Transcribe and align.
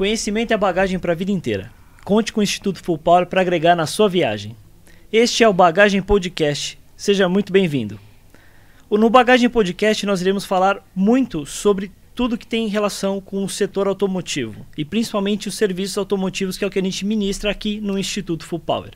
Conhecimento 0.00 0.50
é 0.50 0.56
bagagem 0.56 0.98
para 0.98 1.12
a 1.12 1.14
vida 1.14 1.30
inteira. 1.30 1.70
Conte 2.06 2.32
com 2.32 2.40
o 2.40 2.42
Instituto 2.42 2.82
Full 2.82 2.96
Power 2.96 3.26
para 3.26 3.42
agregar 3.42 3.76
na 3.76 3.86
sua 3.86 4.08
viagem. 4.08 4.56
Este 5.12 5.44
é 5.44 5.48
o 5.48 5.52
Bagagem 5.52 6.00
Podcast. 6.00 6.78
Seja 6.96 7.28
muito 7.28 7.52
bem-vindo. 7.52 8.00
No 8.90 9.10
Bagagem 9.10 9.50
Podcast 9.50 10.06
nós 10.06 10.22
iremos 10.22 10.46
falar 10.46 10.82
muito 10.96 11.44
sobre 11.44 11.92
tudo 12.14 12.38
que 12.38 12.46
tem 12.46 12.66
relação 12.66 13.20
com 13.20 13.44
o 13.44 13.48
setor 13.50 13.86
automotivo 13.86 14.66
e 14.74 14.86
principalmente 14.86 15.48
os 15.48 15.54
serviços 15.54 15.98
automotivos 15.98 16.56
que 16.56 16.64
é 16.64 16.66
o 16.66 16.70
que 16.70 16.78
a 16.78 16.82
gente 16.82 17.04
ministra 17.04 17.50
aqui 17.50 17.78
no 17.78 17.98
Instituto 17.98 18.46
Full 18.46 18.60
Power. 18.60 18.92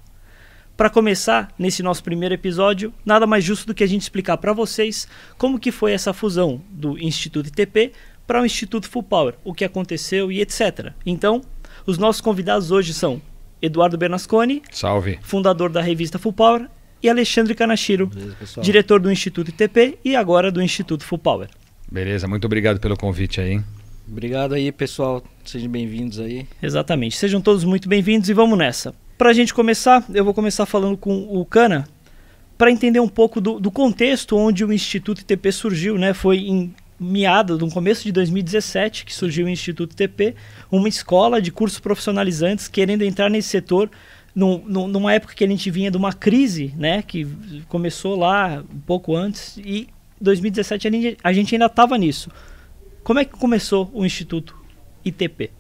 Para 0.75 0.91
começar, 0.91 1.55
nesse 1.59 1.85
nosso 1.85 2.03
primeiro 2.03 2.35
episódio, 2.35 2.93
nada 3.05 3.27
mais 3.27 3.45
justo 3.45 3.67
do 3.67 3.75
que 3.75 3.85
a 3.85 3.87
gente 3.87 4.03
explicar 4.03 4.39
para 4.39 4.53
vocês 4.53 5.07
como 5.37 5.59
que 5.61 5.71
foi 5.71 5.93
essa 5.93 6.13
fusão 6.13 6.61
do 6.69 6.99
Instituto 6.99 7.47
ITP 7.47 7.93
para 8.27 8.43
o 8.43 8.47
Instituto 8.47 8.89
Full 8.89 9.03
Power, 9.03 9.35
o 9.45 9.53
que 9.53 9.65
aconteceu 9.65 10.31
e 10.31 10.41
etc. 10.41 10.93
Então, 11.05 11.41
os 11.87 11.99
nossos 11.99 12.21
convidados 12.21 12.71
hoje 12.71 12.95
são 12.95 13.21
Eduardo 13.61 13.97
Bernasconi, 13.99 14.63
Salve. 14.71 15.19
fundador 15.23 15.71
da 15.71 15.81
revista 15.81 16.19
Full 16.19 16.33
Power, 16.33 16.69
e 17.03 17.09
Alexandre 17.09 17.55
Kanashiro, 17.55 18.07
Beleza, 18.07 18.61
diretor 18.63 18.99
do 18.99 19.13
Instituto 19.13 19.51
ITP 19.51 19.99
e 20.03 20.17
agora 20.17 20.51
do 20.51 20.63
Instituto 20.63 21.05
Full 21.05 21.19
Power. 21.19 21.49
Beleza, 21.91 22.27
muito 22.27 22.47
obrigado 22.47 22.81
pelo 22.81 22.97
convite 22.97 23.41
aí. 23.41 23.61
Obrigado 24.09 24.55
aí, 24.55 24.73
pessoal. 24.73 25.23
Sejam 25.45 25.71
bem-vindos 25.71 26.19
aí. 26.19 26.47
Exatamente. 26.63 27.17
Sejam 27.17 27.41
todos 27.41 27.65
muito 27.65 27.89
bem-vindos 27.89 28.29
e 28.29 28.33
vamos 28.35 28.59
nessa. 28.59 28.95
Para 29.17 29.31
a 29.31 29.33
gente 29.33 29.53
começar, 29.53 30.05
eu 30.13 30.25
vou 30.25 30.35
começar 30.35 30.67
falando 30.67 30.97
com 30.97 31.27
o 31.31 31.45
Cana 31.45 31.87
para 32.57 32.71
entender 32.71 33.01
um 33.01 33.09
pouco 33.09 33.41
do, 33.41 33.59
do, 33.59 33.71
contexto 33.71 34.37
onde 34.37 34.65
o 34.65 34.73
Instituto 34.73 35.21
ITP 35.21 35.53
surgiu, 35.53 35.99
né? 35.99 36.15
Foi 36.15 36.39
em 36.39 36.75
meado, 36.99 37.59
no 37.59 37.71
começo 37.71 38.05
de 38.05 38.13
2017, 38.13 39.05
que 39.05 39.15
surgiu 39.15 39.47
o 39.47 39.49
Instituto 39.49 39.93
ITP, 39.93 40.35
uma 40.71 40.89
escola 40.89 41.41
de 41.41 41.51
cursos 41.51 41.81
profissionalizantes 41.81 42.69
querendo 42.69 43.03
entrar 43.03 43.29
nesse 43.29 43.49
setor 43.49 43.91
numa 44.35 45.13
época 45.13 45.35
que 45.35 45.45
a 45.45 45.47
gente 45.47 45.71
vinha 45.71 45.91
de 45.91 45.97
uma 45.97 46.13
crise, 46.13 46.75
né, 46.77 47.03
que 47.03 47.25
começou 47.69 48.17
lá 48.19 48.65
um 48.69 48.81
pouco 48.81 49.15
antes 49.15 49.57
e 49.59 49.89
2017 50.21 50.89
a 50.89 50.91
gente, 50.91 51.19
a 51.23 51.33
gente 51.33 51.55
ainda 51.55 51.67
estava 51.67 51.97
nisso. 51.97 52.31
Como 53.05 53.21
é 53.21 53.25
que 53.25 53.33
começou 53.33 53.91
o 53.95 54.05
Instituto 54.05 54.57
ITP? 55.05 55.51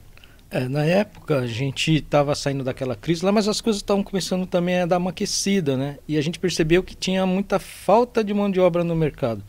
É, 0.51 0.69
na 0.69 0.85
época 0.85 1.41
a 1.41 1.47
gente 1.47 1.97
estava 1.97 2.35
saindo 2.35 2.65
daquela 2.65 2.95
crise 2.95 3.25
lá, 3.25 3.33
mas 3.33 3.49
as 3.49 3.61
coisas 3.61 3.83
estavam 3.83 4.03
começando 4.03 4.47
também 4.47 4.81
a 4.81 4.87
dar 4.87 4.99
uma 4.99 5.11
aquecida, 5.11 5.77
né? 5.77 5.99
E 6.07 6.17
a 6.17 6.23
gente 6.23 6.39
percebeu 6.39 6.83
que 6.83 6.95
tinha 6.95 7.27
muita 7.27 7.59
falta 7.59 8.23
de 8.23 8.33
mão 8.33 8.51
de 8.51 8.61
obra 8.61 8.85
no 8.85 8.95
mercado. 8.95 9.43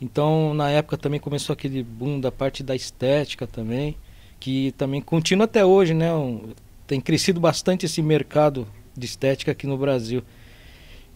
Então, 0.00 0.54
na 0.54 0.70
época 0.70 0.96
também 0.96 1.18
começou 1.18 1.52
aquele 1.52 1.82
boom 1.82 2.20
da 2.20 2.30
parte 2.30 2.62
da 2.62 2.74
estética 2.74 3.46
também, 3.46 3.96
que 4.38 4.72
também 4.72 5.00
continua 5.00 5.44
até 5.44 5.64
hoje, 5.64 5.92
né? 5.92 6.14
Um, 6.14 6.50
tem 6.86 7.00
crescido 7.00 7.40
bastante 7.40 7.86
esse 7.86 8.00
mercado 8.00 8.66
de 8.96 9.06
estética 9.06 9.52
aqui 9.52 9.66
no 9.66 9.76
Brasil. 9.76 10.22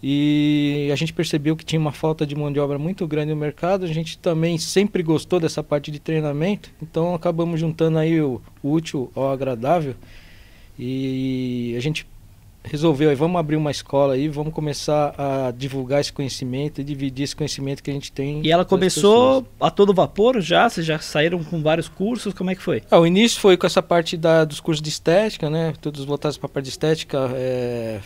E 0.02 0.90
a 0.92 0.96
gente 0.96 1.12
percebeu 1.12 1.54
que 1.54 1.64
tinha 1.64 1.78
uma 1.78 1.92
falta 1.92 2.26
de 2.26 2.34
mão 2.34 2.52
de 2.52 2.58
obra 2.58 2.76
muito 2.76 3.06
grande 3.06 3.32
no 3.32 3.36
mercado. 3.36 3.84
A 3.84 3.88
gente 3.88 4.18
também 4.18 4.58
sempre 4.58 5.00
gostou 5.00 5.38
dessa 5.38 5.62
parte 5.62 5.92
de 5.92 6.00
treinamento, 6.00 6.70
então 6.82 7.14
acabamos 7.14 7.60
juntando 7.60 7.98
aí 7.98 8.20
o 8.20 8.42
útil 8.64 9.12
ao 9.14 9.30
agradável. 9.30 9.94
E 10.76 11.74
a 11.76 11.80
gente 11.80 12.04
resolveu 12.64 13.10
aí, 13.10 13.16
vamos 13.16 13.38
abrir 13.38 13.56
uma 13.56 13.70
escola 13.70 14.14
aí, 14.14 14.28
vamos 14.28 14.52
começar 14.52 15.14
a 15.18 15.50
divulgar 15.50 16.00
esse 16.00 16.12
conhecimento 16.12 16.80
e 16.80 16.84
dividir 16.84 17.24
esse 17.24 17.36
conhecimento 17.36 17.82
que 17.82 17.90
a 17.90 17.94
gente 17.94 18.12
tem. 18.12 18.44
E 18.44 18.50
ela 18.50 18.64
começou 18.64 19.46
a 19.60 19.70
todo 19.70 19.92
vapor 19.92 20.40
já? 20.40 20.68
Vocês 20.68 20.86
já 20.86 20.98
saíram 20.98 21.42
com 21.42 21.62
vários 21.62 21.88
cursos? 21.88 22.32
Como 22.32 22.50
é 22.50 22.54
que 22.54 22.62
foi? 22.62 22.82
Ah, 22.90 22.98
o 22.98 23.06
início 23.06 23.40
foi 23.40 23.56
com 23.56 23.66
essa 23.66 23.82
parte 23.82 24.16
da, 24.16 24.44
dos 24.44 24.60
cursos 24.60 24.82
de 24.82 24.88
estética, 24.88 25.50
né? 25.50 25.74
Todos 25.80 26.04
voltados 26.04 26.38
para 26.38 26.46
a 26.46 26.50
parte 26.50 26.64
de 26.64 26.70
estética, 26.70 27.30
é, 27.34 28.00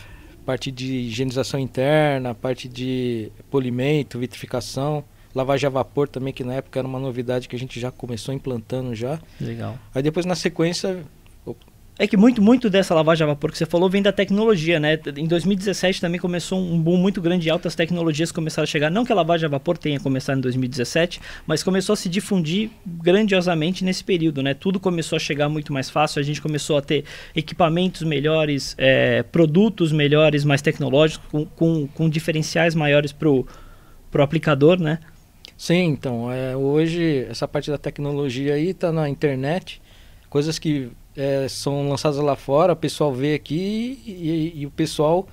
parte 0.45 0.71
de 0.71 0.93
higienização 0.93 1.59
interna, 1.59 2.33
parte 2.33 2.67
de 2.67 3.31
polimento, 3.49 4.17
vitrificação. 4.19 5.03
Lavagem 5.35 5.67
a 5.67 5.69
vapor 5.69 6.07
também, 6.07 6.33
que 6.33 6.43
na 6.43 6.55
época 6.55 6.79
era 6.79 6.87
uma 6.87 6.99
novidade 6.99 7.47
que 7.47 7.55
a 7.55 7.59
gente 7.59 7.79
já 7.79 7.91
começou 7.91 8.33
implantando 8.33 8.95
já. 8.95 9.19
Legal. 9.39 9.77
Aí 9.93 10.01
depois 10.01 10.25
na 10.25 10.33
sequência 10.35 11.03
é 11.99 12.05
que 12.05 12.15
muito, 12.15 12.41
muito 12.41 12.69
dessa 12.69 12.93
lavagem 12.93 13.23
a 13.23 13.27
vapor 13.27 13.51
que 13.51 13.57
você 13.57 13.65
falou 13.65 13.89
vem 13.89 14.01
da 14.01 14.11
tecnologia, 14.11 14.79
né? 14.79 14.99
Em 15.15 15.25
2017 15.25 15.99
também 15.99 16.19
começou 16.19 16.59
um 16.59 16.79
boom 16.79 16.97
muito 16.97 17.19
grande 17.19 17.47
e 17.47 17.51
altas 17.51 17.73
tecnologias 17.73 18.31
começaram 18.31 18.63
a 18.63 18.67
chegar. 18.67 18.91
Não 18.91 19.03
que 19.03 19.11
a 19.11 19.15
lavagem 19.15 19.47
a 19.47 19.49
vapor 19.49 19.77
tenha 19.77 19.99
começado 19.99 20.37
em 20.37 20.41
2017, 20.41 21.19
mas 21.47 21.63
começou 21.63 21.93
a 21.93 21.95
se 21.95 22.07
difundir 22.07 22.69
grandiosamente 22.85 23.83
nesse 23.83 24.03
período, 24.03 24.43
né? 24.43 24.53
Tudo 24.53 24.79
começou 24.79 25.15
a 25.15 25.19
chegar 25.19 25.49
muito 25.49 25.73
mais 25.73 25.89
fácil, 25.89 26.19
a 26.19 26.23
gente 26.23 26.39
começou 26.39 26.77
a 26.77 26.81
ter 26.81 27.03
equipamentos 27.35 28.03
melhores, 28.03 28.75
é, 28.77 29.23
produtos 29.23 29.91
melhores, 29.91 30.43
mais 30.43 30.61
tecnológicos, 30.61 31.27
com, 31.31 31.45
com, 31.45 31.87
com 31.87 32.09
diferenciais 32.09 32.75
maiores 32.75 33.11
para 33.11 33.27
o 33.29 33.45
aplicador, 34.19 34.79
né? 34.79 34.99
Sim, 35.57 35.85
então, 35.85 36.31
é, 36.31 36.55
hoje 36.55 37.25
essa 37.27 37.47
parte 37.47 37.71
da 37.71 37.79
tecnologia 37.79 38.53
aí 38.53 38.69
está 38.69 38.91
na 38.91 39.09
internet, 39.09 39.81
coisas 40.29 40.59
que 40.59 40.91
é, 41.17 41.47
são 41.49 41.89
lançadas 41.89 42.19
lá 42.19 42.35
fora, 42.35 42.73
o 42.73 42.75
pessoal 42.75 43.11
vê 43.11 43.33
aqui 43.33 43.99
e, 44.05 44.53
e 44.55 44.65
o 44.67 44.71
pessoal 44.71 45.27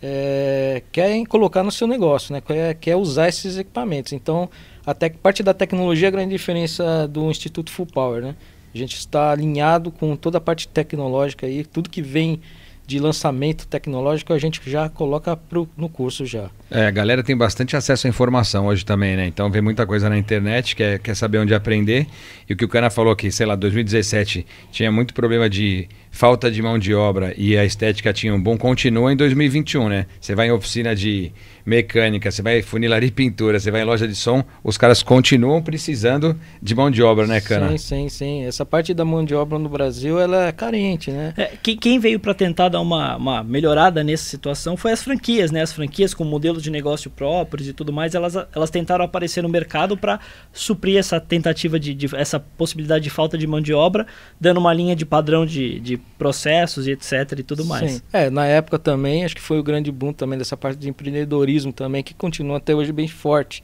é, 0.00 0.82
quer 0.92 1.26
colocar 1.26 1.64
no 1.64 1.72
seu 1.72 1.88
negócio, 1.88 2.32
né? 2.32 2.40
quer, 2.40 2.74
quer 2.74 2.96
usar 2.96 3.28
esses 3.28 3.58
equipamentos. 3.58 4.12
Então, 4.12 4.48
a 4.86 4.94
parte 5.20 5.42
da 5.42 5.52
tecnologia 5.52 6.06
é 6.06 6.08
a 6.08 6.12
grande 6.12 6.30
diferença 6.30 7.08
do 7.08 7.30
Instituto 7.30 7.72
Full 7.72 7.86
Power. 7.86 8.22
Né? 8.22 8.36
A 8.72 8.78
gente 8.78 8.96
está 8.96 9.32
alinhado 9.32 9.90
com 9.90 10.14
toda 10.14 10.38
a 10.38 10.40
parte 10.40 10.68
tecnológica 10.68 11.46
aí, 11.46 11.64
tudo 11.64 11.90
que 11.90 12.00
vem 12.00 12.40
de 12.86 12.98
lançamento 12.98 13.66
tecnológico 13.66 14.32
a 14.32 14.38
gente 14.38 14.60
já 14.66 14.88
coloca 14.88 15.36
pro, 15.36 15.68
no 15.76 15.88
curso 15.88 16.26
já. 16.26 16.50
É, 16.70 16.86
a 16.86 16.90
galera 16.90 17.22
tem 17.22 17.36
bastante 17.36 17.76
acesso 17.76 18.06
à 18.06 18.10
informação 18.10 18.66
hoje 18.66 18.84
também, 18.84 19.16
né? 19.16 19.26
Então 19.26 19.50
vê 19.50 19.60
muita 19.60 19.86
coisa 19.86 20.08
na 20.08 20.18
internet, 20.18 20.76
quer, 20.76 20.98
quer 20.98 21.14
saber 21.14 21.38
onde 21.38 21.54
aprender. 21.54 22.06
E 22.48 22.52
o 22.52 22.56
que 22.56 22.64
o 22.64 22.68
Cana 22.68 22.90
falou 22.90 23.12
aqui, 23.12 23.30
sei 23.30 23.46
lá, 23.46 23.54
2017 23.54 24.46
tinha 24.70 24.92
muito 24.92 25.14
problema 25.14 25.48
de 25.48 25.88
falta 26.14 26.48
de 26.48 26.62
mão 26.62 26.78
de 26.78 26.94
obra 26.94 27.34
e 27.36 27.58
a 27.58 27.64
estética 27.64 28.12
tinha 28.12 28.32
um 28.32 28.40
bom, 28.40 28.56
continua 28.56 29.12
em 29.12 29.16
2021, 29.16 29.88
né? 29.88 30.06
Você 30.20 30.32
vai 30.32 30.46
em 30.46 30.52
oficina 30.52 30.94
de 30.94 31.32
mecânica, 31.66 32.30
você 32.30 32.40
vai 32.40 32.60
em 32.60 32.62
funilaria 32.62 33.08
e 33.08 33.10
pintura, 33.10 33.58
você 33.58 33.68
vai 33.68 33.80
em 33.80 33.84
loja 33.84 34.06
de 34.06 34.14
som, 34.14 34.44
os 34.62 34.78
caras 34.78 35.02
continuam 35.02 35.60
precisando 35.60 36.38
de 36.62 36.72
mão 36.72 36.88
de 36.88 37.02
obra, 37.02 37.26
né, 37.26 37.40
Cana? 37.40 37.70
Sim, 37.70 37.78
sim, 37.78 38.08
sim. 38.08 38.44
Essa 38.44 38.64
parte 38.64 38.94
da 38.94 39.04
mão 39.04 39.24
de 39.24 39.34
obra 39.34 39.58
no 39.58 39.68
Brasil, 39.68 40.20
ela 40.20 40.46
é 40.46 40.52
carente, 40.52 41.10
né? 41.10 41.34
É, 41.36 41.46
quem 41.56 41.98
veio 41.98 42.20
para 42.20 42.32
tentar 42.32 42.68
dar 42.68 42.80
uma, 42.80 43.16
uma 43.16 43.42
melhorada 43.42 44.04
nessa 44.04 44.24
situação 44.24 44.76
foi 44.76 44.92
as 44.92 45.02
franquias, 45.02 45.50
né? 45.50 45.62
As 45.62 45.72
franquias 45.72 46.14
com 46.14 46.22
modelos 46.22 46.62
de 46.62 46.70
negócio 46.70 47.10
próprios 47.10 47.66
e 47.66 47.72
tudo 47.72 47.92
mais, 47.92 48.14
elas, 48.14 48.36
elas 48.54 48.70
tentaram 48.70 49.04
aparecer 49.04 49.42
no 49.42 49.48
mercado 49.48 49.96
para 49.96 50.20
suprir 50.52 50.96
essa 50.96 51.18
tentativa 51.18 51.80
de, 51.80 51.92
de, 51.92 52.14
essa 52.14 52.38
possibilidade 52.38 53.02
de 53.02 53.10
falta 53.10 53.36
de 53.36 53.48
mão 53.48 53.60
de 53.60 53.74
obra, 53.74 54.06
dando 54.40 54.58
uma 54.58 54.72
linha 54.72 54.94
de 54.94 55.04
padrão 55.04 55.44
de, 55.44 55.80
de 55.80 56.03
processos 56.18 56.86
e 56.86 56.92
etc 56.92 57.38
e 57.38 57.42
tudo 57.42 57.64
mais. 57.64 57.92
Sim. 57.92 58.00
É, 58.12 58.30
na 58.30 58.46
época 58.46 58.78
também, 58.78 59.24
acho 59.24 59.34
que 59.34 59.40
foi 59.40 59.58
o 59.58 59.62
grande 59.62 59.90
boom 59.90 60.12
também 60.12 60.38
dessa 60.38 60.56
parte 60.56 60.78
de 60.78 60.88
empreendedorismo 60.88 61.72
também, 61.72 62.02
que 62.02 62.14
continua 62.14 62.58
até 62.58 62.74
hoje 62.74 62.92
bem 62.92 63.08
forte. 63.08 63.62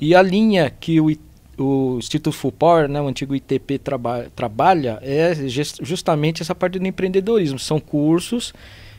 E 0.00 0.14
a 0.14 0.22
linha 0.22 0.70
que 0.70 1.00
o, 1.00 1.10
o 1.58 1.98
Instituto 1.98 2.32
Full 2.32 2.52
Power, 2.52 2.88
né, 2.88 3.00
o 3.00 3.06
antigo 3.06 3.34
ITP, 3.34 3.78
traba 3.78 4.26
trabalha 4.34 4.98
é 5.02 5.34
justamente 5.82 6.42
essa 6.42 6.54
parte 6.54 6.78
do 6.78 6.86
empreendedorismo. 6.86 7.58
São 7.58 7.78
cursos 7.78 8.54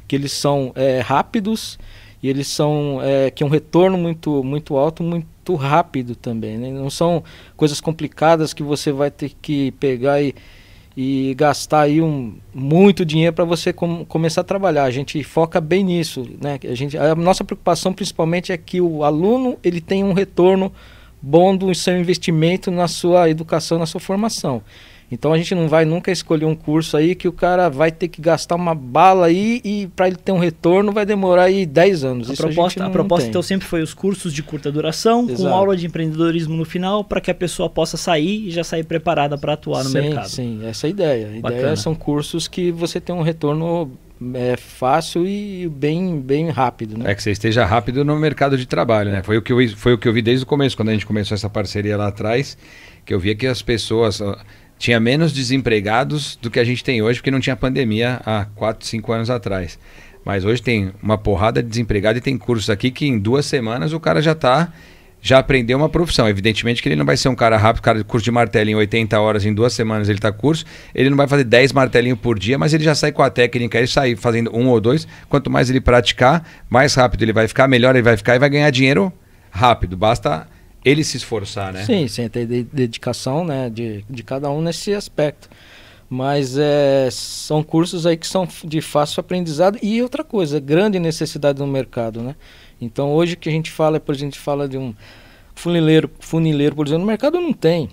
que 0.07 0.15
eles 0.15 0.31
são 0.31 0.71
é, 0.75 0.99
rápidos 0.99 1.79
e 2.21 2.29
eles 2.29 2.47
são 2.47 2.99
é, 3.01 3.31
que 3.31 3.43
é 3.43 3.45
um 3.45 3.49
retorno 3.49 3.97
muito 3.97 4.43
muito 4.43 4.77
alto 4.77 5.01
muito 5.03 5.55
rápido 5.55 6.15
também 6.15 6.57
né? 6.57 6.69
não 6.69 6.89
são 6.89 7.23
coisas 7.57 7.81
complicadas 7.81 8.53
que 8.53 8.61
você 8.61 8.91
vai 8.91 9.09
ter 9.09 9.31
que 9.41 9.71
pegar 9.71 10.21
e 10.21 10.35
e 10.95 11.33
gastar 11.35 11.81
aí 11.81 12.01
um, 12.01 12.35
muito 12.53 13.05
dinheiro 13.05 13.33
para 13.33 13.45
você 13.45 13.71
com, 13.71 14.03
começar 14.05 14.41
a 14.41 14.43
trabalhar. 14.43 14.83
A 14.83 14.91
gente 14.91 15.23
foca 15.23 15.61
bem 15.61 15.83
nisso, 15.83 16.27
né? 16.41 16.59
A, 16.69 16.75
gente, 16.75 16.97
a 16.97 17.15
nossa 17.15 17.43
preocupação 17.43 17.93
principalmente 17.93 18.51
é 18.51 18.57
que 18.57 18.81
o 18.81 19.03
aluno 19.03 19.57
ele 19.63 19.79
tenha 19.79 20.05
um 20.05 20.13
retorno 20.13 20.71
bom 21.21 21.55
do 21.55 21.73
seu 21.73 21.97
investimento 21.97 22.71
na 22.71 22.87
sua 22.87 23.29
educação, 23.29 23.77
na 23.77 23.85
sua 23.85 24.01
formação. 24.01 24.61
Então 25.11 25.33
a 25.33 25.37
gente 25.37 25.53
não 25.53 25.67
vai 25.67 25.83
nunca 25.83 26.09
escolher 26.09 26.45
um 26.45 26.55
curso 26.55 26.95
aí 26.95 27.13
que 27.13 27.27
o 27.27 27.33
cara 27.33 27.69
vai 27.69 27.91
ter 27.91 28.07
que 28.07 28.21
gastar 28.21 28.55
uma 28.55 28.73
bala 28.73 29.25
aí 29.25 29.59
e 29.63 29.87
para 29.93 30.07
ele 30.07 30.15
ter 30.15 30.31
um 30.31 30.39
retorno 30.39 30.93
vai 30.93 31.05
demorar 31.05 31.43
aí 31.43 31.65
10 31.65 32.03
anos. 32.05 32.29
A 32.29 32.33
Isso 32.33 32.41
proposta, 32.41 32.83
a, 32.83 32.87
a 32.87 32.89
proposta 32.89 33.27
então 33.27 33.41
sempre 33.41 33.67
foi 33.67 33.81
os 33.81 33.93
cursos 33.93 34.33
de 34.33 34.41
curta 34.41 34.71
duração, 34.71 35.25
Exato. 35.29 35.43
com 35.43 35.49
aula 35.49 35.75
de 35.75 35.85
empreendedorismo 35.85 36.55
no 36.55 36.63
final, 36.63 37.03
para 37.03 37.19
que 37.19 37.29
a 37.29 37.35
pessoa 37.35 37.69
possa 37.69 37.97
sair 37.97 38.47
e 38.47 38.51
já 38.51 38.63
sair 38.63 38.85
preparada 38.85 39.37
para 39.37 39.53
atuar 39.53 39.83
no 39.83 39.89
sim, 39.89 39.99
mercado. 39.99 40.29
Sim, 40.29 40.61
essa 40.63 40.87
é 40.87 40.89
a 40.89 40.91
ideia. 40.91 41.27
A 41.27 41.41
Bacana. 41.41 41.61
ideia 41.61 41.75
são 41.75 41.93
cursos 41.93 42.47
que 42.47 42.71
você 42.71 43.01
tem 43.01 43.13
um 43.13 43.21
retorno 43.21 43.91
é 44.35 44.55
fácil 44.55 45.25
e 45.25 45.67
bem, 45.67 46.19
bem 46.19 46.49
rápido. 46.49 46.95
Né? 46.95 47.11
É 47.11 47.15
que 47.15 47.23
você 47.23 47.31
esteja 47.31 47.65
rápido 47.65 48.05
no 48.05 48.15
mercado 48.17 48.55
de 48.55 48.67
trabalho, 48.67 49.11
né? 49.11 49.23
Foi 49.23 49.35
o, 49.37 49.41
que 49.41 49.51
eu, 49.51 49.57
foi 49.75 49.93
o 49.93 49.97
que 49.97 50.07
eu 50.07 50.13
vi 50.13 50.21
desde 50.21 50.43
o 50.43 50.47
começo, 50.47 50.77
quando 50.77 50.89
a 50.89 50.93
gente 50.93 51.07
começou 51.07 51.33
essa 51.33 51.49
parceria 51.49 51.97
lá 51.97 52.07
atrás, 52.07 52.55
que 53.03 53.13
eu 53.13 53.19
via 53.19 53.35
que 53.35 53.47
as 53.47 53.63
pessoas 53.63 54.21
tinha 54.81 54.99
menos 54.99 55.31
desempregados 55.31 56.35
do 56.41 56.49
que 56.49 56.59
a 56.59 56.63
gente 56.63 56.83
tem 56.83 57.03
hoje, 57.03 57.19
porque 57.19 57.29
não 57.29 57.39
tinha 57.39 57.55
pandemia 57.55 58.19
há 58.25 58.45
4, 58.55 58.85
5 58.87 59.11
anos 59.13 59.29
atrás. 59.29 59.77
Mas 60.25 60.43
hoje 60.43 60.59
tem 60.61 60.91
uma 61.01 61.19
porrada 61.19 61.61
de 61.61 61.69
desempregado 61.69 62.17
e 62.17 62.21
tem 62.21 62.35
cursos 62.35 62.67
aqui 62.67 62.89
que 62.89 63.05
em 63.05 63.19
duas 63.19 63.45
semanas 63.45 63.93
o 63.93 63.99
cara 63.99 64.21
já 64.21 64.31
está 64.31 64.73
já 65.21 65.37
aprendeu 65.37 65.77
uma 65.77 65.87
profissão. 65.87 66.27
Evidentemente 66.27 66.81
que 66.81 66.89
ele 66.89 66.95
não 66.95 67.05
vai 67.05 67.15
ser 67.15 67.29
um 67.29 67.35
cara 67.35 67.57
rápido, 67.57 67.83
cara 67.83 68.03
curso 68.03 68.25
de 68.25 68.31
martelinho 68.31 68.79
80 68.79 69.19
horas 69.19 69.45
em 69.45 69.53
duas 69.53 69.71
semanas 69.71 70.09
ele 70.09 70.17
está 70.17 70.31
curso, 70.31 70.65
ele 70.95 71.11
não 71.11 71.17
vai 71.17 71.27
fazer 71.27 71.43
10 71.43 71.73
martelinhos 71.73 72.17
por 72.17 72.39
dia, 72.39 72.57
mas 72.57 72.73
ele 72.73 72.83
já 72.83 72.95
sai 72.95 73.11
com 73.11 73.21
a 73.21 73.29
técnica, 73.29 73.77
ele 73.77 73.85
sai 73.85 74.15
fazendo 74.15 74.49
um 74.51 74.67
ou 74.67 74.81
dois. 74.81 75.07
Quanto 75.29 75.47
mais 75.51 75.69
ele 75.69 75.79
praticar, 75.79 76.43
mais 76.67 76.95
rápido 76.95 77.21
ele 77.21 77.33
vai 77.33 77.47
ficar, 77.47 77.67
melhor 77.67 77.95
ele 77.95 78.01
vai 78.01 78.17
ficar 78.17 78.35
e 78.35 78.39
vai 78.39 78.49
ganhar 78.49 78.71
dinheiro 78.71 79.13
rápido. 79.51 79.95
Basta 79.95 80.47
ele 80.83 81.03
se 81.03 81.17
esforçar, 81.17 81.71
né? 81.71 81.83
Sim, 81.85 82.07
sim, 82.07 82.27
ter 82.27 82.45
dedicação 82.45 83.45
né, 83.45 83.69
de, 83.69 84.03
de 84.09 84.23
cada 84.23 84.49
um 84.49 84.61
nesse 84.61 84.93
aspecto. 84.93 85.49
Mas 86.09 86.57
é, 86.57 87.07
são 87.09 87.63
cursos 87.63 88.05
aí 88.05 88.17
que 88.17 88.27
são 88.27 88.47
de 88.65 88.81
fácil 88.81 89.21
aprendizado 89.21 89.79
e 89.81 90.01
outra 90.01 90.25
coisa, 90.25 90.59
grande 90.59 90.99
necessidade 90.99 91.59
no 91.59 91.67
mercado, 91.67 92.21
né? 92.21 92.35
Então 92.81 93.13
hoje 93.13 93.37
que 93.37 93.47
a 93.47 93.51
gente 93.51 93.71
fala, 93.71 93.97
por 93.97 94.13
exemplo, 94.13 94.27
a 94.27 94.31
gente 94.31 94.39
fala 94.39 94.67
de 94.67 94.77
um 94.77 94.93
funileiro, 95.55 96.11
funileiro, 96.19 96.75
por 96.75 96.85
exemplo, 96.85 97.01
no 97.01 97.07
mercado 97.07 97.39
não 97.39 97.53
tem. 97.53 97.87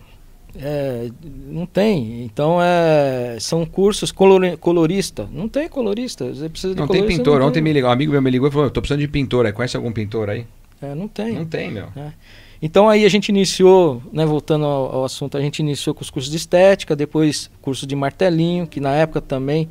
É, 0.56 1.08
não 1.46 1.64
tem. 1.64 2.25
Então 2.25 2.58
é, 2.61 3.37
são 3.38 3.64
cursos 3.64 4.11
color, 4.11 4.56
colorista. 4.56 5.29
Não 5.31 5.49
tem 5.49 5.69
colorista. 5.69 6.35
Você 6.35 6.49
precisa 6.49 6.75
de 6.75 6.81
não 6.81 6.88
tem 6.88 7.06
pintor. 7.06 7.35
não 7.35 7.40
tem. 7.40 7.49
Ontem 7.49 7.61
me 7.61 7.73
ligou, 7.73 7.88
um 7.88 7.93
amigo 7.93 8.11
meu 8.11 8.23
me 8.23 8.31
ligou 8.31 8.49
e 8.49 8.50
falou: 8.50 8.69
"Tô 8.70 8.81
precisando 8.81 9.00
de 9.00 9.08
pintor. 9.08 9.46
Aí 9.46 9.52
conhece 9.52 9.76
algum 9.76 9.93
pintor 9.93 10.31
aí?" 10.31 10.44
É, 10.82 10.94
não 10.94 11.06
tem. 11.06 11.35
Não 11.35 11.44
tem, 11.44 11.70
meu. 11.70 11.87
É. 11.96 12.12
Então 12.60 12.88
aí 12.88 13.05
a 13.05 13.08
gente 13.08 13.28
iniciou, 13.28 14.02
né, 14.12 14.26
voltando 14.26 14.64
ao, 14.64 14.96
ao, 14.96 15.05
assunto, 15.05 15.37
a 15.37 15.40
gente 15.40 15.60
iniciou 15.60 15.94
com 15.94 16.02
os 16.02 16.10
cursos 16.10 16.31
de 16.31 16.37
estética, 16.37 16.96
depois 16.96 17.49
curso 17.62 17.87
de 17.87 17.94
martelinho, 17.94 18.66
que 18.66 18.81
na 18.81 18.93
época 18.94 19.20
também 19.20 19.69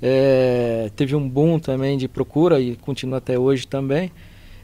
é, 0.00 0.90
teve 0.94 1.16
um 1.16 1.28
boom 1.28 1.58
também 1.58 1.98
de 1.98 2.06
procura 2.06 2.60
e 2.60 2.76
continua 2.76 3.18
até 3.18 3.36
hoje 3.38 3.66
também. 3.66 4.12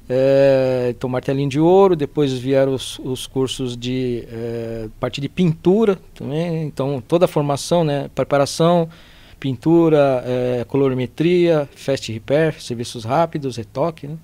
É, 0.09 0.87
então 0.91 1.11
martelinho 1.11 1.51
de 1.51 1.61
ouro, 1.61 1.97
depois 1.97 2.33
vieram 2.33 2.73
os, 2.73 2.99
os 3.01 3.27
cursos 3.27 3.77
de 3.77 4.25
é, 4.31 4.89
parte 5.01 5.21
de 5.21 5.29
pintura 5.29 5.99
também, 6.15 6.63
então 6.65 7.03
toda 7.07 7.25
a 7.25 7.29
formação, 7.29 7.85
né, 7.85 8.09
preparação, 8.15 8.89
pintura, 9.39 10.25
colorimetria, 10.67 11.69
fast 11.77 12.13
repair, 12.13 12.61
serviços 12.61 13.05
rápidos, 13.05 13.57
retoque, 13.57 14.09
né? 14.09 14.17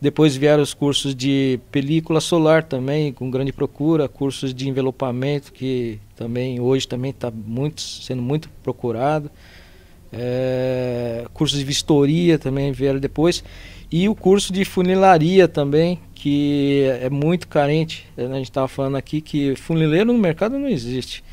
Depois 0.00 0.36
vieram 0.36 0.62
os 0.62 0.72
cursos 0.72 1.14
de 1.14 1.58
película 1.72 2.20
solar 2.20 2.62
também, 2.62 3.12
com 3.12 3.28
grande 3.30 3.52
procura, 3.52 4.08
cursos 4.08 4.54
de 4.54 4.68
envelopamento, 4.68 5.52
que 5.52 5.98
também 6.14 6.60
hoje 6.60 6.86
também 6.86 7.10
está 7.10 7.32
sendo 7.76 8.22
muito 8.22 8.48
procurado. 8.62 9.28
É, 10.12 11.26
cursos 11.34 11.58
de 11.58 11.64
vistoria 11.64 12.38
também 12.38 12.70
vieram 12.70 13.00
depois. 13.00 13.42
E 13.90 14.08
o 14.08 14.14
curso 14.14 14.52
de 14.52 14.64
funilaria 14.64 15.48
também, 15.48 15.98
que 16.14 16.84
é 17.00 17.10
muito 17.10 17.48
carente. 17.48 18.06
A 18.16 18.22
gente 18.36 18.44
estava 18.44 18.68
falando 18.68 18.96
aqui 18.96 19.20
que 19.20 19.56
funileiro 19.56 20.12
no 20.12 20.18
mercado 20.18 20.58
não 20.58 20.68
existe. 20.68 21.24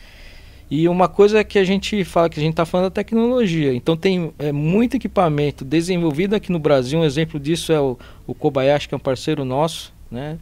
E 0.69 0.89
uma 0.89 1.07
coisa 1.07 1.43
que 1.43 1.59
a 1.59 1.63
gente 1.63 2.03
fala, 2.03 2.29
que 2.29 2.39
a 2.39 2.43
gente 2.43 2.53
está 2.53 2.65
falando 2.65 2.85
da 2.85 2.91
tecnologia. 2.91 3.73
Então 3.73 3.95
tem 3.95 4.33
é, 4.39 4.51
muito 4.51 4.95
equipamento 4.95 5.63
desenvolvido 5.63 6.35
aqui 6.35 6.51
no 6.51 6.57
Brasil. 6.57 6.99
Um 6.99 7.05
exemplo 7.05 7.39
disso 7.39 7.71
é 7.71 7.79
o, 7.79 7.97
o 8.25 8.33
Kobayashi, 8.33 8.87
que 8.87 8.95
é 8.95 8.97
um 8.97 8.99
parceiro 8.99 9.45
nosso, 9.45 9.93
né? 10.09 10.39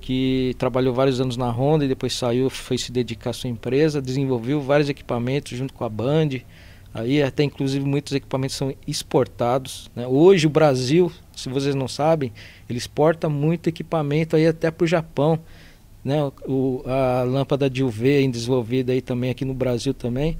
que 0.00 0.54
trabalhou 0.58 0.94
vários 0.94 1.20
anos 1.20 1.36
na 1.36 1.50
Honda 1.50 1.84
e 1.84 1.88
depois 1.88 2.14
saiu, 2.14 2.48
foi 2.48 2.78
se 2.78 2.90
dedicar 2.90 3.30
à 3.30 3.32
sua 3.32 3.50
empresa, 3.50 4.00
desenvolveu 4.00 4.60
vários 4.60 4.88
equipamentos 4.88 5.56
junto 5.56 5.74
com 5.74 5.84
a 5.84 5.88
Band. 5.88 6.40
Aí 6.92 7.22
até 7.22 7.44
inclusive 7.44 7.84
muitos 7.84 8.14
equipamentos 8.14 8.56
são 8.56 8.74
exportados. 8.86 9.90
Né? 9.94 10.06
Hoje 10.06 10.46
o 10.46 10.50
Brasil, 10.50 11.12
se 11.36 11.48
vocês 11.48 11.74
não 11.74 11.86
sabem, 11.86 12.32
ele 12.68 12.78
exporta 12.78 13.28
muito 13.28 13.68
equipamento 13.68 14.36
aí 14.36 14.46
até 14.46 14.70
para 14.70 14.84
o 14.84 14.88
Japão 14.88 15.38
né? 16.04 16.16
O, 16.46 16.82
a 16.86 17.22
lâmpada 17.22 17.68
de 17.68 17.82
UV 17.82 18.26
desenvolvida 18.28 18.92
aí 18.92 19.00
também 19.00 19.30
aqui 19.30 19.44
no 19.44 19.54
Brasil 19.54 19.92
também 19.94 20.38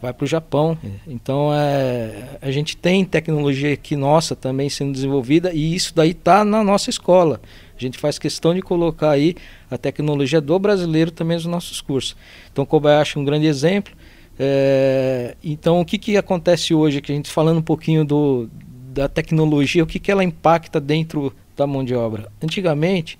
vai 0.00 0.12
para 0.12 0.24
o 0.24 0.26
Japão. 0.26 0.78
Então 1.06 1.50
é, 1.52 2.38
a 2.40 2.50
gente 2.50 2.76
tem 2.76 3.04
tecnologia 3.04 3.72
aqui 3.72 3.96
nossa 3.96 4.36
também 4.36 4.68
sendo 4.68 4.92
desenvolvida 4.92 5.52
e 5.52 5.74
isso 5.74 5.94
daí 5.94 6.10
está 6.10 6.44
na 6.44 6.62
nossa 6.62 6.90
escola. 6.90 7.40
A 7.76 7.80
gente 7.80 7.98
faz 7.98 8.18
questão 8.18 8.54
de 8.54 8.62
colocar 8.62 9.10
aí 9.10 9.34
a 9.70 9.76
tecnologia 9.76 10.40
do 10.40 10.58
brasileiro 10.58 11.10
também 11.10 11.36
nos 11.36 11.46
nossos 11.46 11.80
cursos. 11.80 12.16
Então 12.52 12.64
Kobayashi 12.64 13.18
é 13.18 13.20
um 13.20 13.24
grande 13.24 13.46
exemplo. 13.46 13.92
É, 14.38 15.34
então 15.42 15.80
o 15.80 15.84
que, 15.84 15.98
que 15.98 16.16
acontece 16.16 16.74
hoje? 16.74 17.00
Que 17.00 17.12
a 17.12 17.14
gente 17.14 17.30
falando 17.30 17.58
um 17.58 17.62
pouquinho 17.62 18.04
do, 18.04 18.48
da 18.92 19.08
tecnologia, 19.08 19.82
o 19.82 19.86
que, 19.86 19.98
que 19.98 20.10
ela 20.10 20.24
impacta 20.24 20.80
dentro 20.80 21.32
da 21.56 21.66
mão 21.66 21.82
de 21.82 21.94
obra. 21.94 22.30
Antigamente 22.42 23.18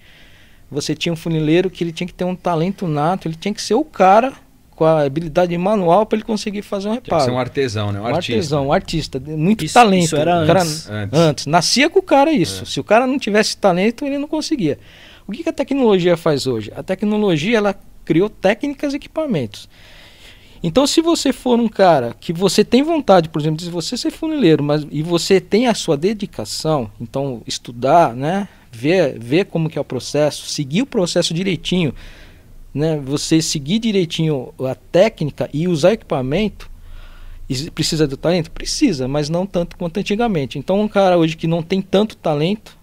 você 0.70 0.94
tinha 0.94 1.12
um 1.12 1.16
funileiro 1.16 1.70
que 1.70 1.84
ele 1.84 1.92
tinha 1.92 2.06
que 2.06 2.14
ter 2.14 2.24
um 2.24 2.34
talento 2.34 2.86
nato, 2.86 3.28
ele 3.28 3.36
tinha 3.36 3.54
que 3.54 3.62
ser 3.62 3.74
o 3.74 3.84
cara 3.84 4.32
com 4.76 4.84
a 4.84 5.04
habilidade 5.04 5.56
manual 5.56 6.04
para 6.04 6.18
ele 6.18 6.24
conseguir 6.24 6.60
fazer 6.60 6.88
um 6.88 6.92
reparo. 6.92 7.08
Tinha 7.08 7.18
que 7.18 7.24
ser 7.24 7.30
um 7.30 7.38
artesão, 7.38 7.92
né? 7.92 7.98
Um, 7.98 8.02
um 8.02 8.06
artista. 8.06 8.32
artesão, 8.32 8.66
um 8.66 8.72
artista, 8.72 9.20
muito 9.20 9.64
isso, 9.64 9.74
talento. 9.74 10.04
Isso 10.04 10.16
era 10.16 10.46
cara, 10.46 10.60
antes. 10.60 10.90
antes. 10.90 11.18
antes. 11.18 11.46
Nascia 11.46 11.88
com 11.88 11.98
o 11.98 12.02
cara 12.02 12.30
isso. 12.30 12.62
É. 12.62 12.66
Se 12.66 12.78
o 12.78 12.84
cara 12.84 13.06
não 13.06 13.18
tivesse 13.18 13.56
talento, 13.56 14.04
ele 14.04 14.18
não 14.18 14.28
conseguia. 14.28 14.78
O 15.26 15.32
que, 15.32 15.42
que 15.42 15.48
a 15.48 15.52
tecnologia 15.52 16.16
faz 16.16 16.46
hoje? 16.46 16.70
A 16.76 16.82
tecnologia 16.82 17.56
ela 17.56 17.74
criou 18.04 18.28
técnicas 18.28 18.92
e 18.92 18.96
equipamentos. 18.96 19.68
Então, 20.62 20.86
se 20.86 21.00
você 21.00 21.32
for 21.32 21.58
um 21.58 21.68
cara 21.68 22.14
que 22.20 22.32
você 22.32 22.64
tem 22.64 22.82
vontade, 22.82 23.28
por 23.28 23.40
exemplo, 23.40 23.58
de 23.58 23.70
você 23.70 23.96
ser 23.96 24.10
funileiro, 24.10 24.62
mas 24.62 24.86
e 24.90 25.02
você 25.02 25.40
tem 25.40 25.66
a 25.68 25.74
sua 25.74 25.96
dedicação, 25.96 26.90
então 27.00 27.42
estudar, 27.46 28.14
né, 28.14 28.48
ver, 28.76 29.18
ver 29.18 29.46
como 29.46 29.70
que 29.70 29.78
é 29.78 29.80
o 29.80 29.84
processo, 29.84 30.46
seguir 30.46 30.82
o 30.82 30.86
processo 30.86 31.32
direitinho, 31.32 31.94
né? 32.74 33.00
Você 33.04 33.40
seguir 33.40 33.78
direitinho 33.78 34.52
a 34.60 34.74
técnica 34.74 35.48
e 35.52 35.66
usar 35.66 35.94
equipamento, 35.94 36.70
precisa 37.74 38.06
do 38.06 38.16
talento? 38.16 38.50
Precisa, 38.50 39.08
mas 39.08 39.30
não 39.30 39.46
tanto 39.46 39.76
quanto 39.76 39.98
antigamente. 39.98 40.58
Então 40.58 40.80
um 40.80 40.88
cara 40.88 41.16
hoje 41.16 41.36
que 41.36 41.46
não 41.46 41.62
tem 41.62 41.80
tanto 41.80 42.16
talento, 42.16 42.76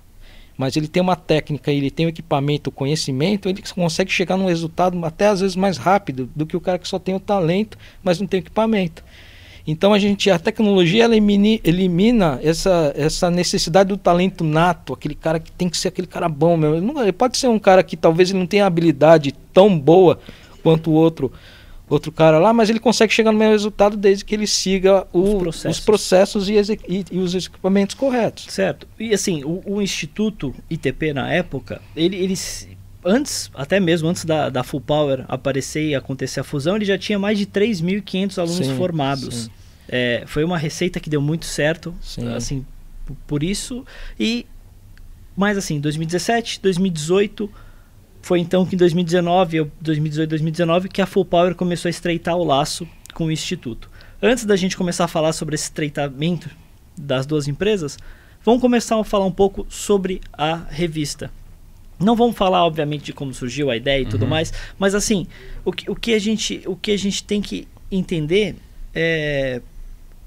mas 0.57 0.75
ele 0.75 0.87
tem 0.87 1.01
uma 1.01 1.15
técnica, 1.15 1.71
ele 1.71 1.91
tem 1.91 2.07
o 2.07 2.09
equipamento, 2.09 2.69
o 2.69 2.73
conhecimento, 2.73 3.47
ele 3.47 3.61
consegue 3.73 4.11
chegar 4.11 4.37
num 4.37 4.47
resultado 4.47 5.03
até 5.05 5.27
às 5.27 5.41
vezes 5.41 5.55
mais 5.55 5.77
rápido 5.77 6.29
do 6.35 6.45
que 6.45 6.57
o 6.57 6.61
cara 6.61 6.79
que 6.79 6.87
só 6.87 6.97
tem 6.97 7.13
o 7.13 7.19
talento, 7.19 7.77
mas 8.03 8.19
não 8.19 8.25
tem 8.25 8.39
equipamento. 8.39 9.03
Então 9.65 9.93
a 9.93 9.99
gente 9.99 10.29
a 10.29 10.37
tecnologia 10.37 11.05
ela 11.05 11.15
elimina, 11.15 11.59
elimina 11.63 12.39
essa, 12.43 12.93
essa 12.97 13.31
necessidade 13.31 13.89
do 13.89 13.97
talento 13.97 14.43
nato, 14.43 14.93
aquele 14.93 15.15
cara 15.15 15.39
que 15.39 15.51
tem 15.51 15.69
que 15.69 15.77
ser 15.77 15.87
aquele 15.87 16.07
cara 16.07 16.27
bom 16.27 16.57
mesmo. 16.57 16.75
Ele, 16.75 16.85
não, 16.85 17.01
ele 17.01 17.13
pode 17.13 17.37
ser 17.37 17.47
um 17.47 17.59
cara 17.59 17.81
que 17.81 17.95
talvez 17.95 18.29
ele 18.29 18.39
não 18.39 18.47
tenha 18.47 18.65
habilidade 18.65 19.33
tão 19.53 19.77
boa 19.79 20.19
quanto 20.61 20.91
o 20.91 20.93
outro 20.93 21.31
outro 21.89 22.11
cara 22.11 22.39
lá, 22.39 22.51
mas 22.53 22.69
ele 22.69 22.79
consegue 22.79 23.13
chegar 23.13 23.31
no 23.31 23.37
mesmo 23.37 23.51
resultado 23.51 23.95
desde 23.95 24.25
que 24.25 24.33
ele 24.33 24.47
siga 24.47 25.05
o, 25.13 25.21
os 25.21 25.33
processos, 25.35 25.77
os 25.77 25.83
processos 25.83 26.49
e, 26.49 26.53
e, 26.87 27.05
e, 27.11 27.19
os 27.19 27.35
equipamentos 27.35 27.95
corretos. 27.95 28.45
Certo. 28.49 28.87
E 28.99 29.13
assim, 29.13 29.43
o, 29.43 29.61
o 29.65 29.81
Instituto 29.81 30.55
ITP 30.69 31.13
na 31.13 31.31
época, 31.31 31.81
ele, 31.95 32.15
ele 32.15 32.35
antes, 33.05 33.51
até 33.53 33.79
mesmo 33.79 34.09
antes 34.09 34.25
da, 34.25 34.49
da 34.49 34.63
Full 34.63 34.81
Power 34.81 35.25
aparecer 35.27 35.89
e 35.89 35.95
acontecer 35.95 36.39
a 36.39 36.43
fusão, 36.43 36.75
ele 36.75 36.85
já 36.85 36.97
tinha 36.97 37.19
mais 37.19 37.37
de 37.37 37.45
3.500 37.45 38.37
alunos 38.37 38.67
sim, 38.67 38.77
formados. 38.77 39.35
Sim. 39.35 39.51
É, 39.87 40.23
foi 40.25 40.43
uma 40.43 40.57
receita 40.57 40.99
que 40.99 41.09
deu 41.09 41.21
muito 41.21 41.45
certo, 41.45 41.93
sim. 42.01 42.27
assim, 42.33 42.65
por 43.27 43.43
isso. 43.43 43.85
E, 44.19 44.45
mas 45.35 45.57
assim, 45.57 45.79
2017, 45.79 46.61
2018, 46.61 47.49
foi 48.21 48.39
então 48.39 48.65
que 48.65 48.75
em 48.75 48.77
2019, 48.77 49.69
2018, 49.81 50.29
2019, 50.29 50.89
que 50.89 51.01
a 51.01 51.05
Full 51.05 51.25
Power 51.25 51.55
começou 51.55 51.89
a 51.89 51.91
estreitar 51.91 52.35
o 52.35 52.43
laço 52.43 52.87
com 53.13 53.25
o 53.25 53.31
Instituto. 53.31 53.89
Antes 54.21 54.45
da 54.45 54.55
gente 54.55 54.77
começar 54.77 55.05
a 55.05 55.07
falar 55.09 55.33
sobre 55.33 55.55
esse 55.55 55.65
estreitamento 55.65 56.49
das 56.97 57.25
duas 57.25 57.47
empresas, 57.47 57.97
vamos 58.43 58.61
começar 58.61 58.97
a 58.97 59.03
falar 59.03 59.25
um 59.25 59.31
pouco 59.31 59.67
sobre 59.69 60.21
a 60.31 60.55
revista. 60.55 61.29
Não 62.03 62.15
vamos 62.15 62.35
falar, 62.35 62.65
obviamente, 62.65 63.05
de 63.05 63.13
como 63.13 63.33
surgiu 63.33 63.69
a 63.69 63.77
ideia 63.77 64.01
e 64.01 64.03
uhum. 64.03 64.09
tudo 64.09 64.27
mais, 64.27 64.53
mas 64.77 64.93
assim, 64.95 65.27
o 65.63 65.71
que, 65.71 65.89
o, 65.89 65.95
que 65.95 66.13
a 66.13 66.19
gente, 66.19 66.61
o 66.65 66.75
que 66.75 66.91
a 66.91 66.97
gente 66.97 67.23
tem 67.23 67.41
que 67.41 67.67
entender 67.91 68.55
é, 68.93 69.61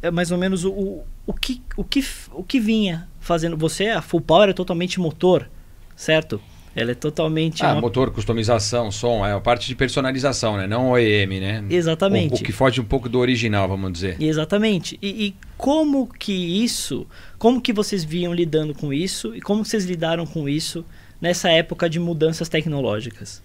é 0.02 0.10
mais 0.10 0.30
ou 0.30 0.38
menos 0.38 0.64
o, 0.64 1.02
o, 1.26 1.32
que, 1.32 1.62
o, 1.76 1.84
que, 1.84 2.04
o 2.32 2.42
que 2.42 2.60
vinha 2.60 3.08
fazendo. 3.20 3.56
Você, 3.56 3.88
a 3.88 4.02
Full 4.02 4.20
Power 4.20 4.48
é 4.48 4.52
totalmente 4.52 5.00
motor, 5.00 5.48
certo? 5.94 6.40
Ela 6.76 6.90
é 6.90 6.94
totalmente. 6.94 7.64
Ah, 7.64 7.72
uma... 7.72 7.80
motor, 7.80 8.10
customização, 8.10 8.92
som, 8.92 9.24
é 9.26 9.32
a 9.32 9.40
parte 9.40 9.66
de 9.66 9.74
personalização, 9.74 10.58
né? 10.58 10.66
Não 10.66 10.90
OEM, 10.90 11.40
né? 11.40 11.64
Exatamente. 11.70 12.34
O, 12.34 12.36
o, 12.36 12.42
que 12.42 12.52
foge 12.52 12.82
um 12.82 12.84
pouco 12.84 13.08
do 13.08 13.18
original, 13.18 13.66
vamos 13.66 13.94
dizer. 13.94 14.20
Exatamente. 14.20 14.98
E, 15.00 15.26
e, 15.26 15.34
como 15.56 16.06
que 16.06 16.32
isso. 16.32 17.06
Como 17.38 17.62
que 17.62 17.72
vocês 17.72 18.04
vinham 18.04 18.34
lidando 18.34 18.74
com 18.74 18.92
isso 18.92 19.34
e 19.34 19.40
como 19.40 19.64
vocês 19.64 19.86
lidaram 19.86 20.26
com 20.26 20.46
isso 20.46 20.84
nessa 21.20 21.50
época 21.50 21.88
de 21.88 21.98
mudanças 21.98 22.48
tecnológicas? 22.48 23.42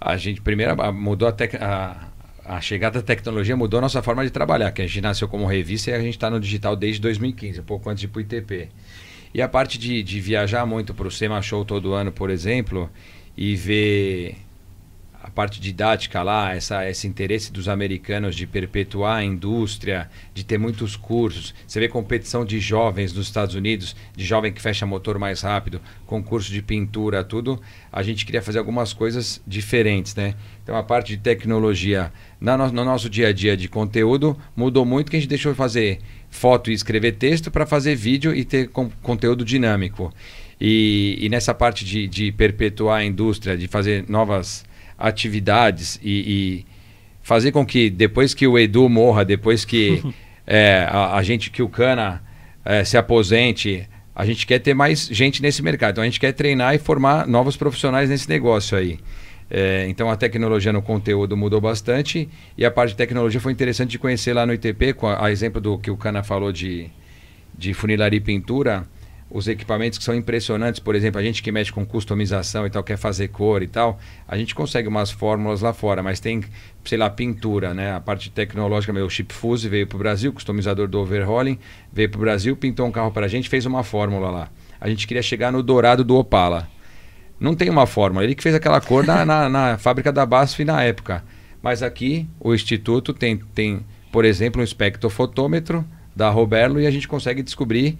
A 0.00 0.16
gente 0.16 0.40
primeiro 0.40 0.74
mudou 0.92 1.28
a, 1.28 1.32
tec... 1.32 1.54
a 1.54 2.08
a 2.44 2.60
chegada 2.60 3.00
da 3.00 3.06
tecnologia 3.06 3.56
mudou 3.56 3.78
a 3.78 3.80
nossa 3.80 4.02
forma 4.02 4.24
de 4.24 4.30
trabalhar, 4.30 4.72
que 4.72 4.82
a 4.82 4.86
gente 4.86 5.00
nasceu 5.00 5.28
como 5.28 5.46
revista 5.46 5.90
e 5.90 5.94
a 5.94 6.00
gente 6.00 6.14
está 6.14 6.28
no 6.28 6.40
digital 6.40 6.74
desde 6.74 7.00
2015, 7.00 7.60
um 7.60 7.64
pouco 7.64 7.88
antes 7.88 8.00
de 8.00 8.06
ir 8.06 8.10
para 8.10 8.18
o 8.18 8.22
ITP. 8.22 8.68
E 9.32 9.40
a 9.40 9.48
parte 9.48 9.78
de, 9.78 10.02
de 10.02 10.20
viajar 10.20 10.66
muito 10.66 10.92
para 10.92 11.06
o 11.06 11.10
SEMA 11.10 11.40
Show 11.40 11.64
todo 11.64 11.94
ano, 11.94 12.12
por 12.12 12.30
exemplo, 12.30 12.90
e 13.36 13.54
ver 13.54 14.36
a 15.22 15.30
parte 15.30 15.60
didática 15.60 16.20
lá, 16.20 16.52
essa, 16.52 16.88
esse 16.90 17.06
interesse 17.06 17.52
dos 17.52 17.68
americanos 17.68 18.34
de 18.34 18.44
perpetuar 18.44 19.18
a 19.18 19.24
indústria, 19.24 20.10
de 20.34 20.44
ter 20.44 20.58
muitos 20.58 20.96
cursos. 20.96 21.54
Você 21.64 21.78
vê 21.78 21.88
competição 21.88 22.44
de 22.44 22.58
jovens 22.58 23.12
nos 23.12 23.26
Estados 23.26 23.54
Unidos, 23.54 23.94
de 24.16 24.24
jovem 24.24 24.52
que 24.52 24.60
fecha 24.60 24.84
motor 24.84 25.20
mais 25.20 25.40
rápido, 25.42 25.80
concurso 26.06 26.50
de 26.50 26.60
pintura, 26.60 27.22
tudo. 27.22 27.60
A 27.92 28.02
gente 28.02 28.26
queria 28.26 28.42
fazer 28.42 28.58
algumas 28.58 28.92
coisas 28.92 29.40
diferentes, 29.46 30.12
né? 30.16 30.34
Então 30.64 30.76
a 30.76 30.82
parte 30.82 31.16
de 31.16 31.22
tecnologia 31.22 32.12
no, 32.40 32.56
no 32.72 32.84
nosso 32.84 33.08
dia 33.08 33.28
a 33.28 33.32
dia 33.32 33.56
de 33.56 33.68
conteúdo 33.68 34.36
mudou 34.56 34.84
muito 34.84 35.08
que 35.08 35.16
a 35.16 35.20
gente 35.20 35.28
deixou 35.28 35.52
de 35.52 35.58
fazer 35.58 36.00
foto 36.28 36.68
e 36.68 36.74
escrever 36.74 37.12
texto 37.12 37.48
para 37.48 37.64
fazer 37.64 37.94
vídeo 37.94 38.34
e 38.34 38.44
ter 38.44 38.68
com, 38.70 38.90
conteúdo 39.00 39.44
dinâmico. 39.44 40.12
E, 40.60 41.16
e 41.20 41.28
nessa 41.28 41.54
parte 41.54 41.84
de, 41.84 42.08
de 42.08 42.32
perpetuar 42.32 43.00
a 43.00 43.04
indústria, 43.04 43.56
de 43.56 43.68
fazer 43.68 44.04
novas 44.08 44.64
atividades 45.02 45.98
e, 46.02 46.10
e, 46.10 46.66
fazer 47.22 47.50
com 47.50 47.66
que 47.66 47.90
depois 47.90 48.32
que 48.34 48.46
o 48.46 48.58
Edu 48.58 48.88
morra, 48.88 49.24
depois 49.24 49.64
que 49.64 50.02
é, 50.46 50.86
a, 50.88 51.16
a, 51.16 51.22
gente, 51.22 51.50
que 51.50 51.62
o 51.62 51.68
Cana 51.68 52.22
é, 52.64 52.84
se 52.84 52.96
aposente, 52.96 53.88
a 54.14 54.24
gente 54.24 54.46
quer 54.46 54.60
ter 54.60 54.74
mais 54.74 55.08
gente 55.08 55.42
nesse 55.42 55.62
mercado. 55.62 55.92
Então 55.92 56.02
a 56.02 56.06
gente 56.06 56.20
quer 56.20 56.32
treinar 56.32 56.74
e 56.74 56.78
formar 56.78 57.26
novos 57.26 57.56
profissionais 57.56 58.08
nesse 58.08 58.28
negócio 58.28 58.78
aí. 58.78 58.98
É, 59.50 59.86
então 59.88 60.08
a 60.08 60.16
tecnologia 60.16 60.72
no 60.72 60.80
conteúdo 60.80 61.36
mudou 61.36 61.60
bastante 61.60 62.28
e 62.56 62.64
a 62.64 62.70
parte 62.70 62.90
de 62.90 62.96
tecnologia 62.96 63.40
foi 63.40 63.52
interessante 63.52 63.90
de 63.90 63.98
conhecer 63.98 64.32
lá 64.32 64.46
no 64.46 64.54
ITP, 64.54 64.94
com 64.94 65.08
a, 65.08 65.26
a 65.26 65.30
exemplo 65.30 65.60
do 65.60 65.78
que 65.78 65.90
o 65.90 65.96
Cana 65.96 66.22
falou 66.22 66.52
de, 66.52 66.88
de 67.56 67.74
funilaria 67.74 68.16
e 68.16 68.20
pintura 68.20 68.86
os 69.34 69.48
equipamentos 69.48 69.98
que 69.98 70.04
são 70.04 70.14
impressionantes, 70.14 70.78
por 70.78 70.94
exemplo, 70.94 71.18
a 71.18 71.24
gente 71.24 71.42
que 71.42 71.50
mexe 71.50 71.72
com 71.72 71.86
customização 71.86 72.66
e 72.66 72.70
tal, 72.70 72.84
quer 72.84 72.98
fazer 72.98 73.28
cor 73.28 73.62
e 73.62 73.66
tal, 73.66 73.98
a 74.28 74.36
gente 74.36 74.54
consegue 74.54 74.86
umas 74.86 75.10
fórmulas 75.10 75.62
lá 75.62 75.72
fora, 75.72 76.02
mas 76.02 76.20
tem, 76.20 76.44
sei 76.84 76.98
lá, 76.98 77.08
pintura, 77.08 77.72
né? 77.72 77.94
A 77.94 78.00
parte 78.00 78.30
tecnológica, 78.30 78.92
meu 78.92 79.08
Chip 79.08 79.32
Fuse 79.32 79.66
veio 79.70 79.86
para 79.86 79.96
o 79.96 79.98
Brasil, 79.98 80.34
customizador 80.34 80.86
do 80.86 81.00
overhauling, 81.00 81.58
veio 81.90 82.10
para 82.10 82.18
o 82.18 82.20
Brasil, 82.20 82.54
pintou 82.54 82.86
um 82.86 82.92
carro 82.92 83.10
para 83.10 83.24
a 83.24 83.28
gente, 83.28 83.48
fez 83.48 83.64
uma 83.64 83.82
fórmula 83.82 84.30
lá. 84.30 84.48
A 84.78 84.86
gente 84.90 85.06
queria 85.06 85.22
chegar 85.22 85.50
no 85.50 85.62
dourado 85.62 86.04
do 86.04 86.14
Opala. 86.16 86.68
Não 87.40 87.54
tem 87.54 87.70
uma 87.70 87.86
fórmula, 87.86 88.24
ele 88.24 88.34
que 88.34 88.42
fez 88.42 88.54
aquela 88.54 88.82
cor 88.82 89.06
na, 89.06 89.24
na, 89.24 89.48
na 89.48 89.78
fábrica 89.78 90.12
da 90.12 90.26
BASF 90.26 90.62
na 90.62 90.82
época. 90.82 91.24
Mas 91.62 91.82
aqui, 91.82 92.28
o 92.38 92.54
Instituto 92.54 93.14
tem, 93.14 93.38
tem 93.54 93.82
por 94.12 94.26
exemplo, 94.26 94.60
um 94.60 94.64
espectrofotômetro 94.64 95.82
da 96.14 96.28
Roberlo 96.28 96.78
e 96.78 96.86
a 96.86 96.90
gente 96.90 97.08
consegue 97.08 97.42
descobrir 97.42 97.96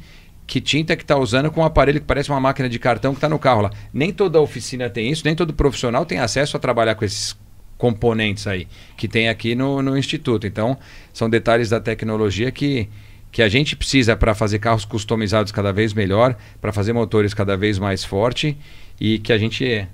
que 0.46 0.61
tinta 0.61 0.96
que 0.96 1.02
está 1.02 1.16
usando 1.16 1.50
com 1.50 1.61
um 1.61 1.64
aparelho 1.64 2.00
que 2.00 2.06
parece 2.06 2.30
uma 2.30 2.40
máquina 2.40 2.68
de 2.68 2.78
cartão 2.78 3.12
que 3.12 3.18
está 3.18 3.28
no 3.28 3.38
carro 3.38 3.62
lá. 3.62 3.70
Nem 3.92 4.12
toda 4.12 4.40
oficina 4.40 4.90
tem 4.90 5.11
isso, 5.11 5.22
nem 5.25 5.34
todo 5.34 5.52
profissional 5.52 6.04
tem 6.04 6.18
acesso 6.18 6.56
a 6.56 6.61
trabalhar 6.61 6.94
com 6.94 7.04
esses 7.04 7.37
componentes 7.78 8.46
aí 8.46 8.68
que 8.96 9.08
tem 9.08 9.28
aqui 9.28 9.54
no, 9.54 9.82
no 9.82 9.96
Instituto. 9.96 10.46
Então, 10.46 10.78
são 11.12 11.28
detalhes 11.28 11.70
da 11.70 11.80
tecnologia 11.80 12.50
que, 12.50 12.88
que 13.30 13.42
a 13.42 13.49
gente 13.49 13.75
precisa 13.75 14.14
para 14.14 14.34
fazer 14.34 14.58
carros 14.58 14.84
customizados 14.84 15.50
cada 15.50 15.72
vez 15.72 15.92
melhor, 15.92 16.37
para 16.61 16.72
fazer 16.72 16.92
motores 16.92 17.34
cada 17.34 17.56
vez 17.56 17.78
mais 17.78 18.04
forte 18.04 18.56
e 19.00 19.18
que 19.18 19.32
a 19.32 19.38
gente 19.38 19.88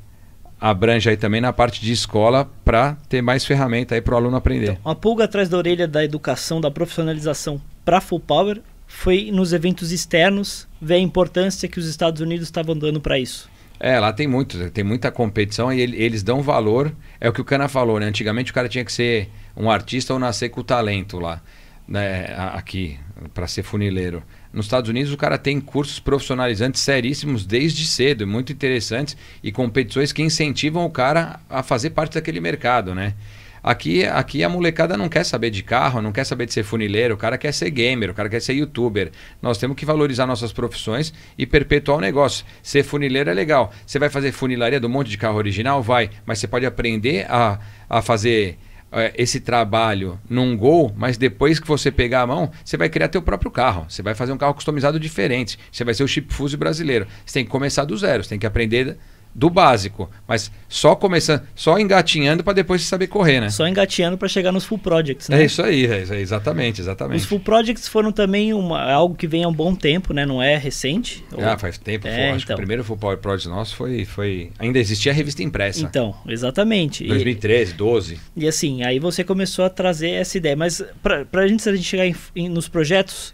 abrange 0.61 1.09
aí 1.09 1.17
também 1.17 1.41
na 1.41 1.53
parte 1.53 1.81
de 1.81 1.93
escola 1.93 2.51
para 2.65 2.97
ter 3.09 3.23
mais 3.23 3.45
ferramenta 3.45 3.95
aí 3.95 4.01
para 4.01 4.15
o 4.15 4.17
aluno 4.17 4.37
aprender. 4.37 4.73
Então, 4.73 4.83
uma 4.85 4.95
pulga 4.95 5.25
atrás 5.25 5.49
da 5.49 5.57
orelha 5.57 5.87
da 5.87 6.05
educação, 6.05 6.61
da 6.61 6.71
profissionalização 6.71 7.61
para 7.85 8.01
full 8.01 8.21
power 8.21 8.61
foi 8.89 9.31
nos 9.31 9.53
eventos 9.53 9.93
externos 9.93 10.67
ver 10.81 10.95
a 10.95 10.99
importância 10.99 11.69
que 11.69 11.79
os 11.79 11.87
Estados 11.87 12.23
Unidos 12.23 12.49
estavam 12.49 12.75
dando 12.75 13.01
para 13.01 13.19
isso. 13.19 13.49
É, 13.79 14.01
lá 14.01 14.13
tem 14.13 14.27
muito, 14.27 14.71
tem 14.71 14.83
muita 14.83 15.13
competição 15.13 15.73
e 15.73 15.81
eles 15.81 16.25
dão 16.25 16.43
valor. 16.43 16.93
É 17.21 17.29
o 17.29 17.33
que 17.33 17.41
o 17.41 17.45
Cana 17.45 17.69
falou, 17.69 18.01
né? 18.01 18.07
Antigamente 18.07 18.51
o 18.51 18.55
cara 18.55 18.69
tinha 18.69 18.85
que 18.85 18.91
ser 18.91 19.29
um 19.57 19.71
artista 19.71 20.13
ou 20.13 20.19
nascer 20.19 20.49
com 20.49 20.63
talento 20.65 21.21
lá, 21.21 21.41
né? 21.87 22.35
Aqui, 22.55 22.99
para 23.33 23.47
ser 23.47 23.63
funileiro. 23.63 24.25
Nos 24.53 24.67
Estados 24.67 24.89
Unidos 24.89 25.13
o 25.13 25.17
cara 25.17 25.39
tem 25.39 25.61
cursos 25.61 26.01
profissionalizantes 26.01 26.81
seríssimos 26.81 27.47
desde 27.47 27.87
cedo, 27.87 28.27
muito 28.27 28.53
interessantes 28.53 29.17
e 29.45 29.53
competições 29.53 30.13
que 30.13 30.23
incentivam 30.23 30.85
o 30.85 30.91
cara 30.91 31.39
a 31.49 31.63
fazer 31.63 31.91
parte 31.91 32.15
daquele 32.15 32.41
mercado, 32.41 32.95
né? 32.95 33.15
Aqui, 33.63 34.05
aqui 34.05 34.45
a 34.45 34.49
molecada 34.49 34.97
não 34.97 35.09
quer 35.09 35.25
saber 35.25 35.51
de 35.51 35.63
carro, 35.63 36.01
não 36.01 36.13
quer 36.13 36.25
saber 36.25 36.47
de 36.47 36.53
ser 36.53 36.63
funileiro, 36.63 37.15
o 37.15 37.17
cara 37.17 37.37
quer 37.37 37.53
ser 37.53 37.71
gamer, 37.71 38.11
o 38.11 38.15
cara 38.15 38.29
quer 38.29 38.41
ser 38.41 38.55
youtuber. 38.55 39.11
Nós 39.43 39.59
temos 39.59 39.77
que 39.77 39.85
valorizar 39.85 40.27
nossas 40.27 40.53
profissões 40.53 41.13
e 41.37 41.47
perpetuar 41.47 41.99
o 41.99 42.01
negócio. 42.01 42.45
Ser 42.63 42.83
funileiro 42.83 43.31
é 43.31 43.35
legal. 43.35 43.73
Você 43.87 43.99
vai 43.99 44.09
fazer 44.09 44.33
funilaria 44.33 44.81
do 44.81 44.89
monte 44.89 45.09
de 45.11 45.19
carro 45.19 45.37
original? 45.37 45.83
Vai. 45.83 46.11
Mas 46.25 46.39
você 46.39 46.47
pode 46.47 46.67
aprender 46.67 47.27
a, 47.29 47.59
a 47.89 48.03
fazer 48.03 48.59
é, 48.91 49.13
esse 49.17 49.41
trabalho 49.41 50.19
num 50.29 50.57
gol, 50.57 50.95
mas 50.97 51.19
depois 51.19 51.61
que 51.61 51.69
você 51.69 51.91
pegar 51.91 52.23
a 52.23 52.27
mão, 52.27 52.51
você 52.65 52.77
vai 52.77 52.89
criar 52.89 53.09
teu 53.09 53.21
próprio 53.21 53.51
carro. 53.51 53.85
Você 53.89 54.03
vai 54.03 54.15
fazer 54.15 54.33
um 54.33 54.39
carro 54.39 54.55
customizado 54.55 54.99
diferente. 54.99 55.59
Você 55.71 55.85
vai 55.85 55.93
ser 55.93 56.05
o 56.05 56.09
chip 56.09 56.33
fuse 56.33 56.57
brasileiro. 56.57 57.07
Você 57.25 57.35
tem 57.35 57.45
que 57.45 57.51
começar 57.51 57.85
do 57.85 57.97
zero, 57.97 58.23
você 58.23 58.31
tem 58.31 58.39
que 58.39 58.47
aprender 58.47 58.97
do 59.39 59.49
básico, 59.49 60.11
mas 60.27 60.51
só 60.69 60.97
começando, 60.97 61.43
só 61.55 61.79
engatinhando 61.79 62.43
para 62.43 62.55
depois 62.55 62.83
saber 62.83 63.07
correr, 63.07 63.41
né? 63.41 63.51
Só 63.51 63.69
engatinhando 63.69 64.19
para 64.19 64.27
chegar 64.27 64.51
nos 64.51 64.65
full 64.65 64.79
projects, 64.79 65.29
né? 65.29 65.41
É 65.41 65.45
isso 65.45 65.63
aí, 65.63 65.87
é 65.87 66.21
exatamente, 66.21 66.81
exatamente. 66.81 67.21
Os 67.21 67.25
full 67.25 67.39
projects 67.39 67.87
foram 67.87 68.11
também 68.11 68.53
uma, 68.53 68.91
algo 68.91 69.15
que 69.15 69.29
vem 69.29 69.45
há 69.45 69.49
um 69.49 69.53
bom 69.53 69.77
tempo, 69.77 70.13
né? 70.13 70.27
Não 70.27 70.43
é 70.43 70.57
recente. 70.57 71.25
Ah, 71.39 71.57
faz 71.57 71.79
tempo. 71.79 72.09
É, 72.09 72.11
foi, 72.11 72.21
acho 72.21 72.31
então. 72.31 72.37
que 72.37 72.43
o 72.43 72.45
então. 72.47 72.57
primeiro 72.57 72.83
full 72.83 72.97
power 72.97 73.17
project 73.17 73.49
nosso 73.49 73.77
foi, 73.77 74.05
foi, 74.05 74.51
ainda 74.59 74.81
existia 74.81 75.13
a 75.13 75.15
revista 75.15 75.41
impressa. 75.41 75.85
Então, 75.85 76.17
exatamente. 76.27 77.07
2013, 77.07 77.71
e, 77.71 77.75
12. 77.77 78.21
E 78.37 78.49
assim, 78.49 78.83
aí 78.83 78.99
você 78.99 79.23
começou 79.23 79.65
a 79.65 79.71
trazer 79.71 80.11
essa 80.11 80.37
ideia, 80.37 80.57
mas 80.57 80.83
para 81.01 81.25
a 81.33 81.47
gente, 81.47 81.63
se 81.63 81.69
a 81.69 81.77
gente 81.77 81.87
chegar 81.87 82.07
em, 82.07 82.17
em, 82.35 82.49
nos 82.49 82.67
projetos, 82.67 83.33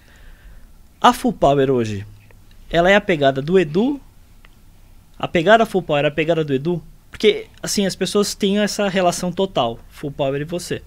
a 1.00 1.14
full 1.14 1.32
power 1.32 1.70
hoje, 1.70 2.04
ela 2.70 2.90
é 2.90 2.94
a 2.94 3.00
pegada 3.00 3.40
do 3.40 3.58
Edu 3.58 3.98
a 5.18 5.28
pegada 5.28 5.66
Full 5.66 5.82
Power, 5.82 6.04
a 6.04 6.10
pegada 6.10 6.44
do 6.44 6.54
Edu, 6.54 6.82
porque 7.10 7.46
assim, 7.62 7.86
as 7.86 7.94
pessoas 7.94 8.34
têm 8.34 8.58
essa 8.58 8.88
relação 8.88 9.32
total, 9.32 9.78
Full 9.88 10.12
Power 10.12 10.40
e 10.40 10.44
você. 10.44 10.82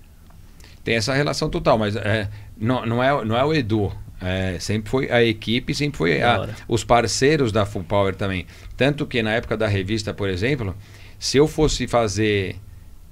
Tem 0.84 0.96
essa 0.96 1.14
relação 1.14 1.50
total, 1.50 1.78
mas 1.78 1.96
é, 1.96 2.30
não, 2.58 2.86
não, 2.86 3.04
é, 3.04 3.26
não 3.26 3.38
é 3.38 3.44
o 3.44 3.54
Edu. 3.54 3.92
É, 4.20 4.58
sempre 4.60 4.90
foi 4.90 5.12
a 5.12 5.24
equipe, 5.24 5.74
sempre 5.76 5.98
foi 5.98 6.22
a, 6.22 6.50
os 6.68 6.84
parceiros 6.84 7.52
da 7.52 7.66
Full 7.66 7.84
Power 7.84 8.16
também. 8.16 8.46
Tanto 8.76 9.06
que 9.06 9.22
na 9.22 9.34
época 9.34 9.56
da 9.56 9.68
revista, 9.68 10.14
por 10.14 10.28
exemplo, 10.28 10.76
se 11.20 11.38
eu 11.38 11.48
fosse 11.48 11.88
fazer 11.88 12.56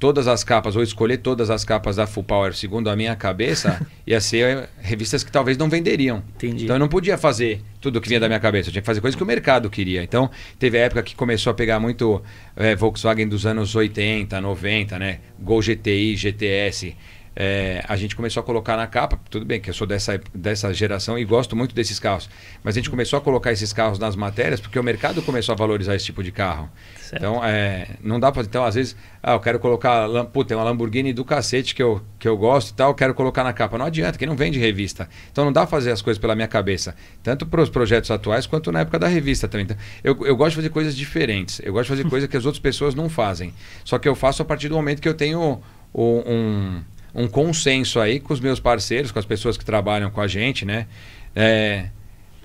todas 0.05 0.27
as 0.27 0.43
capas, 0.43 0.75
ou 0.75 0.83
escolher 0.83 1.17
todas 1.17 1.49
as 1.49 1.65
capas 1.65 1.95
da 1.95 2.05
Full 2.05 2.23
Power 2.23 2.53
segundo 2.53 2.91
a 2.91 2.95
minha 2.95 3.15
cabeça, 3.15 3.83
ia 4.05 4.21
ser 4.21 4.69
revistas 4.79 5.23
que 5.23 5.31
talvez 5.31 5.57
não 5.57 5.67
venderiam. 5.67 6.21
Entendi. 6.35 6.65
Então 6.65 6.75
eu 6.75 6.79
não 6.79 6.87
podia 6.87 7.17
fazer 7.17 7.59
tudo 7.81 7.99
que 7.99 8.07
vinha 8.07 8.19
da 8.19 8.27
minha 8.27 8.39
cabeça, 8.39 8.69
eu 8.69 8.71
tinha 8.71 8.83
que 8.83 8.85
fazer 8.85 9.01
coisas 9.01 9.17
que 9.17 9.23
o 9.23 9.25
mercado 9.25 9.67
queria. 9.67 10.03
Então 10.03 10.29
teve 10.59 10.77
a 10.77 10.81
época 10.81 11.01
que 11.01 11.15
começou 11.15 11.49
a 11.49 11.53
pegar 11.55 11.79
muito 11.79 12.21
é, 12.55 12.75
Volkswagen 12.75 13.27
dos 13.27 13.47
anos 13.47 13.75
80, 13.75 14.39
90, 14.39 14.99
né? 14.99 15.21
Gol 15.39 15.59
GTI, 15.59 16.15
GTS. 16.15 16.95
É, 17.35 17.83
a 17.87 17.95
gente 17.97 18.15
começou 18.15 18.41
a 18.41 18.43
colocar 18.43 18.77
na 18.77 18.87
capa, 18.87 19.19
tudo 19.29 19.45
bem 19.45 19.59
que 19.59 19.69
eu 19.69 19.73
sou 19.73 19.85
dessa, 19.85 20.21
dessa 20.33 20.73
geração 20.73 21.19
e 21.19 21.25
gosto 21.25 21.55
muito 21.55 21.75
desses 21.75 21.99
carros, 21.99 22.29
mas 22.63 22.75
a 22.75 22.79
gente 22.79 22.89
começou 22.89 23.17
a 23.17 23.21
colocar 23.21 23.51
esses 23.51 23.73
carros 23.73 23.99
nas 23.99 24.15
matérias 24.15 24.61
porque 24.61 24.79
o 24.79 24.83
mercado 24.83 25.21
começou 25.21 25.53
a 25.53 25.55
valorizar 25.55 25.95
esse 25.95 26.05
tipo 26.05 26.23
de 26.23 26.31
carro. 26.31 26.69
Certo. 26.95 27.17
Então, 27.17 27.43
é, 27.43 27.87
não 28.01 28.19
dá 28.19 28.31
para. 28.31 28.43
Então, 28.43 28.63
às 28.63 28.75
vezes, 28.75 28.95
ah, 29.21 29.33
eu 29.33 29.39
quero 29.39 29.59
colocar. 29.59 30.07
Puta, 30.31 30.49
tem 30.49 30.57
uma 30.57 30.63
Lamborghini 30.63 31.11
do 31.11 31.25
cacete 31.25 31.75
que 31.75 31.83
eu, 31.83 32.01
que 32.17 32.27
eu 32.27 32.37
gosto 32.37 32.69
e 32.69 32.73
tal, 32.73 32.91
eu 32.91 32.95
quero 32.95 33.13
colocar 33.13 33.43
na 33.43 33.53
capa. 33.53 33.77
Não 33.77 33.85
adianta, 33.85 34.17
que 34.17 34.25
não 34.25 34.35
vende 34.35 34.57
revista. 34.57 35.09
Então, 35.31 35.43
não 35.45 35.51
dá 35.51 35.61
pra 35.61 35.67
fazer 35.67 35.91
as 35.91 36.01
coisas 36.01 36.19
pela 36.19 36.35
minha 36.35 36.47
cabeça, 36.47 36.95
tanto 37.21 37.45
para 37.45 37.61
os 37.61 37.69
projetos 37.69 38.09
atuais 38.09 38.47
quanto 38.47 38.71
na 38.71 38.79
época 38.79 38.97
da 38.97 39.07
revista 39.07 39.47
também. 39.47 39.65
Então, 39.65 39.77
eu, 40.03 40.25
eu 40.25 40.35
gosto 40.35 40.51
de 40.51 40.55
fazer 40.57 40.69
coisas 40.69 40.95
diferentes, 40.95 41.61
eu 41.63 41.73
gosto 41.73 41.91
de 41.91 41.97
fazer 41.97 42.07
coisas 42.09 42.29
que 42.29 42.37
as 42.37 42.45
outras 42.45 42.61
pessoas 42.61 42.95
não 42.95 43.09
fazem. 43.09 43.53
Só 43.83 43.99
que 43.99 44.07
eu 44.07 44.15
faço 44.15 44.41
a 44.41 44.45
partir 44.45 44.69
do 44.69 44.75
momento 44.75 45.01
que 45.01 45.09
eu 45.09 45.13
tenho 45.13 45.41
um 45.41 45.61
um 45.97 46.81
consenso 47.27 47.99
aí 47.99 48.19
com 48.19 48.33
os 48.33 48.41
meus 48.41 48.59
parceiros, 48.59 49.09
com 49.09 49.17
as 49.17 49.25
pessoas 49.25 49.57
que 49.57 49.63
trabalham 49.63 50.11
com 50.11 50.19
a 50.19 50.27
gente, 50.27 50.65
né? 50.65 50.85
É, 51.33 51.87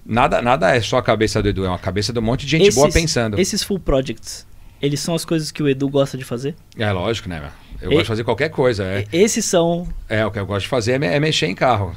nada, 0.07 0.41
nada 0.41 0.75
é 0.75 0.81
só 0.81 0.99
a 0.99 1.03
cabeça 1.03 1.43
do 1.43 1.49
Edu, 1.49 1.65
é 1.65 1.69
uma 1.69 1.79
cabeça 1.79 2.13
de 2.13 2.19
um 2.21 2.23
monte 2.23 2.47
de 2.47 2.53
gente 2.53 2.63
esses, 2.63 2.75
boa 2.77 2.89
pensando. 2.89 3.39
Esses 3.39 3.65
full 3.65 3.81
projects, 3.81 4.47
eles 4.81 5.01
são 5.01 5.15
as 5.15 5.25
coisas 5.25 5.51
que 5.51 5.61
o 5.61 5.69
Edu 5.69 5.89
gosta 5.89 6.17
de 6.17 6.25
fazer? 6.25 6.55
É 6.79 6.91
lógico, 6.93 7.29
né? 7.29 7.51
Eu 7.83 7.91
e, 7.91 7.95
gosto 7.95 8.05
de 8.05 8.09
fazer 8.09 8.25
qualquer 8.25 8.51
coisa. 8.51 8.85
É. 8.85 9.05
Esses 9.13 9.45
são. 9.45 9.89
É, 10.09 10.25
o 10.25 10.31
que 10.31 10.39
eu 10.39 10.47
gosto 10.47 10.63
de 10.63 10.69
fazer 10.69 11.03
é, 11.03 11.17
é 11.17 11.21
mexer 11.21 11.47
em 11.47 11.55
carro. 11.55 11.93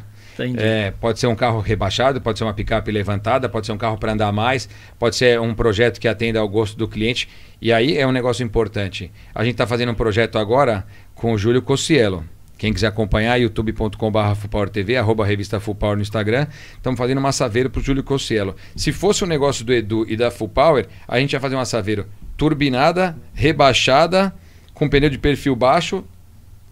É, 0.57 0.89
pode 0.99 1.19
ser 1.19 1.27
um 1.27 1.35
carro 1.35 1.59
rebaixado, 1.59 2.19
pode 2.19 2.39
ser 2.39 2.43
uma 2.43 2.55
picape 2.55 2.91
levantada, 2.91 3.47
pode 3.47 3.67
ser 3.67 3.71
um 3.71 3.77
carro 3.77 3.99
para 3.99 4.13
andar 4.13 4.31
mais, 4.31 4.67
pode 4.97 5.15
ser 5.15 5.39
um 5.39 5.53
projeto 5.53 5.99
que 5.99 6.07
atenda 6.07 6.39
ao 6.39 6.49
gosto 6.49 6.75
do 6.75 6.87
cliente. 6.87 7.29
E 7.61 7.71
aí 7.71 7.95
é 7.95 8.07
um 8.07 8.11
negócio 8.11 8.43
importante. 8.43 9.11
A 9.35 9.43
gente 9.43 9.53
está 9.53 9.67
fazendo 9.67 9.91
um 9.91 9.95
projeto 9.95 10.39
agora 10.39 10.87
com 11.13 11.33
o 11.33 11.37
Júlio 11.37 11.61
Cossielo 11.61 12.23
Quem 12.63 12.71
quiser 12.71 12.87
acompanhar, 12.87 13.35
youtube.com.br 13.35 14.35
FuPowerTV, 14.37 14.95
arroba 14.95 15.25
revista 15.25 15.59
FuPower 15.59 15.97
no 15.97 16.01
Instagram. 16.01 16.47
Estamos 16.77 16.97
fazendo 16.97 17.17
uma 17.17 17.33
saveiro 17.33 17.69
para 17.69 17.81
o 17.81 17.83
Júlio 17.83 18.05
Cossielo. 18.05 18.55
Se 18.73 18.93
fosse 18.93 19.21
um 19.21 19.27
negócio 19.27 19.65
do 19.65 19.73
Edu 19.73 20.05
e 20.07 20.15
da 20.15 20.31
FuPower, 20.31 20.87
a 21.05 21.19
gente 21.19 21.33
ia 21.33 21.41
fazer 21.41 21.55
uma 21.55 21.65
saveiro 21.65 22.05
turbinada, 22.37 23.17
rebaixada, 23.33 24.33
com 24.73 24.87
pneu 24.87 25.09
de 25.09 25.17
perfil 25.17 25.57
baixo, 25.57 26.05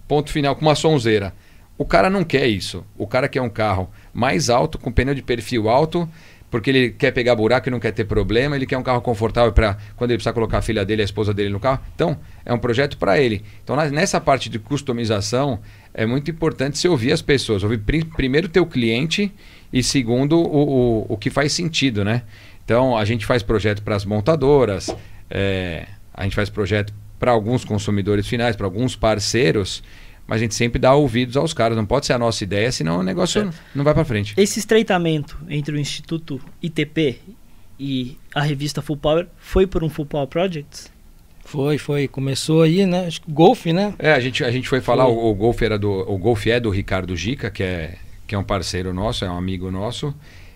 ponto 0.08 0.32
final, 0.32 0.56
com 0.56 0.62
uma 0.62 0.76
sonzeira. 0.76 1.34
O 1.78 1.84
cara 1.84 2.10
não 2.10 2.24
quer 2.24 2.48
isso. 2.48 2.86
O 2.98 3.06
cara 3.06 3.28
quer 3.28 3.42
um 3.42 3.50
carro 3.50 3.92
mais 4.14 4.50
alto, 4.50 4.80
com 4.80 4.94
pneu 4.94 5.14
de 5.14 5.22
perfil 5.22 5.68
alto, 5.68 6.08
porque 6.52 6.70
ele 6.70 6.90
quer 6.92 7.12
pegar 7.12 7.34
buraco 7.34 7.70
e 7.70 7.72
não 7.72 7.80
quer 7.80 7.92
ter 7.92 8.04
problema, 8.04 8.58
ele 8.58 8.66
quer 8.66 8.78
um 8.78 8.84
carro 8.84 9.00
confortável 9.02 9.54
para 9.54 9.78
quando 9.96 10.12
ele 10.12 10.18
precisar 10.18 10.34
colocar 10.34 10.58
a 10.58 10.62
filha 10.62 10.84
dele, 10.84 11.02
a 11.02 11.06
esposa 11.06 11.34
dele 11.34 11.50
no 11.50 11.62
carro. 11.62 11.80
Então, 11.96 12.20
é 12.46 12.54
um 12.54 12.60
projeto 12.60 12.98
para 12.98 13.18
ele. 13.18 13.42
Então, 13.64 13.76
nessa 13.90 14.20
parte 14.20 14.50
de 14.50 14.60
customização, 14.60 15.60
é 15.94 16.06
muito 16.06 16.30
importante 16.30 16.78
você 16.78 16.90
ouvir 16.90 17.14
as 17.14 17.22
pessoas. 17.22 17.64
Ouvir 17.64 17.80
primeiro 18.16 18.48
o 18.48 18.50
teu 18.50 18.66
cliente 18.66 19.34
e 19.72 19.82
segundo 19.82 20.38
o, 20.38 21.04
o, 21.04 21.06
o 21.14 21.18
que 21.18 21.30
faz 21.30 21.54
sentido, 21.54 22.04
né? 22.04 22.24
Então, 22.66 22.98
a 22.98 23.06
gente 23.06 23.26
faz 23.26 23.42
projeto 23.42 23.82
para 23.82 23.96
as 23.96 24.04
montadoras, 24.04 24.94
é, 25.30 25.88
a 26.14 26.24
gente 26.24 26.36
faz 26.36 26.50
projeto 26.50 26.94
para 27.18 27.32
alguns 27.32 27.64
consumidores 27.64 28.28
finais, 28.28 28.58
para 28.58 28.66
alguns 28.66 28.96
parceiros, 28.96 29.82
mas 30.32 30.40
a 30.40 30.44
gente 30.46 30.56
sempre 30.56 30.80
dá 30.80 30.96
ouvidos 30.96 31.36
aos 31.36 31.54
caras. 31.54 31.76
Não 31.76 31.86
pode 31.86 32.06
ser 32.06 32.14
a 32.14 32.18
nossa 32.18 32.42
ideia, 32.42 32.72
senão 32.72 33.00
o 33.00 33.04
negócio 33.04 33.42
é. 33.42 33.50
não 33.76 33.84
vai 33.84 33.94
para 33.94 34.06
frente. 34.06 34.34
Esse 34.38 34.60
estreitamento 34.60 35.38
entre 35.50 35.76
o 35.76 35.78
Instituto 35.78 36.40
ITP 36.64 37.20
e 37.78 38.18
a 38.34 38.42
revista 38.42 38.82
Full 38.82 38.96
Power 38.96 39.28
foi 39.38 39.68
por 39.68 39.84
um 39.84 39.90
Full 39.90 40.06
Power 40.06 40.28
Projects? 40.28 40.90
Foi, 41.44 41.78
foi. 41.78 42.08
Começou 42.08 42.62
aí, 42.62 42.86
né? 42.86 43.08
Acho 43.08 43.22
que 43.22 43.30
Golf, 43.30 43.66
né? 43.66 43.94
É, 44.00 44.14
a 44.14 44.22
gente, 44.22 44.42
a 44.42 44.50
gente 44.50 44.70
foi 44.70 44.80
falar, 44.80 45.04
foi. 45.04 45.14
O, 45.14 45.32
o, 45.32 45.36
Golf 45.36 45.62
era 45.62 45.78
do. 45.78 45.92
O 45.92 46.18
Golf 46.18 46.48
é 46.48 46.62
do 46.62 46.70
Ricardo 46.70 47.14
Gica, 47.14 47.52
que 47.52 47.62
é, 47.62 47.98
que 48.26 48.34
é 48.34 48.38
um 48.38 48.44
parceiro 48.44 48.94
nosso, 48.94 49.26
é 49.26 49.30
um 49.30 49.38
amigo 49.38 49.70
nosso. 49.70 50.16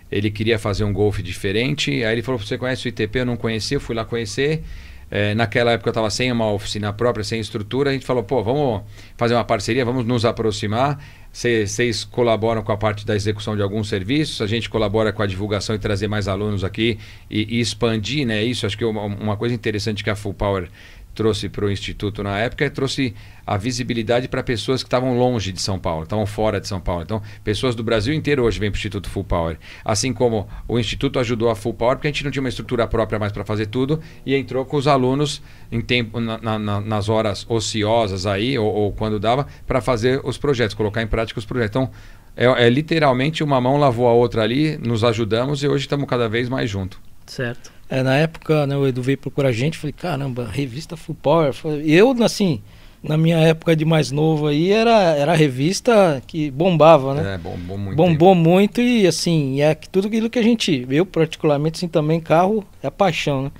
Ele 0.09 0.31
queria 0.31 0.57
fazer 0.57 0.85
um 0.85 0.93
Golf 0.93 1.19
diferente. 1.19 1.91
Aí 2.01 2.13
ele 2.13 2.21
falou: 2.21 2.39
Você 2.39 2.57
conhece 2.57 2.87
o 2.87 2.89
ITP? 2.89 3.19
Eu 3.19 3.25
não 3.25 3.35
conhecia, 3.35 3.75
eu 3.75 3.81
fui 3.81 3.93
lá 3.93 4.05
conhecer. 4.05 4.63
É, 5.09 5.35
naquela 5.35 5.71
época 5.71 5.89
eu 5.89 5.91
estava 5.91 6.09
sem 6.09 6.31
uma 6.31 6.51
oficina 6.51 6.91
própria, 6.91 7.23
sem 7.23 7.39
estrutura, 7.39 7.91
a 7.91 7.93
gente 7.93 8.05
falou, 8.05 8.23
pô, 8.23 8.43
vamos 8.43 8.81
fazer 9.15 9.35
uma 9.35 9.45
parceria, 9.45 9.85
vamos 9.85 10.05
nos 10.05 10.25
aproximar. 10.25 10.99
Vocês 11.31 12.05
colaboram 12.05 12.63
com 12.63 12.71
a 12.71 12.77
parte 12.77 13.05
da 13.05 13.13
execução 13.13 13.57
de 13.57 13.61
alguns 13.61 13.89
serviços, 13.89 14.41
a 14.41 14.47
gente 14.47 14.69
colabora 14.69 15.11
com 15.11 15.21
a 15.21 15.27
divulgação 15.27 15.75
e 15.75 15.79
trazer 15.79 16.07
mais 16.07 16.29
alunos 16.29 16.63
aqui 16.63 16.97
e, 17.29 17.57
e 17.57 17.59
expandir, 17.59 18.25
né? 18.25 18.41
Isso 18.41 18.65
acho 18.65 18.77
que 18.77 18.85
é 18.85 18.87
uma, 18.87 19.03
uma 19.03 19.35
coisa 19.35 19.53
interessante 19.53 20.01
que 20.01 20.09
a 20.09 20.15
Full 20.15 20.33
Power 20.33 20.69
trouxe 21.15 21.49
para 21.49 21.65
o 21.65 21.71
Instituto 21.71 22.21
na 22.21 22.37
época, 22.37 22.69
trouxe 22.69 23.15
a 23.47 23.57
visibilidade 23.57 24.27
para 24.27 24.43
pessoas 24.43 24.83
que 24.83 24.87
estavam 24.87 25.17
longe 25.17 25.51
de 25.51 25.61
São 25.61 25.79
Paulo, 25.79 26.03
estavam 26.03 26.25
fora 26.25 26.59
de 26.59 26.67
São 26.67 26.79
Paulo. 26.79 27.03
Então, 27.03 27.21
pessoas 27.43 27.73
do 27.73 27.83
Brasil 27.83 28.13
inteiro 28.13 28.43
hoje 28.43 28.59
vêm 28.59 28.69
para 28.69 28.75
o 28.75 28.79
Instituto 28.79 29.09
Full 29.09 29.23
Power. 29.23 29.57
Assim 29.83 30.13
como 30.13 30.47
o 30.67 30.77
Instituto 30.77 31.17
ajudou 31.19 31.49
a 31.49 31.55
Full 31.55 31.73
Power, 31.73 31.95
porque 31.95 32.07
a 32.07 32.11
gente 32.11 32.23
não 32.23 32.31
tinha 32.31 32.41
uma 32.41 32.49
estrutura 32.49 32.85
própria 32.87 33.17
mais 33.17 33.31
para 33.31 33.45
fazer 33.45 33.67
tudo, 33.67 34.01
e 34.25 34.35
entrou 34.35 34.65
com 34.65 34.77
os 34.77 34.87
alunos 34.87 35.41
em 35.71 35.79
tempo, 35.79 36.19
na, 36.19 36.59
na, 36.59 36.81
nas 36.81 37.07
horas 37.07 37.45
ociosas 37.47 38.25
aí, 38.25 38.57
ou, 38.57 38.71
ou 38.71 38.91
quando 38.91 39.19
dava, 39.19 39.47
para 39.65 39.79
fazer 39.79 40.19
os 40.23 40.37
projetos, 40.37 40.75
colocar 40.75 41.01
em 41.01 41.07
prática 41.07 41.39
os 41.39 41.45
projetos. 41.45 41.69
Então, 41.69 41.91
é, 42.35 42.65
é 42.65 42.69
literalmente 42.69 43.43
uma 43.43 43.61
mão 43.61 43.77
lavou 43.77 44.07
a 44.07 44.13
outra 44.13 44.43
ali, 44.43 44.77
nos 44.77 45.03
ajudamos 45.03 45.63
e 45.63 45.67
hoje 45.67 45.85
estamos 45.85 46.07
cada 46.07 46.27
vez 46.27 46.49
mais 46.49 46.69
juntos. 46.69 46.99
Certo. 47.25 47.74
É, 47.89 48.01
na 48.01 48.15
época, 48.15 48.65
né, 48.65 48.75
o 48.75 48.87
Edu 48.87 49.01
veio 49.01 49.17
procurar 49.17 49.49
a 49.49 49.51
gente, 49.51 49.77
falei, 49.77 49.93
caramba, 49.93 50.47
revista 50.51 50.97
Full 50.97 51.15
Power. 51.21 51.53
Eu, 51.83 52.11
assim, 52.23 52.61
na 53.03 53.15
minha 53.17 53.37
época 53.37 53.75
de 53.75 53.85
mais 53.85 54.11
novo 54.11 54.47
aí, 54.47 54.71
era, 54.71 55.15
era 55.15 55.33
a 55.33 55.35
revista 55.35 56.21
que 56.25 56.49
bombava, 56.49 57.13
né? 57.13 57.35
É, 57.35 57.37
bombou 57.37 57.77
muito. 57.77 57.95
Bombou 57.95 58.35
muito 58.35 58.81
e, 58.81 59.05
assim, 59.05 59.61
é 59.61 59.75
tudo 59.75 60.07
aquilo 60.07 60.29
que 60.29 60.39
a 60.39 60.43
gente, 60.43 60.85
eu 60.89 61.05
particularmente, 61.05 61.77
assim, 61.77 61.87
também, 61.87 62.19
carro 62.19 62.65
é 62.81 62.89
paixão, 62.89 63.43
né? 63.43 63.51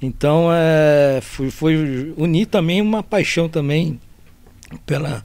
Então, 0.00 0.48
é, 0.52 1.20
foi, 1.20 1.50
foi 1.50 2.14
unir 2.16 2.46
também 2.46 2.80
uma 2.80 3.02
paixão 3.02 3.48
também 3.48 4.00
pela... 4.86 5.24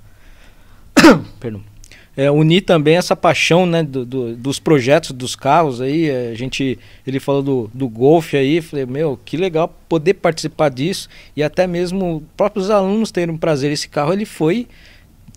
Perdão 1.40 1.71
é, 2.16 2.30
unir 2.30 2.62
também 2.62 2.98
essa 2.98 3.16
paixão 3.16 3.66
né, 3.66 3.84
do, 3.84 4.06
do, 4.06 4.36
dos 4.36 4.60
projetos 4.60 5.12
dos 5.12 5.36
carros 5.36 5.82
aí. 5.82 6.10
É, 6.10 6.30
a 6.32 6.36
gente, 6.36 6.78
ele 7.06 7.20
falou 7.20 7.42
do, 7.42 7.72
do 7.74 7.88
Golf 7.88 8.34
aí, 8.34 8.62
falei, 8.62 8.86
meu, 8.86 9.20
que 9.24 9.38
legal 9.38 9.74
poder 9.88 10.16
participar 10.16 10.70
disso 10.70 11.08
e 11.36 11.44
até 11.44 11.66
mesmo 11.66 12.24
próprios 12.36 12.70
alunos 12.70 13.12
terem 13.12 13.34
um 13.34 13.38
prazer. 13.38 13.72
Esse 13.72 13.88
carro 13.88 14.14
ele 14.14 14.26
foi 14.26 14.68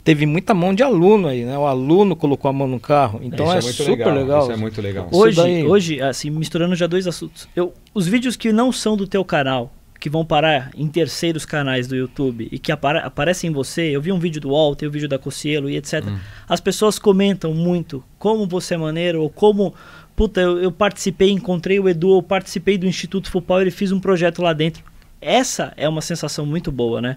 teve 0.04 0.26
muita 0.26 0.52
mão 0.52 0.74
de 0.74 0.82
aluno 0.82 1.28
aí, 1.28 1.44
né? 1.44 1.56
O 1.56 1.64
aluno 1.64 2.14
colocou 2.14 2.48
a 2.48 2.52
mão 2.52 2.68
no 2.68 2.78
carro. 2.78 3.20
Então 3.22 3.50
é, 3.50 3.58
é 3.58 3.60
super 3.62 3.90
legal. 3.90 4.14
legal. 4.14 4.42
Isso 4.42 4.52
é 4.52 4.56
muito 4.56 4.82
legal. 4.82 5.08
Hoje, 5.10 5.64
hoje, 5.64 6.02
assim, 6.02 6.28
misturando 6.28 6.76
já 6.76 6.86
dois 6.86 7.06
assuntos. 7.06 7.48
Eu, 7.56 7.72
os 7.94 8.06
vídeos 8.06 8.36
que 8.36 8.52
não 8.52 8.70
são 8.70 8.96
do 8.96 9.06
teu 9.06 9.24
canal, 9.24 9.72
que 10.04 10.10
vão 10.10 10.22
parar 10.22 10.70
em 10.76 10.86
terceiros 10.86 11.46
canais 11.46 11.88
do 11.88 11.96
YouTube 11.96 12.46
e 12.52 12.58
que 12.58 12.70
apare 12.70 12.98
aparecem 12.98 13.48
em 13.48 13.52
você, 13.54 13.84
eu 13.84 14.02
vi 14.02 14.12
um 14.12 14.18
vídeo 14.18 14.38
do 14.38 14.50
Walter, 14.50 14.84
vi 14.84 14.88
um 14.90 14.92
vídeo 14.92 15.08
da 15.08 15.18
Cocielo 15.18 15.70
e 15.70 15.78
etc. 15.78 16.04
Hum. 16.06 16.18
As 16.46 16.60
pessoas 16.60 16.98
comentam 16.98 17.54
muito 17.54 18.04
como 18.18 18.46
você 18.46 18.74
é 18.74 18.76
maneiro 18.76 19.22
ou 19.22 19.30
como 19.30 19.72
puta, 20.14 20.42
eu, 20.42 20.58
eu 20.58 20.70
participei, 20.70 21.30
encontrei 21.30 21.80
o 21.80 21.88
Edu, 21.88 22.16
eu 22.16 22.22
participei 22.22 22.76
do 22.76 22.84
Instituto 22.84 23.30
Full 23.30 23.40
Power 23.40 23.66
e 23.66 23.70
fiz 23.70 23.92
um 23.92 23.98
projeto 23.98 24.42
lá 24.42 24.52
dentro. 24.52 24.84
Essa 25.22 25.72
é 25.74 25.88
uma 25.88 26.02
sensação 26.02 26.44
muito 26.44 26.70
boa, 26.70 27.00
né? 27.00 27.16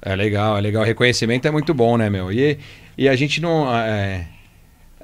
É 0.00 0.16
legal, 0.16 0.56
é 0.56 0.62
legal. 0.62 0.82
O 0.82 0.86
reconhecimento 0.86 1.46
é 1.46 1.50
muito 1.50 1.74
bom, 1.74 1.98
né, 1.98 2.08
meu? 2.08 2.32
E, 2.32 2.58
e 2.96 3.06
a 3.06 3.14
gente 3.14 3.38
não. 3.38 3.70
É, 3.70 4.28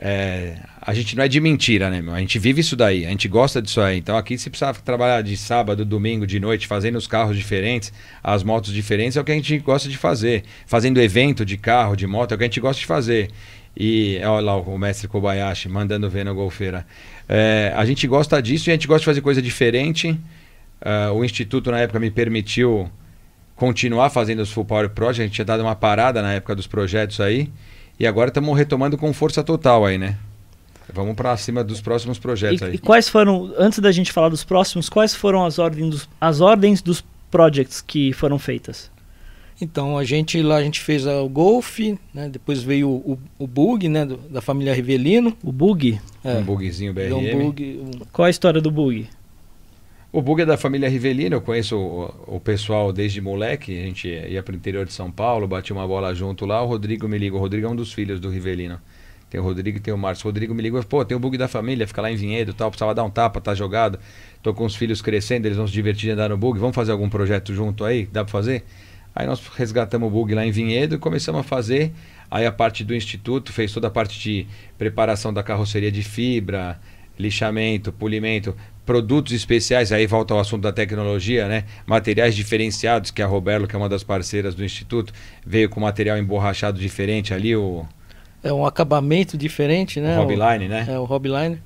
é, 0.03 0.57
a 0.81 0.95
gente 0.95 1.15
não 1.15 1.23
é 1.23 1.29
de 1.29 1.39
mentira, 1.41 1.91
né, 1.91 2.01
meu? 2.01 2.15
A 2.15 2.21
gente 2.21 2.39
vive 2.39 2.63
isso 2.63 2.75
daí, 2.75 3.05
a 3.05 3.11
gente 3.11 3.29
gosta 3.29 3.61
disso 3.61 3.83
aí. 3.83 3.99
Então 3.99 4.17
aqui 4.17 4.39
se 4.39 4.49
precisar 4.49 4.73
trabalhar 4.77 5.23
de 5.23 5.37
sábado, 5.37 5.85
domingo, 5.85 6.27
de 6.27 6.41
noite, 6.41 6.67
fazendo 6.67 6.97
os 6.97 7.07
carros 7.07 7.37
diferentes, 7.37 7.93
as 8.25 8.43
motos 8.43 8.73
diferentes, 8.73 9.19
é 9.19 9.21
o 9.21 9.25
que 9.25 9.31
a 9.31 9.35
gente 9.35 9.59
gosta 9.59 9.91
de 9.91 9.99
fazer. 9.99 10.43
Fazendo 10.67 10.99
evento 11.03 11.45
de 11.45 11.59
carro, 11.59 11.95
de 11.95 12.07
moto, 12.07 12.33
é 12.33 12.35
o 12.35 12.39
que 12.39 12.45
a 12.45 12.47
gente 12.47 12.61
gosta 12.61 12.81
de 12.81 12.87
fazer. 12.87 13.31
E 13.77 14.19
olha 14.25 14.47
lá 14.47 14.57
o 14.57 14.79
mestre 14.79 15.07
Kobayashi 15.07 15.69
mandando 15.69 16.09
ver 16.09 16.25
na 16.25 16.33
golfeira. 16.33 16.87
É, 17.29 17.71
a 17.77 17.85
gente 17.85 18.07
gosta 18.07 18.41
disso 18.41 18.69
e 18.69 18.73
a 18.73 18.75
gente 18.75 18.89
gosta 18.89 19.01
de 19.01 19.05
fazer 19.05 19.21
coisa 19.21 19.43
diferente. 19.43 20.19
Uh, 20.81 21.13
o 21.13 21.23
Instituto 21.23 21.71
na 21.71 21.79
época 21.79 22.01
me 22.01 22.11
permitiu 22.11 22.91
continuar 23.55 24.09
fazendo 24.09 24.41
os 24.41 24.51
Full 24.51 24.65
Power 24.65 24.89
Project. 24.89 25.21
A 25.21 25.25
gente 25.27 25.35
tinha 25.35 25.45
dado 25.45 25.63
uma 25.63 25.77
parada 25.77 26.23
na 26.23 26.33
época 26.33 26.55
dos 26.55 26.67
projetos 26.67 27.21
aí. 27.21 27.51
E 28.01 28.07
agora 28.07 28.29
estamos 28.29 28.57
retomando 28.57 28.97
com 28.97 29.13
força 29.13 29.45
total 29.45 29.85
aí, 29.85 29.99
né? 29.99 30.17
Vamos 30.91 31.15
para 31.15 31.37
cima 31.37 31.63
dos 31.63 31.83
próximos 31.83 32.19
projetos 32.19 32.63
e, 32.63 32.65
aí. 32.65 32.75
E 32.77 32.79
quais 32.79 33.11
foram, 33.11 33.53
antes 33.59 33.79
da 33.79 33.93
gente 33.93 34.11
falar 34.11 34.31
dos 34.31 34.43
próximos, 34.43 34.89
quais 34.89 35.15
foram 35.15 35.45
as 35.45 35.59
ordens 35.59 35.91
dos, 35.91 36.09
as 36.19 36.41
ordens 36.41 36.81
dos 36.81 37.05
projects 37.31 37.83
que 37.83 38.15
foram 38.15 38.39
feitas? 38.39 38.91
Então, 39.61 39.99
a 39.99 40.05
gente 40.05 40.41
lá 40.41 40.57
a 40.57 40.63
gente 40.63 40.81
fez 40.81 41.07
o 41.07 41.29
Golf, 41.29 41.79
né? 42.15 42.31
depois 42.31 42.63
veio 42.63 42.89
o, 42.89 43.13
o, 43.13 43.45
o 43.45 43.47
Bug, 43.47 43.87
né? 43.87 44.07
Do, 44.07 44.17
da 44.17 44.41
família 44.41 44.73
Rivelino. 44.73 45.37
O 45.45 45.53
Bug? 45.53 46.01
É, 46.25 46.39
um 46.39 46.43
bugzinho 46.43 46.95
BRM. 46.95 47.13
Um 47.13 47.45
bug, 47.45 47.81
um... 47.85 47.91
Qual 48.11 48.25
a 48.25 48.31
história 48.31 48.63
do 48.63 48.71
Bug? 48.71 49.07
O 50.13 50.21
Bug 50.21 50.43
é 50.43 50.45
da 50.45 50.57
família 50.57 50.89
Rivelino, 50.89 51.37
eu 51.37 51.41
conheço 51.41 51.79
o, 51.79 52.37
o, 52.37 52.41
pessoal 52.41 52.93
desde 52.93 53.21
moleque, 53.21 53.79
a 53.79 53.85
gente 53.85 54.09
ia 54.09 54.43
para 54.43 54.53
o 54.53 54.57
interior 54.57 54.85
de 54.85 54.93
São 54.93 55.09
Paulo, 55.09 55.47
batia 55.47 55.75
uma 55.75 55.87
bola 55.87 56.13
junto 56.13 56.45
lá, 56.45 56.61
o 56.61 56.67
Rodrigo 56.67 57.07
me 57.07 57.17
liga, 57.17 57.37
o 57.37 57.39
Rodrigo 57.39 57.69
é 57.69 57.71
um 57.71 57.77
dos 57.77 57.93
filhos 57.93 58.19
do 58.19 58.29
Rivelino. 58.29 58.81
Tem 59.31 59.41
o 59.41 59.45
Rodrigo 59.45 59.79
e 59.79 59.81
tem 59.81 59.95
o 59.95 59.97
Márcio. 59.97 60.27
O 60.27 60.29
Rodrigo 60.29 60.53
me 60.53 60.61
liga, 60.61 60.83
pô, 60.83 61.05
tem 61.05 61.17
o 61.17 61.21
Bug 61.21 61.39
da 61.39 61.47
família, 61.47 61.87
fica 61.87 62.03
lá 62.03 62.11
em 62.11 62.17
Vinhedo 62.17 62.53
tal, 62.53 62.69
precisava 62.69 62.93
dar 62.93 63.05
um 63.05 63.11
tapa, 63.11 63.41
tá 63.41 63.55
jogado. 63.55 64.01
Tô 64.43 64.53
com 64.53 64.65
os 64.65 64.75
filhos 64.75 65.01
crescendo, 65.01 65.47
eles 65.47 65.57
vão 65.57 65.69
se 65.69 65.73
divertir 65.73 66.11
andar 66.11 66.31
no 66.31 66.37
Bug, 66.37 66.59
vamos 66.59 66.75
fazer 66.75 66.91
algum 66.91 67.09
projeto 67.09 67.55
junto 67.55 67.85
aí? 67.85 68.07
Dá 68.07 68.25
para 68.25 68.33
fazer? 68.33 68.65
Aí 69.15 69.29
nós 69.29 69.41
resgatamos 69.47 70.09
o 70.09 70.11
Bug 70.11 70.35
lá 70.35 70.45
em 70.45 70.51
Vinhedo 70.51 70.97
e 70.97 70.99
começamos 70.99 71.43
a 71.43 71.45
fazer. 71.45 71.93
Aí 72.29 72.45
a 72.45 72.51
parte 72.51 72.83
do 72.83 72.93
instituto 72.93 73.53
fez 73.53 73.73
toda 73.73 73.87
a 73.87 73.91
parte 73.91 74.19
de 74.19 74.49
preparação 74.77 75.33
da 75.33 75.45
carroceria 75.45 75.93
de 75.93 76.03
fibra, 76.03 76.81
lixamento, 77.17 77.93
polimento, 77.93 78.57
produtos 78.85 79.33
especiais, 79.33 79.93
aí 79.93 80.07
volta 80.07 80.35
ao 80.35 80.41
assunto 80.41 80.63
da 80.63 80.73
tecnologia, 80.73 81.47
né? 81.49 81.65
Materiais 81.87 82.35
diferenciados, 82.35 83.11
que 83.11 83.23
a 83.23 83.27
Roberto, 83.27 83.67
que 83.67 83.75
é 83.75 83.79
uma 83.79 83.89
das 83.89 84.03
parceiras 84.03 84.55
do 84.55 84.65
Instituto, 84.65 85.13
veio 85.45 85.69
com 85.69 85.81
material 85.81 86.19
emborrachado 86.19 86.79
diferente 86.79 87.33
ali, 87.33 87.55
o... 87.55 87.85
É 88.43 88.53
um 88.53 88.65
acabamento 88.65 89.37
diferente, 89.37 90.01
né? 90.01 90.19
O 90.19 90.23
Hobbyline, 90.23 90.69
né? 90.69 90.87
É, 90.89 90.99
o 90.99 91.05
Hobbyline. 91.05 91.61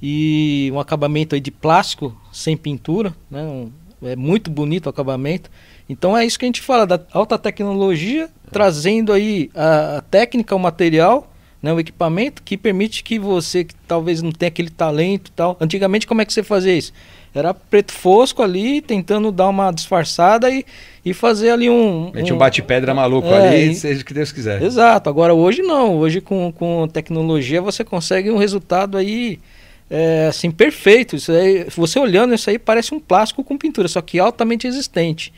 E 0.00 0.70
um 0.72 0.78
acabamento 0.78 1.34
aí 1.34 1.40
de 1.40 1.50
plástico, 1.50 2.16
sem 2.32 2.56
pintura, 2.56 3.14
né? 3.30 3.42
Um, 3.42 3.70
é 4.04 4.16
muito 4.16 4.50
bonito 4.50 4.86
o 4.86 4.90
acabamento. 4.90 5.50
Então 5.88 6.16
é 6.16 6.24
isso 6.24 6.38
que 6.38 6.44
a 6.44 6.48
gente 6.48 6.60
fala, 6.60 6.86
da 6.86 7.00
alta 7.12 7.38
tecnologia, 7.38 8.24
é. 8.24 8.50
trazendo 8.50 9.12
aí 9.12 9.50
a, 9.54 9.98
a 9.98 10.00
técnica, 10.00 10.54
o 10.54 10.58
material 10.58 11.31
né, 11.62 11.72
o 11.72 11.78
equipamento 11.78 12.42
que 12.42 12.56
permite 12.56 13.04
que 13.04 13.18
você 13.18 13.64
que 13.64 13.74
talvez 13.86 14.20
não 14.20 14.32
tenha 14.32 14.48
aquele 14.48 14.70
talento 14.70 15.30
tal. 15.30 15.56
Antigamente 15.60 16.06
como 16.06 16.20
é 16.20 16.24
que 16.24 16.32
você 16.32 16.42
fazia 16.42 16.74
isso? 16.74 16.92
Era 17.34 17.54
preto 17.54 17.92
fosco 17.92 18.42
ali, 18.42 18.82
tentando 18.82 19.32
dar 19.32 19.48
uma 19.48 19.70
disfarçada 19.70 20.50
e, 20.50 20.66
e 21.02 21.14
fazer 21.14 21.50
ali 21.50 21.70
um. 21.70 22.10
Mete 22.12 22.30
um, 22.30 22.36
um 22.36 22.38
bate-pedra 22.38 22.92
maluco 22.92 23.28
é, 23.28 23.48
ali, 23.48 23.70
e, 23.70 23.74
seja 23.74 24.02
o 24.02 24.04
que 24.04 24.12
Deus 24.12 24.30
quiser. 24.32 24.60
Exato. 24.62 25.08
Agora 25.08 25.32
hoje 25.32 25.62
não. 25.62 25.96
Hoje 25.96 26.20
com, 26.20 26.52
com 26.52 26.86
tecnologia 26.88 27.62
você 27.62 27.84
consegue 27.84 28.30
um 28.30 28.36
resultado 28.36 28.98
aí. 28.98 29.38
É, 29.90 30.26
assim, 30.28 30.50
perfeito. 30.50 31.16
Isso 31.16 31.32
aí, 31.32 31.66
você 31.74 31.98
olhando 31.98 32.34
isso 32.34 32.50
aí 32.50 32.58
parece 32.58 32.94
um 32.94 33.00
plástico 33.00 33.42
com 33.42 33.56
pintura, 33.56 33.88
só 33.88 34.02
que 34.02 34.18
altamente 34.18 34.66
resistente. 34.66 35.32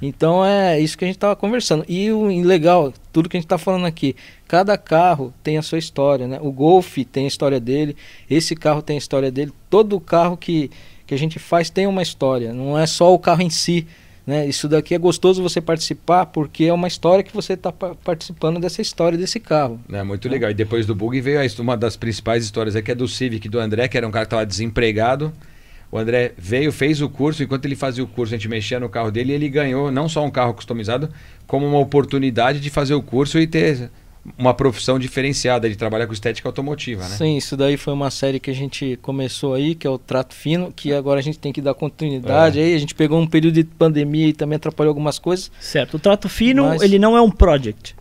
Então 0.00 0.44
é 0.44 0.78
isso 0.78 0.96
que 0.96 1.04
a 1.04 1.08
gente 1.08 1.16
estava 1.16 1.34
conversando. 1.34 1.84
E 1.88 2.10
o 2.12 2.26
legal, 2.42 2.92
tudo 3.12 3.28
que 3.28 3.36
a 3.36 3.40
gente 3.40 3.46
está 3.46 3.58
falando 3.58 3.86
aqui, 3.86 4.14
cada 4.46 4.76
carro 4.76 5.32
tem 5.42 5.56
a 5.56 5.62
sua 5.62 5.78
história, 5.78 6.26
né? 6.26 6.38
O 6.42 6.52
Golf 6.52 6.98
tem 7.10 7.24
a 7.24 7.28
história 7.28 7.58
dele, 7.58 7.96
esse 8.28 8.54
carro 8.54 8.82
tem 8.82 8.96
a 8.96 8.98
história 8.98 9.30
dele, 9.30 9.52
todo 9.70 9.98
carro 9.98 10.36
que, 10.36 10.70
que 11.06 11.14
a 11.14 11.18
gente 11.18 11.38
faz 11.38 11.70
tem 11.70 11.86
uma 11.86 12.02
história, 12.02 12.52
não 12.52 12.78
é 12.78 12.86
só 12.86 13.12
o 13.12 13.18
carro 13.18 13.42
em 13.42 13.50
si. 13.50 13.86
Né? 14.26 14.44
Isso 14.44 14.68
daqui 14.68 14.92
é 14.92 14.98
gostoso 14.98 15.40
você 15.40 15.60
participar 15.60 16.26
porque 16.26 16.64
é 16.64 16.72
uma 16.72 16.88
história 16.88 17.22
que 17.22 17.32
você 17.32 17.52
está 17.52 17.70
participando 17.70 18.58
dessa 18.58 18.82
história 18.82 19.16
desse 19.16 19.38
carro. 19.38 19.80
É 19.90 20.02
muito 20.02 20.28
legal. 20.28 20.50
E 20.50 20.54
depois 20.54 20.84
do 20.84 20.96
bug 20.96 21.20
veio 21.20 21.40
uma 21.60 21.76
das 21.76 21.96
principais 21.96 22.44
histórias 22.44 22.74
aqui 22.74 22.90
é 22.90 22.94
do 22.94 23.06
Civic 23.06 23.48
do 23.48 23.60
André, 23.60 23.86
que 23.86 23.96
era 23.96 24.06
um 24.06 24.10
cara 24.10 24.24
que 24.24 24.26
estava 24.26 24.44
desempregado. 24.44 25.32
O 25.90 25.98
André 25.98 26.32
veio, 26.36 26.72
fez 26.72 27.00
o 27.00 27.08
curso, 27.08 27.42
enquanto 27.42 27.64
ele 27.64 27.76
fazia 27.76 28.02
o 28.02 28.06
curso, 28.06 28.34
a 28.34 28.36
gente 28.36 28.48
mexia 28.48 28.80
no 28.80 28.88
carro 28.88 29.10
dele 29.10 29.32
e 29.32 29.34
ele 29.34 29.48
ganhou 29.48 29.90
não 29.90 30.08
só 30.08 30.24
um 30.24 30.30
carro 30.30 30.52
customizado, 30.54 31.08
como 31.46 31.66
uma 31.66 31.78
oportunidade 31.78 32.60
de 32.60 32.70
fazer 32.70 32.94
o 32.94 33.02
curso 33.02 33.38
e 33.38 33.46
ter 33.46 33.90
uma 34.36 34.52
profissão 34.52 34.98
diferenciada 34.98 35.68
de 35.68 35.76
trabalhar 35.76 36.06
com 36.06 36.12
estética 36.12 36.48
automotiva, 36.48 37.02
né? 37.08 37.16
Sim, 37.16 37.36
isso 37.36 37.56
daí 37.56 37.76
foi 37.76 37.92
uma 37.92 38.10
série 38.10 38.40
que 38.40 38.50
a 38.50 38.54
gente 38.54 38.98
começou 39.00 39.54
aí, 39.54 39.74
que 39.74 39.86
é 39.86 39.90
o 39.90 39.98
Trato 39.98 40.34
Fino, 40.34 40.72
que 40.74 40.92
agora 40.92 41.20
a 41.20 41.22
gente 41.22 41.38
tem 41.38 41.52
que 41.52 41.60
dar 41.60 41.74
continuidade 41.74 42.58
é. 42.58 42.64
aí. 42.64 42.74
A 42.74 42.78
gente 42.78 42.94
pegou 42.94 43.20
um 43.20 43.26
período 43.26 43.54
de 43.54 43.64
pandemia 43.64 44.28
e 44.28 44.32
também 44.32 44.56
atrapalhou 44.56 44.90
algumas 44.90 45.18
coisas. 45.18 45.50
Certo. 45.60 45.94
O 45.94 45.98
Trato 45.98 46.28
Fino, 46.28 46.66
mas... 46.66 46.82
ele 46.82 46.98
não 46.98 47.16
é 47.16 47.20
um 47.20 47.30
project. 47.30 47.94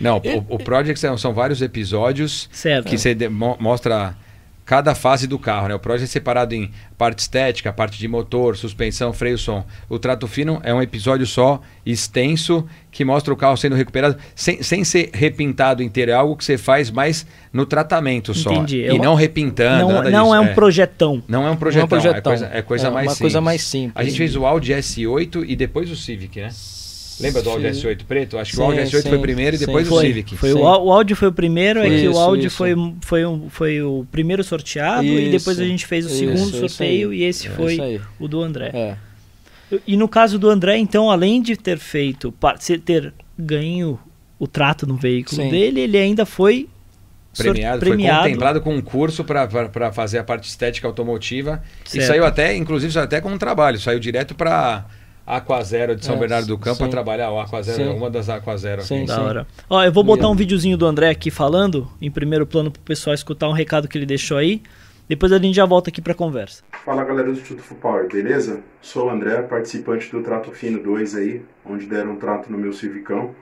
Não, 0.00 0.18
o, 0.18 0.56
o 0.56 0.58
project 0.58 0.98
são, 0.98 1.16
são 1.16 1.32
vários 1.32 1.62
episódios 1.62 2.48
certo. 2.52 2.88
que 2.88 2.98
você 2.98 3.16
mostra 3.58 4.16
cada 4.64 4.94
fase 4.94 5.26
do 5.26 5.38
carro. 5.38 5.68
Né? 5.68 5.74
O 5.74 5.78
projeto 5.78 6.08
é 6.08 6.10
separado 6.10 6.54
em 6.54 6.70
parte 6.96 7.20
estética, 7.20 7.72
parte 7.72 7.98
de 7.98 8.06
motor, 8.06 8.56
suspensão, 8.56 9.12
freio, 9.12 9.36
som. 9.36 9.64
O 9.88 9.98
trato 9.98 10.26
fino 10.26 10.60
é 10.62 10.72
um 10.72 10.80
episódio 10.80 11.26
só, 11.26 11.60
extenso, 11.84 12.66
que 12.90 13.04
mostra 13.04 13.32
o 13.32 13.36
carro 13.36 13.56
sendo 13.56 13.74
recuperado 13.74 14.16
sem, 14.34 14.62
sem 14.62 14.84
ser 14.84 15.10
repintado 15.12 15.82
inteiro. 15.82 16.12
É 16.12 16.14
algo 16.14 16.36
que 16.36 16.44
você 16.44 16.56
faz 16.56 16.90
mais 16.90 17.26
no 17.52 17.66
tratamento 17.66 18.34
só. 18.34 18.52
Entendi. 18.52 18.82
E 18.82 18.98
não 18.98 19.14
repintando. 19.14 19.92
Não, 19.92 20.10
não 20.10 20.34
é 20.34 20.40
um 20.40 20.46
é. 20.46 20.54
projetão. 20.54 21.22
Não 21.26 21.46
é 21.46 21.50
um 21.50 21.56
projetão. 21.56 21.88
Não 21.88 21.96
é, 21.96 21.98
um 21.98 22.02
projetão. 22.02 22.32
é 22.32 22.36
coisa, 22.36 22.50
é 22.52 22.62
coisa 22.62 22.86
é 22.86 22.90
mais 22.90 23.06
uma 23.06 23.14
simples. 23.14 23.18
coisa 23.18 23.40
mais 23.40 23.62
simples. 23.62 23.92
A 23.96 24.04
gente 24.04 24.16
fez 24.16 24.36
o 24.36 24.46
Audi 24.46 24.72
S8 24.72 25.44
e 25.46 25.56
depois 25.56 25.90
o 25.90 25.96
Civic, 25.96 26.40
né? 26.40 26.50
Lembra 27.22 27.42
do 27.42 27.50
Audi 27.50 27.66
S8 27.66 28.04
preto? 28.04 28.38
Acho 28.38 28.50
sim, 28.50 28.56
que 28.56 28.62
o 28.62 28.64
Audi 28.66 28.78
S8 28.78 29.02
sim, 29.02 29.08
foi 29.08 29.18
primeiro 29.18 29.56
e 29.56 29.58
depois 29.58 29.86
sim. 29.86 29.94
o 29.94 30.00
Civic. 30.00 30.36
Foi, 30.36 30.52
o, 30.52 30.60
o 30.60 30.92
Audi 30.92 31.14
foi 31.14 31.28
o 31.28 31.32
primeiro, 31.32 31.80
foi 31.80 31.88
é 31.88 31.90
que 31.90 32.04
isso, 32.04 32.12
o 32.12 32.18
Audi 32.18 32.50
foi, 32.50 32.74
foi, 33.00 33.26
um, 33.26 33.48
foi 33.48 33.82
o 33.82 34.06
primeiro 34.10 34.42
sorteado 34.44 35.04
isso, 35.04 35.20
e 35.20 35.30
depois 35.30 35.58
a 35.58 35.64
gente 35.64 35.86
fez 35.86 36.06
o 36.06 36.10
segundo 36.10 36.50
sorteio 36.50 37.12
e 37.12 37.22
esse 37.22 37.46
é 37.46 37.50
foi 37.50 38.00
o 38.18 38.28
do 38.28 38.42
André. 38.42 38.70
É. 38.74 38.96
E 39.86 39.96
no 39.96 40.08
caso 40.08 40.38
do 40.38 40.50
André, 40.50 40.76
então, 40.76 41.10
além 41.10 41.40
de 41.40 41.56
ter 41.56 41.78
feito, 41.78 42.34
ter 42.84 43.14
ganho 43.38 43.98
o 44.38 44.46
trato 44.46 44.86
no 44.86 44.96
veículo 44.96 45.48
dele, 45.50 45.80
ele 45.80 45.96
ainda 45.96 46.26
foi 46.26 46.68
premiado, 47.36 47.80
premiado, 47.80 48.20
foi 48.20 48.30
contemplado 48.30 48.60
com 48.60 48.74
um 48.74 48.82
curso 48.82 49.24
para 49.24 49.92
fazer 49.92 50.18
a 50.18 50.24
parte 50.24 50.48
estética 50.48 50.86
automotiva 50.86 51.62
certo. 51.84 52.04
e 52.04 52.06
saiu 52.06 52.24
até, 52.24 52.54
inclusive, 52.54 52.92
saiu 52.92 53.04
até 53.04 53.20
com 53.20 53.30
um 53.30 53.38
trabalho, 53.38 53.78
saiu 53.78 53.98
direto 53.98 54.34
para 54.34 54.84
Aquazero 55.26 55.94
de 55.94 56.04
São 56.04 56.16
é, 56.16 56.18
Bernardo 56.18 56.46
do 56.46 56.58
Campo 56.58 56.78
sim. 56.78 56.84
a 56.84 56.88
trabalhar. 56.88 57.30
O 57.30 57.40
Aquazero 57.40 57.82
é 57.82 57.90
uma 57.90 58.10
das 58.10 58.28
Aquazero. 58.28 58.82
Sim, 58.82 59.04
da 59.04 59.22
hora. 59.22 59.46
Ó, 59.70 59.82
eu 59.82 59.92
vou 59.92 60.02
botar 60.02 60.28
um 60.28 60.34
videozinho 60.34 60.76
do 60.76 60.86
André 60.86 61.10
aqui 61.10 61.30
falando, 61.30 61.88
em 62.00 62.10
primeiro 62.10 62.46
plano, 62.46 62.70
para 62.70 62.80
o 62.80 62.82
pessoal 62.82 63.14
escutar 63.14 63.48
um 63.48 63.52
recado 63.52 63.86
que 63.88 63.96
ele 63.96 64.06
deixou 64.06 64.36
aí. 64.36 64.62
Depois 65.08 65.32
a 65.32 65.38
gente 65.38 65.54
já 65.54 65.64
volta 65.64 65.90
aqui 65.90 66.00
para 66.00 66.12
a 66.12 66.16
conversa. 66.16 66.62
Fala 66.84 67.04
galera 67.04 67.28
do 67.28 67.32
Instituto 67.32 67.62
Fupower, 67.62 68.08
beleza? 68.08 68.60
Sou 68.80 69.06
o 69.06 69.10
André, 69.10 69.42
participante 69.42 70.10
do 70.10 70.22
Trato 70.22 70.50
Fino 70.52 70.82
2 70.82 71.14
aí, 71.16 71.42
onde 71.64 71.86
deram 71.86 72.12
um 72.12 72.16
trato 72.16 72.50
no 72.50 72.58
meu 72.58 72.72
Civicão. 72.72 73.34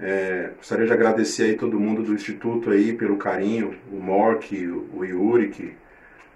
É, 0.00 0.50
gostaria 0.56 0.86
de 0.86 0.92
agradecer 0.92 1.44
aí 1.44 1.56
todo 1.56 1.78
mundo 1.78 2.02
do 2.02 2.14
Instituto 2.14 2.70
aí 2.70 2.92
pelo 2.92 3.16
carinho, 3.16 3.74
o 3.92 3.96
Mork, 3.96 4.52
o 4.92 5.04
Yurik, 5.04 5.74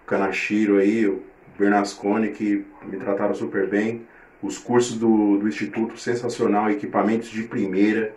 o 0.03 0.07
Kanashiro 0.07 0.79
aí, 0.79 1.07
o 1.07 1.23
Bernascone, 1.59 2.29
que 2.29 2.65
me 2.85 2.97
trataram 2.99 3.35
super 3.35 3.69
bem 3.69 4.03
os 4.43 4.59
cursos 4.59 4.97
do, 4.97 5.39
do 5.39 5.49
Instituto 5.49 5.99
sensacional, 5.99 6.71
equipamentos 6.71 7.29
de 7.29 7.43
primeira, 7.43 8.15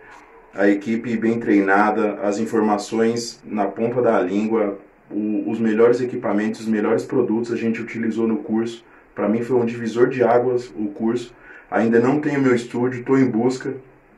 a 0.54 0.68
equipe 0.68 1.16
bem 1.16 1.40
treinada, 1.40 2.20
as 2.22 2.38
informações 2.38 3.40
na 3.44 3.66
ponta 3.66 4.02
da 4.02 4.20
língua, 4.20 4.78
o, 5.10 5.50
os 5.50 5.58
melhores 5.58 6.00
equipamentos, 6.00 6.60
os 6.60 6.66
melhores 6.66 7.04
produtos 7.04 7.52
a 7.52 7.56
gente 7.56 7.80
utilizou 7.80 8.28
no 8.28 8.38
curso. 8.38 8.84
Para 9.14 9.28
mim 9.28 9.42
foi 9.42 9.56
um 9.56 9.64
divisor 9.64 10.08
de 10.08 10.22
águas 10.22 10.72
o 10.76 10.88
curso. 10.88 11.34
Ainda 11.70 11.98
não 11.98 12.20
tenho 12.20 12.40
meu 12.40 12.54
estúdio, 12.54 13.00
estou 13.00 13.18
em 13.18 13.28
busca, 13.28 13.74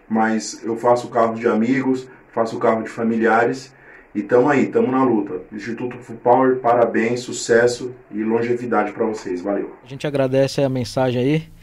mas 0.09 0.62
eu 0.64 0.77
faço 0.77 1.09
carro 1.09 1.35
de 1.35 1.47
amigos, 1.47 2.09
faço 2.33 2.59
carro 2.59 2.83
de 2.83 2.88
familiares 2.88 3.73
e 4.14 4.21
estamos 4.21 4.51
aí, 4.51 4.64
estamos 4.64 4.90
na 4.90 5.05
luta. 5.05 5.40
Instituto 5.53 5.97
Full 5.99 6.17
Power, 6.17 6.57
parabéns, 6.57 7.21
sucesso 7.21 7.95
e 8.12 8.23
longevidade 8.23 8.93
para 8.93 9.05
vocês. 9.07 9.40
Valeu. 9.40 9.75
A 9.85 9.88
gente 9.88 10.07
agradece 10.07 10.62
a 10.62 10.69
mensagem 10.69 11.21
aí. 11.21 11.54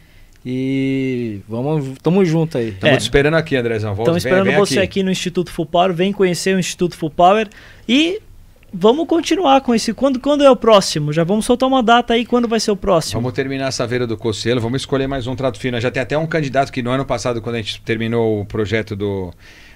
E 0.45 1.41
vamos, 1.47 1.97
tamo 2.01 2.25
junto 2.25 2.57
aí. 2.57 2.69
Estamos 2.69 2.95
é. 2.95 2.97
te 2.97 3.01
esperando 3.01 3.35
aqui, 3.35 3.55
Andrezão. 3.55 3.93
Estamos 3.93 4.17
esperando 4.17 4.47
vem, 4.47 4.57
você 4.57 4.79
aqui. 4.79 4.83
aqui. 4.83 5.03
no 5.03 5.11
Instituto 5.11 5.51
Full 5.51 5.67
Power. 5.67 5.93
Vem 5.93 6.11
conhecer 6.11 6.55
o 6.55 6.59
Instituto 6.59 6.97
Full 6.97 7.11
Power. 7.11 7.47
E 7.87 8.19
vamos 8.73 9.07
continuar 9.07 9.61
com 9.61 9.75
esse. 9.75 9.93
Quando, 9.93 10.19
quando 10.19 10.43
é 10.43 10.49
o 10.49 10.55
próximo? 10.55 11.13
Já 11.13 11.23
vamos 11.23 11.45
soltar 11.45 11.69
uma 11.69 11.83
data 11.83 12.13
aí. 12.13 12.25
Quando 12.25 12.47
vai 12.47 12.59
ser 12.59 12.71
o 12.71 12.75
próximo? 12.75 13.21
Vamos 13.21 13.33
terminar 13.35 13.67
essa 13.67 13.85
veira 13.85 14.07
do 14.07 14.17
Cocelo. 14.17 14.59
Vamos 14.59 14.81
escolher 14.81 15.07
mais 15.07 15.27
um 15.27 15.35
trato 15.35 15.59
fino. 15.59 15.79
Já 15.79 15.91
tem 15.91 16.01
até 16.01 16.17
um 16.17 16.25
candidato 16.25 16.71
que 16.71 16.81
no 16.81 16.89
ano 16.89 17.05
passado, 17.05 17.39
quando 17.39 17.55
a 17.55 17.59
gente 17.59 17.79
terminou 17.81 18.41
o 18.41 18.45
projeto 18.45 18.95
do 18.95 19.31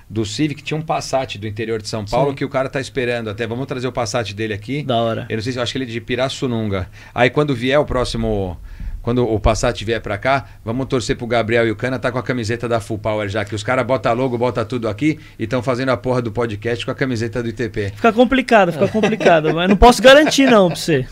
do 0.08 0.24
Civic, 0.24 0.62
tinha 0.62 0.78
um 0.78 0.84
Passat 0.84 1.38
do 1.40 1.48
interior 1.48 1.82
de 1.82 1.88
São 1.88 2.06
Paulo 2.06 2.30
Sim. 2.30 2.36
que 2.36 2.46
o 2.46 2.50
cara 2.50 2.70
tá 2.70 2.80
esperando. 2.80 3.30
Até 3.30 3.48
vamos 3.48 3.66
trazer 3.66 3.88
o 3.88 3.92
Passat 3.92 4.34
dele 4.34 4.54
aqui. 4.54 4.84
Da 4.84 4.98
hora. 4.98 5.26
Eu 5.30 5.36
não 5.36 5.44
sei 5.44 5.54
se 5.54 5.60
eu 5.60 5.64
acho 5.64 5.72
que 5.72 5.78
ele 5.78 5.86
é 5.86 5.88
de 5.88 6.02
Pirassununga. 6.02 6.88
Aí 7.14 7.30
quando 7.30 7.56
vier 7.56 7.80
o 7.80 7.86
próximo 7.86 8.58
quando 9.06 9.24
o 9.24 9.40
Passat 9.40 9.86
vier 9.86 10.02
para 10.02 10.18
cá, 10.18 10.48
vamos 10.66 10.88
torcer 10.88 11.16
pro 11.16 11.28
Gabriel 11.28 11.68
e 11.68 11.70
o 11.70 11.76
Cana 11.76 12.00
tá 12.00 12.12
com 12.12 12.18
a 12.18 12.24
camiseta 12.24 12.68
da 12.68 12.80
Full 12.80 12.98
Power 12.98 13.30
já, 13.30 13.46
que 13.46 13.54
os 13.54 13.62
caras 13.62 13.86
botam 13.86 14.12
logo, 14.16 14.36
botam 14.36 14.66
tudo 14.66 14.90
aqui 14.90 15.20
e 15.38 15.44
estão 15.44 15.62
fazendo 15.62 15.90
a 15.90 15.98
porra 15.98 16.24
do 16.24 16.32
podcast 16.32 16.84
com 16.84 16.90
a 16.90 16.96
camiseta 16.96 17.44
do 17.44 17.50
ITP. 17.50 17.92
Fica 17.96 18.12
complicado, 18.12 18.74
fica 18.74 18.88
complicado, 18.88 19.54
mas 19.54 19.70
não 19.70 19.78
posso 19.78 20.02
garantir 20.02 20.50
não 20.50 20.70
pra 20.70 20.76
você. 20.76 21.08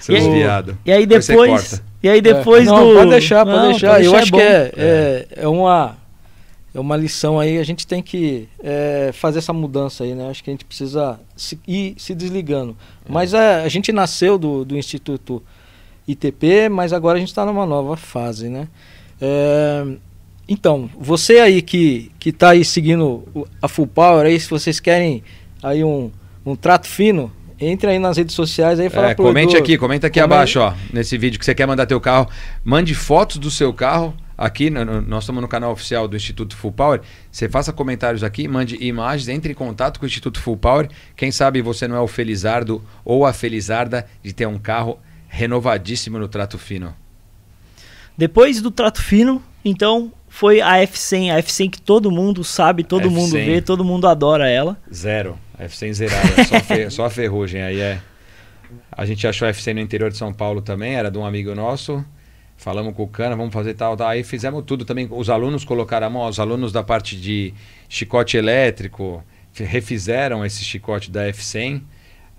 Seus 0.00 0.24
viado. 0.24 0.78
E 0.86 0.90
aí 0.90 1.04
depois, 1.04 1.82
e 2.02 2.08
aí 2.08 2.22
depois 2.22 2.66
é. 2.66 2.70
não, 2.70 2.88
do... 2.88 2.94
pode 2.94 3.10
deixar, 3.10 3.44
pode 3.44 3.58
não, 3.58 3.70
deixar. 3.72 3.90
Pode 3.90 4.06
Eu 4.06 4.16
acho 4.16 4.34
é 4.34 4.38
que 4.38 4.40
é, 4.40 4.72
é, 4.74 5.26
é, 5.42 5.48
uma 5.48 5.98
é 6.74 6.80
uma 6.80 6.96
lição 6.96 7.38
aí, 7.38 7.58
a 7.58 7.64
gente 7.64 7.86
tem 7.86 8.02
que 8.02 8.48
é, 8.64 9.10
fazer 9.12 9.40
essa 9.40 9.52
mudança 9.52 10.04
aí, 10.04 10.14
né? 10.14 10.30
Acho 10.30 10.42
que 10.42 10.48
a 10.48 10.54
gente 10.54 10.64
precisa 10.64 11.20
se, 11.36 11.60
ir 11.68 11.96
se 11.98 12.14
desligando. 12.14 12.74
É. 13.06 13.12
Mas 13.12 13.34
a, 13.34 13.62
a 13.62 13.68
gente 13.68 13.92
nasceu 13.92 14.38
do, 14.38 14.64
do 14.64 14.74
Instituto 14.74 15.42
ITP, 16.06 16.68
mas 16.68 16.92
agora 16.92 17.16
a 17.16 17.20
gente 17.20 17.28
está 17.28 17.44
numa 17.44 17.66
nova 17.66 17.96
fase, 17.96 18.48
né? 18.48 18.68
É, 19.20 19.86
então, 20.48 20.90
você 20.98 21.38
aí 21.38 21.62
que 21.62 22.10
que 22.18 22.30
está 22.30 22.50
aí 22.50 22.64
seguindo 22.64 23.24
a 23.60 23.68
Full 23.68 23.86
Power, 23.86 24.26
aí 24.26 24.38
se 24.38 24.50
vocês 24.50 24.80
querem 24.80 25.22
aí 25.62 25.84
um, 25.84 26.10
um 26.44 26.56
trato 26.56 26.88
fino, 26.88 27.32
entre 27.60 27.90
aí 27.90 27.98
nas 27.98 28.16
redes 28.16 28.34
sociais 28.34 28.80
aí 28.80 28.90
fala 28.90 29.10
é, 29.10 29.14
Comente 29.14 29.56
aqui, 29.56 29.78
comenta 29.78 30.08
aqui 30.08 30.18
abaixo, 30.18 30.60
ó, 30.60 30.74
nesse 30.92 31.16
vídeo 31.16 31.38
que 31.38 31.44
você 31.44 31.54
quer 31.54 31.66
mandar 31.66 31.86
teu 31.86 32.00
carro, 32.00 32.28
mande 32.64 32.94
fotos 32.94 33.38
do 33.38 33.50
seu 33.50 33.72
carro. 33.72 34.14
Aqui, 34.36 34.70
no, 34.70 35.00
nós 35.02 35.22
estamos 35.22 35.40
no 35.40 35.46
canal 35.46 35.70
oficial 35.70 36.08
do 36.08 36.16
Instituto 36.16 36.56
Full 36.56 36.72
Power. 36.72 37.00
Você 37.30 37.48
faça 37.48 37.72
comentários 37.72 38.24
aqui, 38.24 38.48
mande 38.48 38.76
imagens, 38.84 39.28
entre 39.28 39.52
em 39.52 39.54
contato 39.54 40.00
com 40.00 40.04
o 40.04 40.08
Instituto 40.08 40.40
Full 40.40 40.56
Power. 40.56 40.88
Quem 41.14 41.30
sabe 41.30 41.62
você 41.62 41.86
não 41.86 41.94
é 41.94 42.00
o 42.00 42.08
Felizardo 42.08 42.82
ou 43.04 43.24
a 43.24 43.32
Felizarda 43.32 44.04
de 44.20 44.32
ter 44.32 44.46
um 44.46 44.58
carro 44.58 44.98
renovadíssimo 45.32 46.18
no 46.18 46.28
trato 46.28 46.58
fino. 46.58 46.94
Depois 48.16 48.60
do 48.60 48.70
trato 48.70 49.02
fino, 49.02 49.42
então 49.64 50.12
foi 50.28 50.60
a 50.60 50.74
F100, 50.74 51.34
a 51.34 51.42
F100 51.42 51.70
que 51.70 51.80
todo 51.80 52.10
mundo 52.10 52.44
sabe, 52.44 52.84
todo 52.84 53.08
F100. 53.08 53.10
mundo 53.10 53.32
vê, 53.32 53.62
todo 53.62 53.82
mundo 53.82 54.06
adora 54.06 54.46
ela. 54.48 54.78
Zero, 54.92 55.38
F100 55.58 55.92
zerada, 55.94 56.90
só 56.90 57.06
a 57.06 57.10
ferrugem 57.10 57.62
aí 57.62 57.80
é. 57.80 57.98
A 58.90 59.06
gente 59.06 59.26
achou 59.26 59.48
a 59.48 59.50
F100 59.50 59.74
no 59.74 59.80
interior 59.80 60.10
de 60.10 60.18
São 60.18 60.34
Paulo 60.34 60.60
também, 60.60 60.96
era 60.96 61.10
de 61.10 61.16
um 61.16 61.24
amigo 61.24 61.54
nosso. 61.54 62.04
Falamos 62.58 62.94
com 62.94 63.02
o 63.02 63.08
Cana, 63.08 63.34
vamos 63.34 63.54
fazer 63.54 63.72
tal, 63.72 63.96
tal. 63.96 64.08
Aí 64.08 64.22
fizemos 64.22 64.62
tudo 64.66 64.84
também. 64.84 65.08
Os 65.10 65.30
alunos 65.30 65.64
colocaram 65.64 66.06
a 66.06 66.10
mão, 66.10 66.28
os 66.28 66.38
alunos 66.38 66.70
da 66.72 66.82
parte 66.82 67.18
de 67.18 67.54
chicote 67.88 68.36
elétrico 68.36 69.24
refizeram 69.54 70.44
esse 70.44 70.62
chicote 70.62 71.10
da 71.10 71.26
F100 71.28 71.82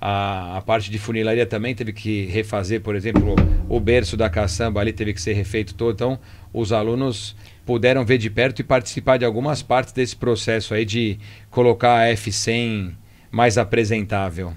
A, 0.06 0.58
a, 0.58 0.62
parte 0.62 0.92
de 0.92 1.00
funilaria 1.00 1.46
também 1.46 1.74
teve 1.74 1.94
que 1.94 2.26
refazer, 2.26 2.82
por 2.82 2.94
exemplo, 2.94 3.36
o 3.70 3.80
berço 3.80 4.18
da 4.18 4.30
caçamba 4.30 4.82
ali 4.82 4.92
teve 4.92 5.14
que 5.14 5.22
ser 5.22 5.32
refeito 5.32 5.74
todo. 5.74 5.94
Então, 5.94 6.20
os 6.52 6.74
alunos 6.74 7.34
puderam 7.66 8.04
ver 8.04 8.18
de 8.18 8.30
perto 8.30 8.60
e 8.60 8.66
participar 8.66 9.16
de 9.16 9.24
algumas 9.24 9.64
partes 9.64 9.94
desse 9.94 10.14
processo 10.14 10.74
aí 10.74 10.84
de 10.84 11.18
colocar 11.50 12.02
a 12.02 12.14
F100 12.16 12.92
mais 13.32 13.58
apresentável. 13.58 14.54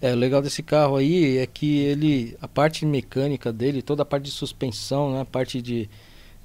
É, 0.00 0.14
o 0.14 0.16
legal 0.16 0.40
desse 0.40 0.62
carro 0.62 0.96
aí 0.96 1.36
é 1.36 1.46
que 1.46 1.80
ele, 1.80 2.34
a 2.40 2.48
parte 2.48 2.86
mecânica 2.86 3.52
dele, 3.52 3.82
toda 3.82 4.04
a 4.04 4.06
parte 4.06 4.24
de 4.24 4.30
suspensão, 4.30 5.12
né, 5.12 5.20
a 5.20 5.26
parte 5.26 5.60
de 5.60 5.86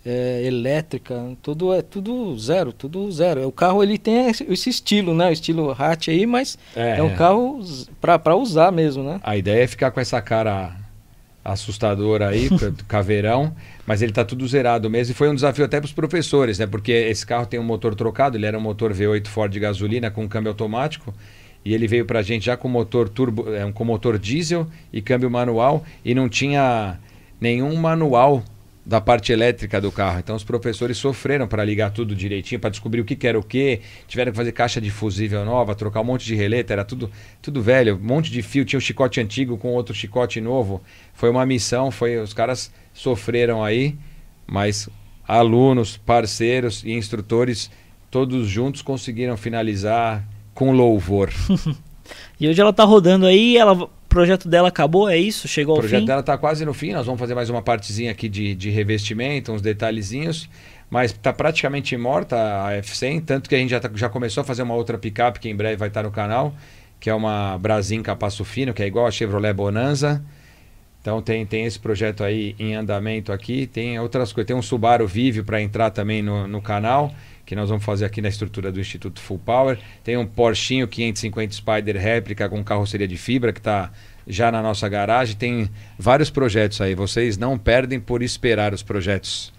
é, 0.05 0.43
elétrica, 0.43 1.15
tudo 1.41 1.73
é 1.73 1.81
tudo 1.81 2.37
zero, 2.37 2.73
tudo 2.73 3.11
zero. 3.11 3.47
O 3.47 3.51
carro 3.51 3.83
ele 3.83 3.97
tem 3.97 4.27
esse 4.29 4.69
estilo, 4.69 5.13
né, 5.13 5.29
o 5.29 5.31
estilo 5.31 5.71
hatch 5.71 6.09
aí, 6.09 6.25
mas 6.25 6.57
é, 6.75 6.97
é 6.97 7.03
um 7.03 7.15
carro 7.15 7.61
para 7.99 8.35
usar 8.35 8.71
mesmo, 8.71 9.03
né? 9.03 9.19
A 9.23 9.37
ideia 9.37 9.63
é 9.63 9.67
ficar 9.67 9.91
com 9.91 9.99
essa 9.99 10.21
cara 10.21 10.75
assustadora 11.43 12.29
aí, 12.29 12.49
caveirão, 12.87 13.53
mas 13.85 14.01
ele 14.01 14.11
está 14.11 14.23
tudo 14.23 14.47
zerado 14.47 14.89
mesmo 14.89 15.11
e 15.11 15.15
foi 15.15 15.29
um 15.29 15.35
desafio 15.35 15.65
até 15.65 15.79
para 15.79 15.85
os 15.85 15.93
professores, 15.93 16.59
né? 16.59 16.67
Porque 16.67 16.91
esse 16.91 17.25
carro 17.25 17.45
tem 17.45 17.59
um 17.59 17.63
motor 17.63 17.95
trocado, 17.95 18.37
ele 18.37 18.45
era 18.45 18.57
um 18.57 18.61
motor 18.61 18.93
V8 18.93 19.27
Ford 19.27 19.51
de 19.51 19.59
gasolina 19.59 20.09
com 20.09 20.27
câmbio 20.27 20.49
automático 20.49 21.13
e 21.63 21.73
ele 21.73 21.87
veio 21.87 22.05
para 22.05 22.19
a 22.19 22.23
gente 22.23 22.45
já 22.45 22.57
com 22.57 22.67
motor 22.67 23.07
turbo, 23.07 23.53
é, 23.53 23.71
com 23.71 23.85
motor 23.85 24.17
diesel 24.17 24.67
e 24.91 25.01
câmbio 25.01 25.29
manual 25.29 25.83
e 26.03 26.15
não 26.15 26.27
tinha 26.27 26.97
nenhum 27.39 27.75
manual 27.75 28.43
da 28.85 28.99
parte 28.99 29.31
elétrica 29.31 29.79
do 29.79 29.91
carro. 29.91 30.19
Então 30.19 30.35
os 30.35 30.43
professores 30.43 30.97
sofreram 30.97 31.47
para 31.47 31.63
ligar 31.63 31.91
tudo 31.91 32.15
direitinho, 32.15 32.59
para 32.59 32.69
descobrir 32.69 33.01
o 33.01 33.05
que, 33.05 33.15
que 33.15 33.27
era 33.27 33.39
o 33.39 33.43
que. 33.43 33.81
Tiveram 34.07 34.31
que 34.31 34.37
fazer 34.37 34.51
caixa 34.51 34.81
de 34.81 34.89
fusível 34.89 35.45
nova, 35.45 35.75
trocar 35.75 36.01
um 36.01 36.05
monte 36.05 36.25
de 36.25 36.35
releta, 36.35 36.73
era 36.73 36.83
tudo, 36.83 37.09
tudo 37.41 37.61
velho, 37.61 37.95
um 37.95 38.05
monte 38.05 38.31
de 38.31 38.41
fio. 38.41 38.65
Tinha 38.65 38.77
um 38.77 38.81
chicote 38.81 39.21
antigo 39.21 39.57
com 39.57 39.69
outro 39.73 39.93
chicote 39.93 40.41
novo. 40.41 40.81
Foi 41.13 41.29
uma 41.29 41.45
missão, 41.45 41.91
foi 41.91 42.17
os 42.17 42.33
caras 42.33 42.71
sofreram 42.93 43.63
aí, 43.63 43.95
mas 44.47 44.89
alunos, 45.27 45.97
parceiros 45.97 46.83
e 46.83 46.91
instrutores 46.91 47.69
todos 48.09 48.47
juntos 48.47 48.81
conseguiram 48.81 49.37
finalizar 49.37 50.27
com 50.53 50.73
louvor. 50.73 51.31
e 52.37 52.47
hoje 52.47 52.59
ela 52.59 52.71
está 52.71 52.83
rodando 52.83 53.25
aí, 53.25 53.55
ela, 53.55 53.89
projeto 54.11 54.49
dela 54.49 54.67
acabou, 54.67 55.09
é 55.09 55.17
isso? 55.17 55.47
Chegou 55.47 55.75
ao 55.75 55.81
fim? 55.81 55.87
O 55.87 55.89
projeto 55.89 56.07
dela 56.07 56.19
está 56.19 56.37
quase 56.37 56.65
no 56.65 56.73
fim, 56.73 56.91
nós 56.91 57.05
vamos 57.05 57.19
fazer 57.19 57.33
mais 57.33 57.49
uma 57.49 57.61
partezinha 57.61 58.11
aqui 58.11 58.27
de, 58.27 58.53
de 58.53 58.69
revestimento, 58.69 59.53
uns 59.53 59.61
detalhezinhos, 59.61 60.49
mas 60.89 61.11
está 61.11 61.31
praticamente 61.31 61.95
morta 61.95 62.35
a 62.35 62.71
F100, 62.81 63.23
tanto 63.25 63.49
que 63.49 63.55
a 63.55 63.57
gente 63.57 63.69
já, 63.69 63.79
tá, 63.79 63.89
já 63.95 64.09
começou 64.09 64.41
a 64.41 64.43
fazer 64.43 64.63
uma 64.63 64.75
outra 64.75 64.97
picape 64.97 65.39
que 65.39 65.49
em 65.49 65.55
breve 65.55 65.77
vai 65.77 65.87
estar 65.87 66.01
tá 66.01 66.07
no 66.07 66.13
canal, 66.13 66.53
que 66.99 67.09
é 67.09 67.13
uma 67.15 67.57
Brasinca 67.57 68.13
Passo 68.13 68.43
Fino, 68.43 68.73
que 68.73 68.83
é 68.83 68.87
igual 68.87 69.07
a 69.07 69.11
Chevrolet 69.11 69.53
Bonanza. 69.53 70.21
Então 71.01 71.19
tem, 71.21 71.45
tem 71.45 71.65
esse 71.65 71.79
projeto 71.79 72.23
aí 72.23 72.53
em 72.59 72.75
andamento 72.75 73.31
aqui, 73.31 73.65
tem 73.65 73.97
outras 73.97 74.33
coisas, 74.33 74.45
tem 74.45 74.55
um 74.55 74.61
Subaru 74.61 75.07
Vivio 75.07 75.43
para 75.43 75.61
entrar 75.61 75.89
também 75.89 76.21
no, 76.21 76.47
no 76.47 76.61
canal 76.61 77.11
que 77.51 77.55
nós 77.55 77.67
vamos 77.67 77.83
fazer 77.83 78.05
aqui 78.05 78.21
na 78.21 78.29
estrutura 78.29 78.71
do 78.71 78.79
Instituto 78.79 79.19
Full 79.19 79.39
Power. 79.39 79.77
Tem 80.05 80.15
um 80.15 80.25
Porschinho 80.25 80.87
550 80.87 81.53
Spider 81.53 81.97
réplica 81.97 82.47
com 82.47 82.63
carroceria 82.63 83.05
de 83.05 83.17
fibra 83.17 83.51
que 83.51 83.59
está 83.59 83.91
já 84.25 84.49
na 84.49 84.61
nossa 84.61 84.87
garagem. 84.87 85.35
Tem 85.35 85.69
vários 85.99 86.29
projetos 86.29 86.79
aí. 86.79 86.95
Vocês 86.95 87.37
não 87.37 87.57
perdem 87.57 87.99
por 87.99 88.23
esperar 88.23 88.73
os 88.73 88.81
projetos 88.81 89.51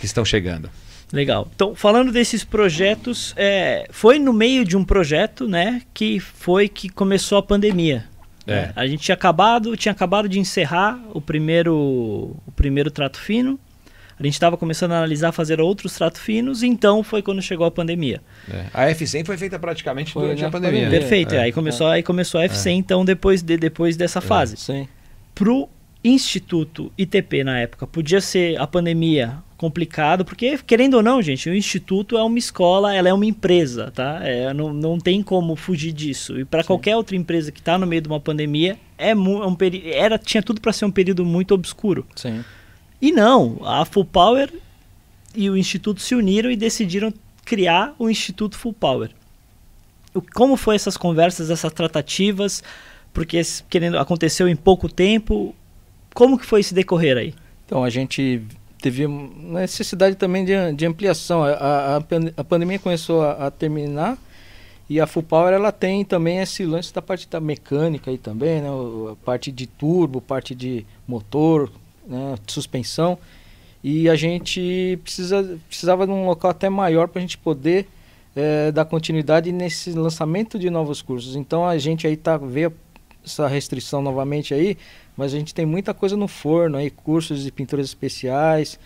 que 0.00 0.04
estão 0.04 0.24
chegando. 0.24 0.68
Legal. 1.12 1.48
Então, 1.54 1.76
falando 1.76 2.10
desses 2.10 2.42
projetos, 2.42 3.34
é, 3.36 3.86
foi 3.92 4.18
no 4.18 4.32
meio 4.32 4.64
de 4.64 4.76
um 4.76 4.84
projeto, 4.84 5.46
né, 5.46 5.82
que 5.94 6.18
foi 6.18 6.68
que 6.68 6.88
começou 6.88 7.38
a 7.38 7.42
pandemia. 7.42 8.04
É. 8.48 8.52
Né? 8.52 8.72
A 8.74 8.84
gente 8.84 9.04
tinha 9.04 9.14
acabado, 9.14 9.76
tinha 9.76 9.92
acabado 9.92 10.28
de 10.28 10.40
encerrar 10.40 11.00
o 11.14 11.20
primeiro, 11.20 11.76
o 12.44 12.52
primeiro 12.56 12.90
trato 12.90 13.20
fino 13.20 13.60
a 14.18 14.22
gente 14.22 14.34
estava 14.34 14.56
começando 14.56 14.92
a 14.92 14.98
analisar 14.98 15.32
fazer 15.32 15.60
outros 15.60 15.94
tratos 15.94 16.20
finos, 16.20 16.62
então 16.62 17.02
foi 17.02 17.22
quando 17.22 17.40
chegou 17.40 17.66
a 17.66 17.70
pandemia. 17.70 18.20
É. 18.50 18.64
A 18.74 18.86
F100 18.90 19.24
foi 19.24 19.36
feita 19.36 19.58
praticamente 19.58 20.12
foi 20.12 20.22
durante 20.22 20.44
a 20.44 20.50
pandemia. 20.50 20.84
pandemia. 20.84 21.00
Perfeito, 21.00 21.34
é. 21.34 21.42
aí, 21.42 21.52
começou, 21.52 21.86
aí 21.86 22.02
começou 22.02 22.40
a 22.40 22.44
F100, 22.44 22.66
é. 22.66 22.70
então, 22.72 23.04
depois, 23.04 23.42
de, 23.42 23.56
depois 23.56 23.96
dessa 23.96 24.18
é, 24.18 24.22
fase. 24.22 24.56
Sim. 24.56 24.88
Pro 25.34 25.68
Instituto 26.02 26.92
ITP 26.96 27.44
na 27.44 27.58
época, 27.58 27.86
podia 27.86 28.20
ser 28.20 28.60
a 28.60 28.66
pandemia 28.66 29.38
complicado, 29.56 30.24
porque 30.24 30.56
querendo 30.64 30.94
ou 30.94 31.02
não, 31.02 31.20
gente, 31.20 31.50
o 31.50 31.54
instituto 31.54 32.16
é 32.16 32.22
uma 32.22 32.38
escola, 32.38 32.94
ela 32.94 33.08
é 33.08 33.12
uma 33.12 33.26
empresa, 33.26 33.90
tá? 33.90 34.20
É, 34.22 34.54
não, 34.54 34.72
não 34.72 34.98
tem 34.98 35.20
como 35.20 35.56
fugir 35.56 35.92
disso. 35.92 36.38
E 36.38 36.44
para 36.44 36.62
qualquer 36.62 36.96
outra 36.96 37.16
empresa 37.16 37.50
que 37.50 37.58
está 37.58 37.76
no 37.76 37.84
meio 37.86 38.00
de 38.00 38.08
uma 38.08 38.20
pandemia, 38.20 38.78
é, 38.96 39.14
um, 39.14 39.56
era 39.84 40.16
tinha 40.16 40.42
tudo 40.42 40.60
para 40.60 40.72
ser 40.72 40.84
um 40.84 40.90
período 40.90 41.24
muito 41.24 41.52
obscuro. 41.52 42.06
Sim. 42.14 42.44
E 43.00 43.12
não, 43.12 43.58
a 43.64 43.84
Full 43.84 44.04
Power 44.04 44.52
e 45.34 45.48
o 45.48 45.56
Instituto 45.56 46.00
se 46.00 46.14
uniram 46.14 46.50
e 46.50 46.56
decidiram 46.56 47.12
criar 47.44 47.94
o 47.98 48.10
Instituto 48.10 48.56
Full 48.58 48.72
Power. 48.72 49.10
Como 50.34 50.56
foi 50.56 50.74
essas 50.74 50.96
conversas, 50.96 51.50
essas 51.50 51.72
tratativas? 51.72 52.62
Porque 53.12 53.40
querendo 53.70 53.98
aconteceu 53.98 54.48
em 54.48 54.56
pouco 54.56 54.88
tempo. 54.88 55.54
Como 56.14 56.38
que 56.38 56.46
foi 56.46 56.60
esse 56.60 56.74
decorrer 56.74 57.16
aí? 57.16 57.34
Então 57.64 57.84
a 57.84 57.90
gente 57.90 58.42
teve 58.80 59.06
necessidade 59.06 60.16
também 60.16 60.44
de, 60.44 60.72
de 60.72 60.86
ampliação. 60.86 61.44
A, 61.44 61.50
a, 61.50 61.96
a, 62.36 62.44
pandemia 62.44 62.78
começou 62.78 63.22
a, 63.22 63.46
a, 63.46 63.50
terminar 63.50 64.16
e 64.88 65.00
a 65.00 65.06
Full 65.06 65.22
Power 65.22 65.52
ela 65.52 65.70
tem 65.70 66.04
também 66.04 66.38
esse 66.38 66.64
lance 66.64 66.92
da 66.92 67.02
parte 67.02 67.28
da 67.28 67.40
mecânica 67.40 68.10
aí 68.10 68.18
também, 68.18 68.62
né? 68.62 68.68
A 69.12 69.16
parte 69.24 69.52
de 69.52 69.66
turbo, 69.66 70.20
parte 70.20 70.54
de 70.54 70.86
motor, 71.06 71.70
né, 72.08 72.34
suspensão. 72.46 73.18
E 73.84 74.08
a 74.08 74.16
gente 74.16 74.98
precisa, 75.04 75.58
precisava 75.68 76.06
de 76.06 76.12
um 76.12 76.26
local 76.26 76.50
até 76.50 76.68
maior 76.68 77.06
para 77.06 77.20
a 77.20 77.22
gente 77.22 77.38
poder 77.38 77.86
é, 78.34 78.72
dar 78.72 78.84
continuidade 78.84 79.52
nesse 79.52 79.92
lançamento 79.92 80.58
de 80.58 80.70
novos 80.70 81.02
cursos. 81.02 81.36
Então 81.36 81.66
a 81.66 81.78
gente 81.78 82.06
aí 82.06 82.16
tá 82.16 82.36
vê 82.36 82.70
essa 83.24 83.46
restrição 83.46 84.02
novamente 84.02 84.54
aí, 84.54 84.76
mas 85.16 85.34
a 85.34 85.38
gente 85.38 85.54
tem 85.54 85.66
muita 85.66 85.92
coisa 85.92 86.16
no 86.16 86.26
forno 86.26 86.76
aí, 86.76 86.90
cursos 86.90 87.42
de 87.42 87.52
pinturas 87.52 87.86
especiais, 87.86 88.78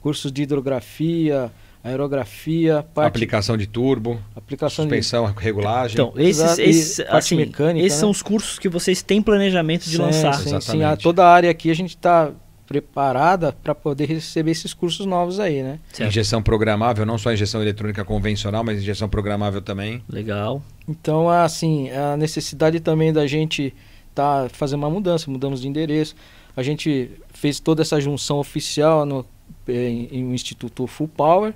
cursos 0.00 0.30
de 0.32 0.42
hidrografia, 0.42 1.50
aerografia, 1.82 2.84
parte, 2.94 3.08
aplicação 3.08 3.56
de 3.56 3.66
turbo, 3.66 4.18
aplicação 4.34 4.84
suspensão, 4.84 5.30
de... 5.30 5.42
regulagem. 5.42 5.94
Então, 5.94 6.12
esses, 6.16 6.58
esses 6.58 6.96
parte 6.96 7.16
assim, 7.16 7.36
mecânica, 7.36 7.86
esses 7.86 7.98
né? 7.98 8.00
são 8.00 8.10
os 8.10 8.22
cursos 8.22 8.58
que 8.58 8.68
vocês 8.68 9.02
têm 9.02 9.20
planejamento 9.22 9.84
de 9.84 9.96
sim, 9.96 10.02
lançar. 10.02 10.34
Sim, 10.34 10.60
sim, 10.60 10.82
a, 10.82 10.96
toda 10.96 11.24
a 11.24 11.30
área 11.30 11.50
aqui 11.50 11.70
a 11.70 11.74
gente 11.74 11.90
está 11.90 12.32
preparada 12.66 13.52
para 13.52 13.74
poder 13.74 14.06
receber 14.06 14.50
esses 14.50 14.72
cursos 14.72 15.06
novos 15.06 15.38
aí, 15.38 15.62
né? 15.62 15.78
Certo. 15.92 16.08
Injeção 16.08 16.42
programável, 16.42 17.04
não 17.04 17.18
só 17.18 17.32
injeção 17.32 17.60
eletrônica 17.60 18.04
convencional, 18.04 18.64
mas 18.64 18.78
injeção 18.78 19.08
programável 19.08 19.60
também. 19.60 20.02
Legal. 20.08 20.62
Então, 20.88 21.28
assim, 21.28 21.90
a 21.90 22.16
necessidade 22.16 22.80
também 22.80 23.12
da 23.12 23.26
gente 23.26 23.74
tá 24.14 24.48
fazer 24.52 24.76
uma 24.76 24.88
mudança, 24.88 25.30
mudamos 25.30 25.60
de 25.60 25.68
endereço. 25.68 26.14
A 26.56 26.62
gente 26.62 27.10
fez 27.32 27.58
toda 27.58 27.82
essa 27.82 28.00
junção 28.00 28.38
oficial 28.38 29.04
no 29.04 29.26
em, 29.68 30.08
em 30.10 30.24
um 30.24 30.34
Instituto 30.34 30.86
Full 30.86 31.08
Power 31.08 31.54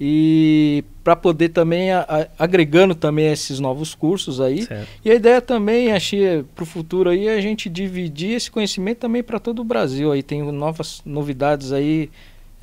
e 0.00 0.82
para 1.04 1.14
poder 1.14 1.50
também 1.50 1.92
a, 1.92 2.00
a, 2.00 2.44
agregando 2.44 2.94
também 2.94 3.30
esses 3.30 3.60
novos 3.60 3.94
cursos 3.94 4.40
aí 4.40 4.64
certo. 4.64 4.88
e 5.04 5.10
a 5.10 5.14
ideia 5.14 5.40
também 5.40 5.92
achei 5.92 6.42
para 6.54 6.64
o 6.64 6.66
futuro 6.66 7.10
aí 7.10 7.28
é 7.28 7.34
a 7.34 7.40
gente 7.40 7.68
dividir 7.68 8.32
esse 8.32 8.50
conhecimento 8.50 8.98
também 8.98 9.22
para 9.22 9.38
todo 9.38 9.60
o 9.60 9.64
Brasil 9.64 10.10
aí 10.10 10.22
tem 10.22 10.42
novas 10.42 11.00
novidades 11.04 11.72
aí 11.72 12.10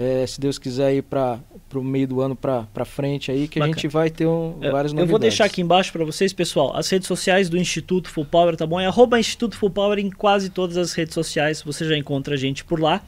é, 0.01 0.25
se 0.25 0.41
Deus 0.41 0.57
quiser 0.57 0.87
aí 0.87 1.01
para 1.01 1.39
o 1.75 1.83
meio 1.83 2.07
do 2.07 2.21
ano 2.21 2.35
para 2.35 2.85
frente 2.85 3.29
aí 3.31 3.47
que 3.47 3.59
Bacana. 3.59 3.75
a 3.75 3.77
gente 3.77 3.87
vai 3.87 4.09
ter 4.09 4.25
um, 4.25 4.57
eu, 4.59 4.71
várias 4.71 4.91
novidades. 4.91 4.99
Eu 4.99 5.07
vou 5.07 5.19
deixar 5.19 5.45
aqui 5.45 5.61
embaixo 5.61 5.91
para 5.91 6.03
vocês, 6.03 6.33
pessoal, 6.33 6.75
as 6.75 6.89
redes 6.89 7.07
sociais 7.07 7.49
do 7.49 7.57
Instituto 7.57 8.09
Full 8.09 8.25
Power, 8.25 8.55
tá 8.55 8.65
bom? 8.65 8.79
É 8.79 8.87
arroba 8.87 9.19
Instituto 9.19 9.55
Full 9.55 9.69
Power 9.69 9.99
em 9.99 10.09
quase 10.09 10.49
todas 10.49 10.75
as 10.75 10.93
redes 10.93 11.13
sociais, 11.13 11.61
você 11.61 11.85
já 11.85 11.95
encontra 11.95 12.33
a 12.33 12.37
gente 12.37 12.63
por 12.63 12.79
lá. 12.79 13.03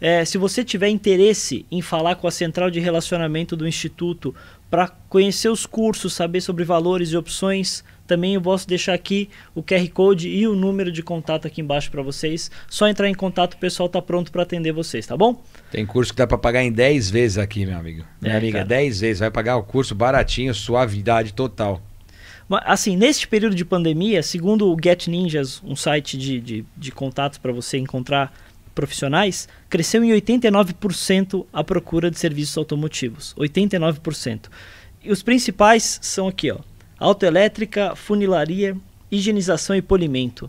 É, 0.00 0.24
se 0.24 0.38
você 0.38 0.64
tiver 0.64 0.88
interesse 0.88 1.64
em 1.70 1.80
falar 1.80 2.16
com 2.16 2.26
a 2.26 2.30
central 2.30 2.70
de 2.70 2.80
relacionamento 2.80 3.56
do 3.56 3.66
Instituto 3.66 4.34
para 4.70 4.88
conhecer 5.08 5.48
os 5.48 5.64
cursos, 5.64 6.12
saber 6.12 6.40
sobre 6.40 6.64
valores 6.64 7.10
e 7.10 7.16
opções, 7.16 7.84
também 8.06 8.34
eu 8.34 8.40
posso 8.40 8.68
deixar 8.68 8.94
aqui 8.94 9.28
o 9.54 9.62
QR 9.62 9.88
Code 9.90 10.28
e 10.28 10.46
o 10.46 10.54
número 10.54 10.92
de 10.92 11.02
contato 11.02 11.46
aqui 11.46 11.60
embaixo 11.60 11.90
para 11.90 12.02
vocês. 12.02 12.50
Só 12.68 12.88
entrar 12.88 13.08
em 13.08 13.14
contato, 13.14 13.54
o 13.54 13.58
pessoal 13.58 13.86
está 13.86 14.00
pronto 14.00 14.30
para 14.30 14.42
atender 14.42 14.72
vocês, 14.72 15.06
tá 15.06 15.16
bom? 15.16 15.42
Tem 15.70 15.84
curso 15.84 16.12
que 16.12 16.18
dá 16.18 16.26
para 16.26 16.38
pagar 16.38 16.62
em 16.62 16.70
10 16.70 17.10
vezes 17.10 17.38
aqui, 17.38 17.66
meu 17.66 17.76
amigo. 17.76 18.04
Minha 18.20 18.34
é, 18.34 18.38
amiga, 18.38 18.58
cara. 18.58 18.68
10 18.68 19.00
vezes. 19.00 19.20
Vai 19.20 19.30
pagar 19.30 19.56
o 19.56 19.62
curso 19.62 19.94
baratinho, 19.94 20.54
suavidade 20.54 21.32
total. 21.32 21.82
Assim, 22.48 22.96
neste 22.96 23.26
período 23.26 23.56
de 23.56 23.64
pandemia, 23.64 24.22
segundo 24.22 24.72
o 24.72 24.76
Get 24.80 25.08
Ninjas, 25.08 25.60
um 25.64 25.74
site 25.74 26.16
de, 26.16 26.40
de, 26.40 26.64
de 26.76 26.92
contatos 26.92 27.38
para 27.38 27.52
você 27.52 27.76
encontrar 27.76 28.32
profissionais, 28.76 29.48
cresceu 29.68 30.04
em 30.04 30.10
89% 30.10 31.44
a 31.52 31.64
procura 31.64 32.08
de 32.10 32.18
serviços 32.18 32.56
automotivos. 32.56 33.34
89%. 33.36 34.48
E 35.02 35.10
os 35.10 35.22
principais 35.22 35.98
são 36.02 36.28
aqui, 36.28 36.52
ó. 36.52 36.58
Autoelétrica, 36.98 37.96
funilaria, 37.96 38.76
higienização 39.10 39.74
e 39.74 39.82
polimento. 39.82 40.48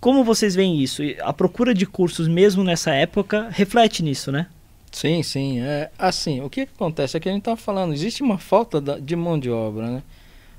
Como 0.00 0.22
vocês 0.24 0.54
veem 0.54 0.80
isso? 0.82 1.02
A 1.22 1.32
procura 1.32 1.72
de 1.72 1.86
cursos 1.86 2.28
mesmo 2.28 2.62
nessa 2.62 2.92
época 2.92 3.48
reflete 3.50 4.02
nisso, 4.02 4.30
né? 4.30 4.46
Sim, 4.92 5.22
sim. 5.22 5.60
É, 5.60 5.90
assim, 5.98 6.40
o 6.40 6.48
que, 6.50 6.62
acontece 6.62 7.16
é 7.16 7.20
que 7.20 7.28
a 7.28 7.32
gente 7.32 7.40
estava 7.42 7.56
falando, 7.56 7.92
existe 7.92 8.22
uma 8.22 8.38
falta 8.38 8.80
da- 8.80 8.98
de 8.98 9.14
mão 9.16 9.38
de 9.38 9.50
obra, 9.50 9.90
né? 9.90 10.02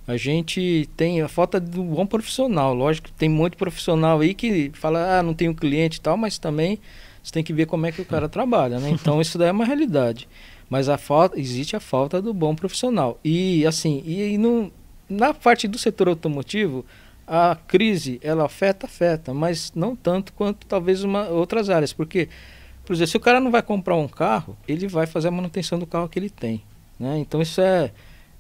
A 0.10 0.18
gente 0.18 0.90
tem 0.98 1.22
a 1.22 1.28
falta 1.28 1.60
do 1.60 1.84
bom 1.84 2.04
profissional. 2.04 2.74
Lógico 2.74 3.10
que 3.10 3.14
tem 3.14 3.30
muito 3.30 3.56
profissional 3.56 4.20
aí 4.22 4.34
que 4.34 4.72
fala, 4.74 5.20
ah, 5.20 5.22
não 5.22 5.36
tenho 5.36 5.54
cliente 5.54 6.00
e 6.00 6.02
tal, 6.02 6.18
mas 6.18 6.40
também 6.40 6.80
você 7.22 7.32
tem 7.32 7.44
que 7.44 7.54
ver 7.54 7.68
como 7.68 7.86
é 7.86 7.92
que 7.92 8.02
o 8.02 8.06
cara 8.06 8.28
trabalha, 8.28 8.80
né? 8.80 8.90
Então 8.90 9.22
isso 9.22 9.38
daí 9.38 9.50
é 9.50 9.52
uma 9.52 9.66
realidade. 9.66 10.28
Mas 10.68 10.90
a 10.90 10.98
falta, 10.98 11.40
existe 11.40 11.76
a 11.76 11.80
falta 11.80 12.20
do 12.20 12.34
bom 12.34 12.56
profissional. 12.56 13.20
E 13.24 13.64
assim, 13.68 14.02
e, 14.04 14.36
no, 14.40 14.72
na 15.08 15.32
parte 15.32 15.68
do 15.68 15.78
setor 15.78 16.08
automotivo, 16.08 16.84
a 17.28 17.56
crise 17.68 18.20
ela 18.24 18.46
afeta, 18.46 18.88
afeta, 18.88 19.32
mas 19.32 19.72
não 19.76 19.96
tanto 19.96 20.34
quanto 20.34 20.66
talvez 20.66 21.04
uma, 21.04 21.28
outras 21.28 21.70
áreas, 21.70 21.94
porque 21.94 22.30
por 22.84 22.94
exemplo, 22.94 23.12
se 23.12 23.18
o 23.18 23.20
cara 23.20 23.40
não 23.40 23.52
vai 23.52 23.62
comprar 23.62 23.96
um 23.96 24.08
carro, 24.08 24.58
ele 24.68 24.88
vai 24.88 25.06
fazer 25.06 25.28
a 25.28 25.32
manutenção 25.32 25.78
do 25.78 25.86
carro 25.86 26.10
que 26.10 26.18
ele 26.18 26.32
tem, 26.32 26.64
né? 27.00 27.20
Então 27.20 27.40
isso 27.40 27.62
é 27.62 27.92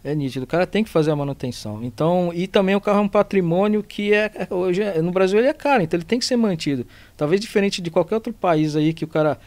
é 0.03 0.15
nítido. 0.15 0.43
O 0.45 0.47
cara 0.47 0.65
tem 0.65 0.83
que 0.83 0.89
fazer 0.89 1.11
a 1.11 1.15
manutenção. 1.15 1.83
Então, 1.83 2.31
e 2.33 2.47
também 2.47 2.75
o 2.75 2.81
carro 2.81 2.99
é 2.99 3.01
um 3.01 3.07
patrimônio 3.07 3.83
que 3.83 4.13
é 4.13 4.31
é- 4.33 4.53
hoje 4.53 4.81
é- 4.81 5.01
no 5.01 5.11
Brasil 5.11 5.39
ele 5.39 5.47
é 5.47 5.53
caro, 5.53 5.83
então 5.83 5.97
ele 5.97 6.05
tem 6.05 6.19
que 6.19 6.25
ser 6.25 6.37
mantido. 6.37 6.85
Talvez 7.17 7.41
diferente 7.41 7.81
de 7.81 7.91
qualquer 7.91 8.15
outro 8.15 8.33
país 8.33 8.75
aí 8.75 8.93
que 8.93 9.03
o 9.03 9.07
cara 9.07 9.37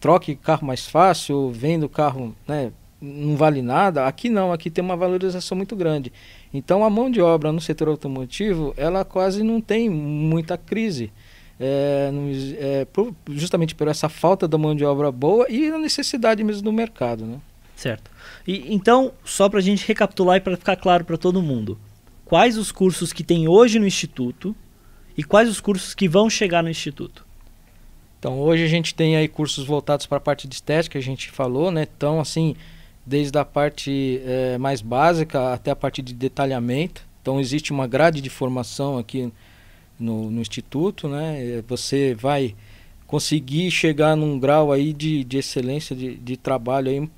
troque 0.00 0.34
carro 0.34 0.66
mais 0.66 0.86
fácil, 0.86 1.50
venda 1.52 1.86
o 1.86 1.88
carro, 1.88 2.34
né, 2.46 2.72
não 3.00 3.36
vale 3.36 3.62
nada. 3.62 4.06
Aqui 4.06 4.28
não, 4.28 4.52
aqui 4.52 4.70
tem 4.70 4.84
uma 4.84 4.96
valorização 4.96 5.56
muito 5.56 5.76
grande. 5.76 6.12
Então 6.52 6.84
a 6.84 6.90
mão 6.90 7.10
de 7.10 7.20
obra 7.20 7.52
no 7.52 7.60
setor 7.60 7.88
automotivo, 7.88 8.74
ela 8.76 9.04
quase 9.04 9.42
não 9.42 9.60
tem 9.60 9.88
muita 9.88 10.56
crise. 10.58 11.12
É, 11.60 12.10
é, 12.58 12.86
justamente 13.30 13.74
por 13.74 13.86
essa 13.86 14.08
falta 14.08 14.48
da 14.48 14.58
mão 14.58 14.74
de 14.74 14.84
obra 14.84 15.12
boa 15.12 15.46
e 15.48 15.68
a 15.70 15.78
necessidade 15.78 16.42
mesmo 16.42 16.62
do 16.62 16.72
mercado, 16.72 17.24
né? 17.24 17.38
Certo. 17.76 18.10
E, 18.46 18.72
então, 18.72 19.12
só 19.24 19.48
para 19.48 19.58
a 19.58 19.62
gente 19.62 19.86
recapitular 19.86 20.36
e 20.36 20.40
para 20.40 20.56
ficar 20.56 20.76
claro 20.76 21.04
para 21.04 21.16
todo 21.16 21.42
mundo, 21.42 21.78
quais 22.24 22.56
os 22.56 22.70
cursos 22.72 23.12
que 23.12 23.24
tem 23.24 23.48
hoje 23.48 23.78
no 23.78 23.86
Instituto 23.86 24.54
e 25.16 25.22
quais 25.22 25.48
os 25.48 25.60
cursos 25.60 25.94
que 25.94 26.08
vão 26.08 26.30
chegar 26.30 26.62
no 26.62 26.70
Instituto? 26.70 27.26
Então 28.22 28.38
hoje 28.38 28.62
a 28.62 28.68
gente 28.68 28.94
tem 28.94 29.16
aí 29.16 29.26
cursos 29.26 29.64
voltados 29.66 30.06
para 30.06 30.18
a 30.18 30.20
parte 30.20 30.46
de 30.46 30.54
estética, 30.54 30.96
a 30.96 31.02
gente 31.02 31.28
falou, 31.28 31.72
né? 31.72 31.88
Então 31.96 32.20
assim, 32.20 32.54
desde 33.04 33.36
a 33.36 33.44
parte 33.44 34.22
eh, 34.24 34.56
mais 34.58 34.80
básica 34.80 35.52
até 35.52 35.72
a 35.72 35.76
parte 35.76 36.00
de 36.00 36.14
detalhamento. 36.14 37.04
Então 37.20 37.40
existe 37.40 37.72
uma 37.72 37.88
grade 37.88 38.20
de 38.20 38.30
formação 38.30 38.96
aqui 38.96 39.32
no, 39.98 40.30
no 40.30 40.40
instituto, 40.40 41.08
né? 41.08 41.44
Eh, 41.44 41.64
Você 41.66 42.14
vai 42.14 42.54
conseguir 43.08 43.72
chegar 43.72 44.16
num 44.16 44.38
grau 44.38 44.70
aí 44.70 44.92
de, 44.92 45.24
de 45.24 45.38
excelência 45.38 45.96
de, 45.96 46.14
de 46.14 46.36
trabalho 46.36 46.90
aí. 46.90 47.10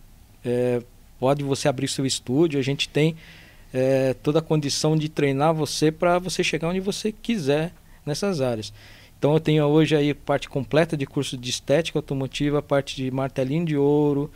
Eh, 0.44 0.82
pode 1.18 1.42
você 1.42 1.68
abrir 1.68 1.88
seu 1.88 2.04
estúdio, 2.04 2.58
a 2.58 2.62
gente 2.62 2.88
tem 2.88 3.16
eh, 3.72 4.14
toda 4.22 4.38
a 4.38 4.42
condição 4.42 4.96
de 4.96 5.08
treinar 5.08 5.54
você 5.54 5.90
para 5.90 6.18
você 6.18 6.44
chegar 6.44 6.68
onde 6.68 6.80
você 6.80 7.12
quiser 7.12 7.72
nessas 8.04 8.40
áreas. 8.40 8.72
Então 9.18 9.32
eu 9.32 9.40
tenho 9.40 9.64
hoje 9.64 9.96
aí 9.96 10.12
parte 10.12 10.48
completa 10.48 10.96
de 10.96 11.06
curso 11.06 11.36
de 11.36 11.48
estética 11.48 11.98
automotiva, 11.98 12.60
parte 12.60 12.96
de 12.96 13.10
martelinho 13.10 13.64
de 13.64 13.76
ouro, 13.76 14.30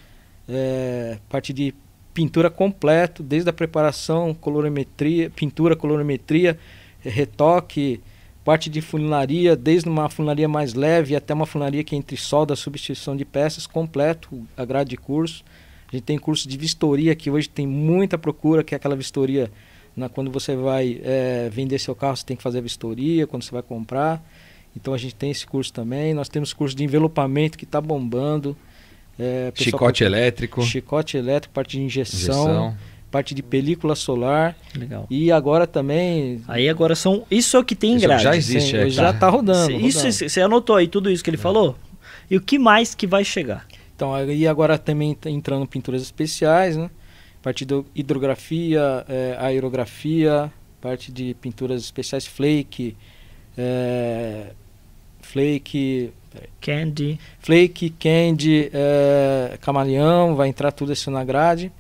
eh, 0.48 1.18
parte 1.28 1.52
de 1.52 1.74
pintura 2.14 2.50
completo, 2.50 3.22
desde 3.22 3.48
a 3.50 3.52
preparação, 3.52 4.34
colorimetria, 4.34 5.30
pintura, 5.30 5.76
colorimetria, 5.76 6.58
retoque, 7.00 8.00
parte 8.44 8.70
de 8.70 8.80
funilaria, 8.80 9.54
desde 9.54 9.88
uma 9.88 10.08
funilaria 10.08 10.48
mais 10.48 10.74
leve 10.74 11.14
até 11.14 11.34
uma 11.34 11.46
funilaria 11.46 11.84
que 11.84 11.94
é 11.94 11.98
entre 11.98 12.16
solda, 12.16 12.56
substituição 12.56 13.16
de 13.16 13.24
peças, 13.24 13.66
completo 13.66 14.46
a 14.56 14.64
grade 14.64 14.90
de 14.90 14.96
curso. 14.96 15.44
A 15.88 15.96
gente 15.96 16.04
tem 16.04 16.18
curso 16.18 16.48
de 16.48 16.56
vistoria 16.56 17.14
que 17.14 17.30
hoje 17.30 17.48
tem 17.48 17.66
muita 17.66 18.18
procura, 18.18 18.62
que 18.62 18.74
é 18.74 18.76
aquela 18.76 18.94
vistoria 18.94 19.50
na, 19.96 20.08
quando 20.08 20.30
você 20.30 20.54
vai 20.54 21.00
eh, 21.02 21.48
vender 21.50 21.78
seu 21.78 21.94
carro, 21.94 22.16
você 22.16 22.24
tem 22.24 22.36
que 22.36 22.42
fazer 22.42 22.58
a 22.58 22.60
vistoria, 22.60 23.26
quando 23.26 23.42
você 23.42 23.50
vai 23.50 23.62
comprar. 23.62 24.22
Então 24.76 24.94
a 24.94 24.98
gente 24.98 25.14
tem 25.14 25.30
esse 25.30 25.46
curso 25.46 25.72
também. 25.72 26.14
Nós 26.14 26.28
temos 26.28 26.52
curso 26.52 26.76
de 26.76 26.84
envelopamento 26.84 27.58
que 27.58 27.64
está 27.64 27.80
bombando. 27.80 28.56
É, 29.18 29.50
Chicote 29.54 30.04
elétrico, 30.04 30.62
chicote 30.62 31.16
elétrico, 31.16 31.52
parte 31.52 31.76
de 31.76 31.82
injeção, 31.82 32.44
injeção. 32.44 32.76
parte 33.10 33.34
de 33.34 33.42
película 33.42 33.96
solar 33.96 34.56
Legal. 34.76 35.08
e 35.10 35.32
agora 35.32 35.66
também 35.66 36.40
Aí 36.46 36.68
agora 36.68 36.94
são. 36.94 37.24
Isso 37.28 37.56
é 37.56 37.60
o 37.60 37.64
que 37.64 37.74
tem 37.74 37.94
em 37.94 37.96
Isso 37.96 38.06
grade. 38.06 38.22
já 38.22 38.36
existe, 38.36 38.70
sim, 38.70 38.76
é, 38.76 38.88
já 38.88 39.04
tá. 39.04 39.10
está 39.10 39.28
rodando. 39.28 39.72
Isso 39.72 39.98
rodando. 39.98 40.30
você 40.30 40.40
anotou 40.40 40.76
aí 40.76 40.86
tudo 40.86 41.10
isso 41.10 41.24
que 41.24 41.30
ele 41.30 41.36
falou? 41.36 41.76
E 42.30 42.36
o 42.36 42.40
que 42.40 42.60
mais 42.60 42.94
que 42.94 43.08
vai 43.08 43.24
chegar? 43.24 43.66
Então 43.98 44.14
aí 44.14 44.46
agora 44.46 44.78
também 44.78 45.12
tá 45.12 45.28
entrando 45.28 45.66
pinturas 45.66 46.02
especiais, 46.02 46.76
né? 46.76 46.88
Parte 47.42 47.64
de 47.64 47.82
hidrografia, 47.96 49.04
eh, 49.08 49.36
aerografia, 49.40 50.52
parte 50.80 51.10
de 51.10 51.34
pinturas 51.34 51.82
especiais 51.82 52.24
flake, 52.24 52.96
eh, 53.56 54.52
flake, 55.20 56.12
Candy. 56.60 57.18
Flake, 57.40 57.90
Candy, 57.90 58.70
é, 58.72 59.58
Camaleão, 59.60 60.36
vai 60.36 60.46
entrar 60.46 60.70
tudo 60.70 60.92
isso 60.92 61.10
na 61.10 61.24
grade. 61.24 61.72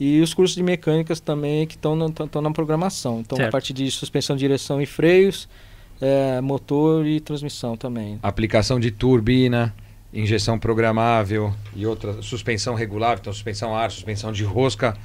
E 0.00 0.20
os 0.20 0.34
cursos 0.34 0.56
de 0.56 0.64
mecânicas 0.64 1.20
também 1.20 1.64
que 1.64 1.76
estão 1.76 1.94
na, 1.94 2.10
tão 2.10 2.42
na 2.42 2.50
programação. 2.50 3.20
Então, 3.20 3.36
Certo. 3.36 3.48
a 3.48 3.52
parte 3.52 3.72
de 3.72 3.88
suspensão, 3.88 4.34
direção 4.34 4.82
e 4.82 4.86
freios, 4.86 5.48
é, 6.00 6.40
motor 6.40 7.06
e 7.06 7.20
transmissão 7.20 7.76
também. 7.76 8.18
Aplicação 8.20 8.80
de 8.80 8.90
turbina, 8.90 9.72
injeção 10.16 10.58
programável 10.58 11.52
e 11.74 11.86
outra 11.86 12.22
suspensão 12.22 12.74
regulável, 12.74 13.18
então 13.20 13.32
suspensão 13.32 13.76
ar, 13.76 13.90
suspensão 13.90 14.32
de 14.32 14.44
rosca. 14.44 14.96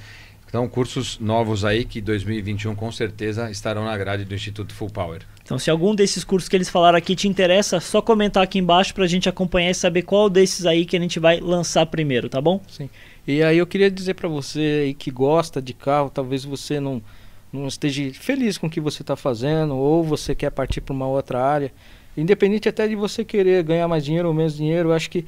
Então, 0.48 0.68
cursos 0.68 1.18
novos 1.18 1.64
aí 1.64 1.86
que 1.86 2.02
2021 2.02 2.76
com 2.76 2.92
certeza 2.92 3.50
estarão 3.50 3.86
na 3.86 3.98
grade 3.98 4.26
do 4.26 4.36
Instituto 4.36 4.74
Full 4.74 4.90
Power. 4.90 5.22
Então, 5.42 5.58
se 5.58 5.70
algum 5.72 5.96
desses 5.96 6.26
cursos 6.26 6.50
que 6.50 6.56
eles 6.58 6.70
falaram 6.70 6.98
aqui 6.98 7.16
te 7.16 7.26
interessa, 7.26 7.80
só 7.80 8.02
comentar 8.02 8.44
aqui 8.44 8.60
embaixo 8.60 8.94
pra 8.94 9.08
gente 9.08 9.30
acompanhar 9.30 9.72
e 9.72 9.74
saber 9.74 10.02
qual 10.02 10.30
desses 10.30 10.66
aí 10.66 10.86
que 10.86 10.98
a 10.98 11.00
gente 11.00 11.22
vai 11.22 11.40
lançar 11.40 11.86
primeiro, 11.86 12.28
tá 12.28 12.42
bom? 12.42 12.60
E 13.26 13.42
aí 13.42 13.58
eu 13.58 13.68
queria 13.68 13.90
dizer 13.90 14.16
para 14.16 14.28
você 14.28 14.84
aí 14.84 14.94
que 14.94 15.10
gosta 15.10 15.62
de 15.62 15.74
carro, 15.74 16.10
talvez 16.10 16.44
você 16.44 16.82
não, 16.82 17.02
não 17.52 17.68
esteja 17.68 18.12
feliz 18.14 18.58
com 18.58 18.68
o 18.68 18.70
que 18.70 18.82
você 18.82 19.04
está 19.04 19.16
fazendo, 19.16 19.74
ou 19.76 20.04
você 20.04 20.36
quer 20.36 20.52
partir 20.52 20.82
para 20.82 20.94
uma 20.94 21.08
outra 21.08 21.42
área. 21.42 21.72
Independente 22.16 22.68
até 22.68 22.88
de 22.88 22.96
você 22.96 23.24
querer 23.24 23.64
ganhar 23.64 23.88
mais 23.88 24.04
dinheiro 24.04 24.28
ou 24.28 24.34
menos 24.34 24.56
dinheiro, 24.56 24.90
eu 24.90 24.94
acho 24.94 25.10
que 25.10 25.26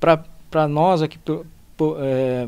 para 0.00 0.68
nós 0.68 1.02
aqui, 1.02 1.18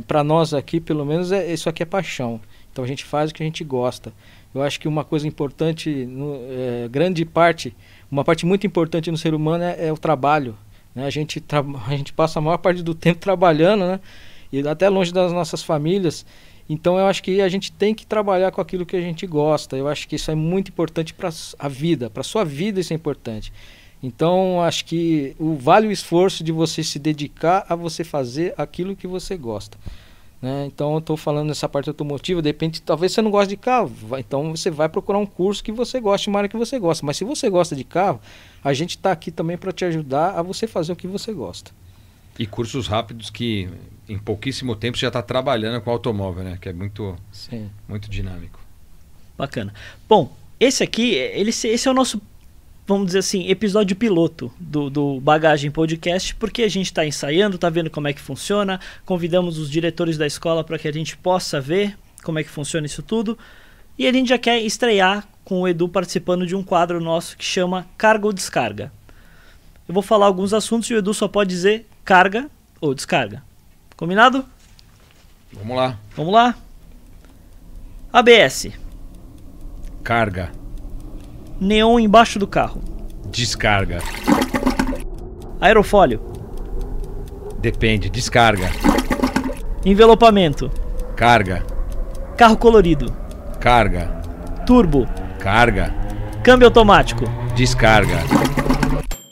para 0.07 0.25
nós 0.25 0.55
aqui 0.55 0.81
pelo 0.81 1.05
menos 1.05 1.33
é, 1.33 1.53
isso 1.53 1.69
aqui 1.69 1.83
é 1.83 1.87
paixão. 1.87 2.41
Então 2.73 2.85
a 2.85 2.87
gente 2.87 3.05
faz 3.05 3.31
o 3.31 3.35
que 3.35 3.43
a 3.43 3.47
gente 3.47 3.63
gosta. 3.63 4.13
Eu 4.55 4.63
acho 4.63 4.81
que 4.81 4.87
uma 4.87 5.05
coisa 5.05 5.27
importante, 5.27 5.91
no, 6.07 6.37
é, 6.49 6.89
grande 6.89 7.25
parte, 7.25 7.75
uma 8.11 8.25
parte 8.25 8.47
muito 8.47 8.67
importante 8.67 9.11
no 9.11 9.17
ser 9.17 9.35
humano 9.35 9.65
é, 9.65 9.89
é 9.89 9.93
o 9.93 9.99
trabalho. 9.99 10.57
Né? 10.95 11.05
A, 11.05 11.11
gente 11.11 11.43
a 11.87 11.97
gente 11.97 12.13
passa 12.13 12.39
a 12.39 12.43
maior 12.43 12.59
parte 12.59 12.83
do 12.83 12.95
tempo 12.95 13.21
trabalhando, 13.21 13.85
né? 13.85 14.01
e 14.53 14.67
até 14.67 14.89
longe 14.89 15.13
das 15.13 15.33
nossas 15.33 15.63
famílias. 15.63 16.25
Então 16.69 16.99
eu 16.99 17.07
acho 17.07 17.23
que 17.23 17.41
a 17.41 17.49
gente 17.49 17.71
tem 17.71 17.95
que 17.95 18.07
trabalhar 18.07 18.51
com 18.51 18.61
aquilo 18.61 18.87
que 18.87 18.97
a 18.97 19.01
gente 19.01 19.27
gosta. 19.27 19.77
Eu 19.77 19.87
acho 19.87 20.09
que 20.09 20.17
isso 20.17 20.31
é 20.31 20.35
muito 20.35 20.69
importante 20.69 21.13
para 21.13 21.31
a 21.59 21.69
vida, 21.69 22.09
para 22.09 22.23
sua 22.23 22.45
vida 22.45 22.81
isso 22.81 22.93
é 22.93 22.97
importante. 22.97 23.53
Então 24.03 24.63
acho 24.63 24.85
que 24.85 25.35
o 25.39 25.57
vale 25.57 25.87
o 25.87 25.93
esforço 25.93 26.43
de 26.45 26.53
você 26.53 26.83
se 26.83 26.99
dedicar 26.99 27.65
a 27.69 27.75
você 27.75 28.05
fazer 28.05 28.55
aquilo 28.57 28.97
que 28.97 29.07
você 29.07 29.37
gosta. 29.37 29.79
Né? 30.43 30.67
Então 30.67 30.93
eu 30.93 30.99
estou 30.99 31.17
falando 31.17 31.49
nessa 31.49 31.67
parte 31.67 31.89
automotiva, 31.89 32.43
de 32.43 32.49
repente 32.51 32.83
talvez 32.83 33.13
você 33.13 33.23
não 33.23 33.31
goste 33.31 33.49
de 33.49 33.57
carro, 33.57 33.87
vai- 33.89 34.21
então 34.21 34.51
você 34.55 34.71
vai 34.71 34.91
procurar 34.91 35.19
um 35.19 35.25
curso 35.25 35.65
que 35.65 35.73
você 35.73 35.99
goste, 36.01 36.29
uma 36.29 36.39
área 36.39 36.51
que 36.51 36.57
você 36.57 36.79
gosta. 36.79 37.05
Mas 37.07 37.17
se 37.17 37.25
você 37.25 37.49
gosta 37.49 37.75
de 37.75 37.83
carro, 37.83 38.21
a 38.63 38.75
gente 38.75 38.91
está 38.91 39.11
aqui 39.11 39.31
também 39.31 39.57
para 39.57 39.73
te 39.73 39.87
ajudar 39.87 40.39
a 40.39 40.43
você 40.43 40.67
fazer 40.67 40.93
o 40.93 40.97
que 40.97 41.07
você 41.07 41.33
gosta. 41.33 41.71
E 42.39 42.47
cursos 42.47 42.87
rápidos 42.87 43.31
que 43.31 43.71
em 44.09 44.19
pouquíssimo 44.19 44.77
tempo 44.77 44.97
você 44.97 45.03
já 45.03 45.09
está 45.09 45.23
trabalhando 45.23 45.81
com 45.81 45.91
automóvel, 45.91 46.45
né? 46.45 46.59
Que 46.61 46.69
é 46.69 46.73
muito, 46.73 47.17
Sim. 47.33 47.71
muito 47.89 48.11
dinâmico. 48.11 48.61
Bacana. 49.37 49.73
Bom, 50.09 50.35
esse 50.59 50.83
aqui, 50.83 51.15
ele, 51.15 51.51
esse 51.51 51.89
é 51.89 51.91
o 51.91 51.95
nosso, 51.95 52.21
vamos 52.87 53.07
dizer 53.07 53.19
assim, 53.19 53.49
episódio 53.49 53.97
piloto 53.97 54.53
do, 54.59 54.89
do 54.89 55.21
Bagagem 55.21 55.71
Podcast, 55.71 56.35
porque 56.37 56.63
a 56.63 56.69
gente 56.69 56.87
está 56.87 57.05
ensaiando, 57.05 57.57
está 57.57 57.69
vendo 57.69 57.91
como 57.91 58.09
é 58.09 58.13
que 58.13 58.21
funciona, 58.21 58.81
convidamos 59.05 59.59
os 59.59 59.71
diretores 59.71 60.17
da 60.17 60.27
escola 60.27 60.63
para 60.63 60.79
que 60.79 60.87
a 60.87 60.93
gente 60.93 61.17
possa 61.17 61.61
ver 61.61 61.97
como 62.23 62.39
é 62.39 62.45
que 62.45 62.51
funciona 62.51 62.87
isso 62.87 63.03
tudo, 63.03 63.37
e 63.99 64.07
a 64.07 64.13
gente 64.13 64.29
já 64.29 64.39
quer 64.39 64.61
estrear 64.63 65.29
com 65.45 65.61
o 65.61 65.69
Edu 65.69 65.89
participando 65.89 66.47
de 66.47 66.57
um 66.57 66.63
quadro 66.63 67.01
nosso 67.01 67.37
que 67.37 67.45
chama 67.45 67.87
Carga 67.99 68.27
ou 68.27 68.33
Descarga. 68.33 68.91
Eu 69.87 69.93
vou 69.93 70.03
falar 70.03 70.27
alguns 70.27 70.55
assuntos 70.55 70.89
e 70.89 70.95
o 70.95 70.99
Edu 70.99 71.13
só 71.13 71.29
pode 71.29 71.51
dizer 71.51 71.87
carga 72.05 72.51
ou 72.81 72.95
descarga. 72.95 73.43
Combinado? 73.97 74.45
Vamos 75.53 75.77
lá. 75.77 75.99
Vamos 76.17 76.33
lá? 76.33 76.55
ABS. 78.13 78.71
Carga. 80.03 80.51
Neon 81.61 82.01
embaixo 82.01 82.39
do 82.39 82.47
carro. 82.47 82.83
Descarga. 83.31 84.01
Aerofólio. 85.61 86.21
Depende. 87.61 88.11
Descarga. 88.11 88.69
Envelopamento. 89.85 90.71
Carga. 91.17 91.65
Carro 92.37 92.57
colorido. 92.57 93.15
Carga. 93.61 94.09
Turbo. 94.67 95.07
Carga. 95.39 95.95
Câmbio 96.43 96.67
automático. 96.67 97.25
Descarga. 97.55 98.19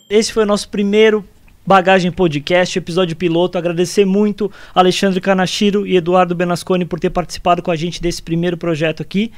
Esse 0.08 0.32
foi 0.32 0.44
o 0.44 0.46
nosso 0.46 0.68
primeiro 0.68 1.26
Bagagem 1.66 2.10
Podcast, 2.10 2.76
episódio 2.76 3.14
piloto. 3.14 3.56
Agradecer 3.56 4.04
muito 4.04 4.50
Alexandre 4.74 5.20
Kanashiro 5.20 5.86
e 5.86 5.96
Eduardo 5.96 6.34
Benasconi 6.34 6.84
por 6.84 6.98
ter 6.98 7.10
participado 7.10 7.62
com 7.62 7.70
a 7.70 7.76
gente 7.76 8.02
desse 8.02 8.20
primeiro 8.22 8.56
projeto 8.56 9.00
aqui. 9.02 9.30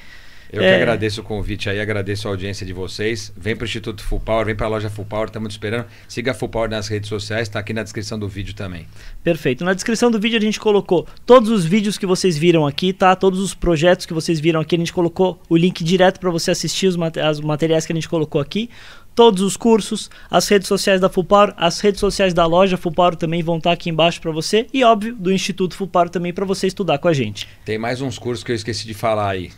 Eu 0.53 0.63
É. 0.63 0.69
que 0.77 0.83
agradeço 0.83 1.21
o 1.21 1.25
convite 1.25 1.69
aí, 1.69 1.81
agradeço 1.81 2.29
a 2.29 2.31
audiência 2.31 2.65
de 2.65 2.73
vocês. 2.73 3.33
Vem 3.37 3.57
para 3.57 3.65
o 3.65 3.67
Instituto 3.67 4.05
Full 4.05 4.21
Power, 4.21 4.47
vem 4.47 4.55
para 4.55 4.67
a 4.67 4.69
loja 4.71 4.89
Full 4.89 5.05
Power, 5.05 5.27
estamos 5.27 5.49
te 5.49 5.53
esperando. 5.53 5.87
Siga 6.07 6.31
a 6.31 6.35
Full 6.35 6.49
Power 6.49 6.71
nas 6.71 6.87
redes 6.87 7.09
sociais, 7.09 7.49
está 7.49 7.59
aqui 7.59 7.73
na 7.73 7.83
descrição 7.83 8.17
do 8.19 8.29
vídeo 8.29 8.55
também. 8.55 8.87
Perfeito. 9.25 9.65
Na 9.65 9.75
descrição 9.75 10.13
do 10.13 10.21
vídeo 10.21 10.39
a 10.39 10.41
gente 10.41 10.61
colocou 10.61 11.09
todos 11.27 11.51
os 11.51 11.65
vídeos 11.65 11.99
que 11.99 12.07
vocês 12.07 12.39
viram 12.39 12.65
aqui, 12.67 12.93
tá? 12.93 13.17
Todos 13.17 13.41
os 13.41 13.53
projetos 13.53 14.07
que 14.07 14.15
vocês 14.15 14.39
viram 14.39 14.61
aqui, 14.61 14.77
a 14.77 14.79
gente 14.79 14.93
colocou 14.93 15.41
o 15.49 15.57
link 15.57 15.83
direto 15.83 16.21
para 16.21 16.31
você 16.31 16.53
assistir 16.53 16.87
os, 16.87 16.95
mate- 16.97 17.19
as 17.21 17.41
materiais 17.41 17.85
que 17.85 17.93
a 17.93 17.97
gente 17.97 18.09
colocou 18.09 18.41
aqui. 18.41 18.71
Todos 19.15 19.43
os 19.43 19.57
cursos, 19.57 20.11
as 20.31 20.49
redes 20.49 20.67
sociais 20.67 21.01
da 21.01 21.09
Power, 21.09 21.55
as 21.57 21.81
redes 21.81 22.01
sociais 22.01 22.35
da 22.35 22.47
loja 22.47 22.77
Power 22.77 23.15
também 23.15 23.43
vão 23.43 23.59
estar 23.59 23.73
aqui 23.73 23.89
embaixo 23.89 24.21
para 24.21 24.33
você 24.33 24.67
e 24.73 24.83
óbvio 24.83 25.15
do 25.15 25.33
Instituto 25.33 25.87
Power 25.87 26.09
também 26.09 26.33
para 26.33 26.45
você 26.45 26.67
estudar 26.67 26.99
com 26.99 27.09
a 27.09 27.13
gente. 27.13 27.49
Tem 27.65 27.79
mais 27.79 28.01
uns 28.01 28.19
cursos 28.19 28.43
que 28.43 28.51
eu 28.51 28.57
esqueci 28.57 28.87
de 28.87 28.95
falar 28.95 29.31
aí. 29.31 29.51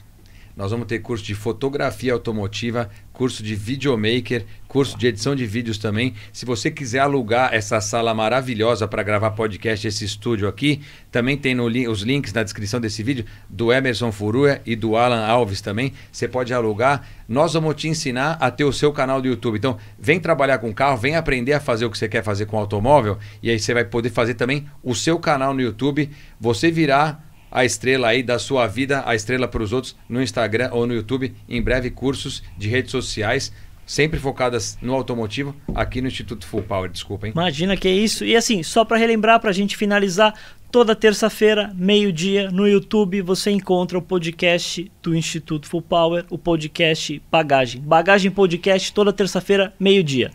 Nós 0.56 0.70
vamos 0.70 0.86
ter 0.86 1.00
curso 1.00 1.22
de 1.22 1.34
fotografia 1.34 2.14
automotiva, 2.14 2.88
curso 3.12 3.42
de 3.42 3.54
videomaker, 3.54 4.46
curso 4.66 4.96
de 4.96 5.06
edição 5.06 5.36
de 5.36 5.44
vídeos 5.44 5.76
também. 5.76 6.14
Se 6.32 6.46
você 6.46 6.70
quiser 6.70 7.00
alugar 7.00 7.52
essa 7.52 7.78
sala 7.78 8.14
maravilhosa 8.14 8.88
para 8.88 9.02
gravar 9.02 9.32
podcast, 9.32 9.86
esse 9.86 10.06
estúdio 10.06 10.48
aqui, 10.48 10.80
também 11.10 11.36
tem 11.36 11.54
no 11.54 11.66
os 11.66 12.00
links 12.00 12.32
na 12.32 12.42
descrição 12.42 12.80
desse 12.80 13.02
vídeo 13.02 13.26
do 13.50 13.70
Emerson 13.70 14.10
Furua 14.10 14.58
e 14.64 14.74
do 14.74 14.96
Alan 14.96 15.26
Alves 15.26 15.60
também. 15.60 15.92
Você 16.10 16.26
pode 16.26 16.54
alugar. 16.54 17.06
Nós 17.28 17.52
vamos 17.52 17.74
te 17.74 17.88
ensinar 17.88 18.38
a 18.40 18.50
ter 18.50 18.64
o 18.64 18.72
seu 18.72 18.92
canal 18.94 19.20
do 19.20 19.28
YouTube. 19.28 19.58
Então, 19.58 19.76
vem 19.98 20.18
trabalhar 20.18 20.56
com 20.56 20.72
carro, 20.72 20.96
vem 20.96 21.16
aprender 21.16 21.52
a 21.52 21.60
fazer 21.60 21.84
o 21.84 21.90
que 21.90 21.98
você 21.98 22.08
quer 22.08 22.22
fazer 22.22 22.46
com 22.46 22.56
automóvel 22.56 23.18
e 23.42 23.50
aí 23.50 23.58
você 23.58 23.74
vai 23.74 23.84
poder 23.84 24.08
fazer 24.08 24.32
também 24.34 24.66
o 24.82 24.94
seu 24.94 25.18
canal 25.18 25.52
no 25.52 25.60
YouTube. 25.60 26.08
Você 26.40 26.70
virá 26.70 27.25
a 27.50 27.64
estrela 27.64 28.08
aí 28.08 28.22
da 28.22 28.38
sua 28.38 28.66
vida, 28.66 29.02
a 29.06 29.14
estrela 29.14 29.48
para 29.48 29.62
os 29.62 29.72
outros 29.72 29.96
no 30.08 30.22
Instagram 30.22 30.70
ou 30.72 30.86
no 30.86 30.94
YouTube. 30.94 31.34
Em 31.48 31.62
breve, 31.62 31.90
cursos 31.90 32.42
de 32.56 32.68
redes 32.68 32.90
sociais, 32.90 33.52
sempre 33.86 34.18
focadas 34.18 34.76
no 34.82 34.94
automotivo, 34.94 35.54
aqui 35.74 36.00
no 36.00 36.08
Instituto 36.08 36.46
Full 36.46 36.62
Power. 36.62 36.90
Desculpa, 36.90 37.26
hein? 37.26 37.32
Imagina 37.34 37.76
que 37.76 37.88
é 37.88 37.92
isso. 37.92 38.24
E 38.24 38.36
assim, 38.36 38.62
só 38.62 38.84
para 38.84 38.96
relembrar, 38.96 39.40
para 39.40 39.50
a 39.50 39.54
gente 39.54 39.76
finalizar, 39.76 40.34
toda 40.70 40.94
terça-feira, 40.94 41.72
meio-dia, 41.74 42.50
no 42.50 42.68
YouTube, 42.68 43.22
você 43.22 43.50
encontra 43.50 43.96
o 43.96 44.02
podcast 44.02 44.90
do 45.02 45.14
Instituto 45.14 45.68
Full 45.68 45.82
Power, 45.82 46.26
o 46.28 46.36
podcast 46.36 47.22
Bagagem. 47.30 47.80
Bagagem 47.80 48.30
Podcast, 48.30 48.92
toda 48.92 49.12
terça-feira, 49.12 49.72
meio-dia. 49.78 50.30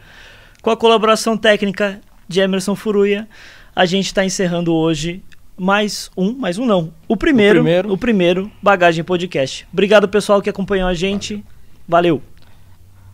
Com 0.62 0.70
a 0.70 0.78
colaboração 0.78 1.38
técnica 1.38 2.01
de 2.28 2.39
Emerson 2.39 2.76
Furuia, 2.76 3.28
a 3.76 3.86
gente 3.86 4.07
está 4.07 4.24
encerrando 4.24 4.74
hoje 4.74 5.22
mais 5.64 6.09
um, 6.18 6.34
mais 6.34 6.57
um 6.57 6.66
não, 6.66 6.91
o 7.07 7.16
primeiro, 7.16 7.59
o 7.59 7.62
primeiro, 7.64 7.97
primeiro. 7.97 8.51
Bagagem 8.64 9.03
Podcast. 9.03 9.68
Obrigado 9.72 10.07
pessoal 10.09 10.41
que 10.41 10.49
acompanhou 10.49 10.88
a 10.89 10.93
gente. 10.95 11.43
Valeu. 11.88 12.20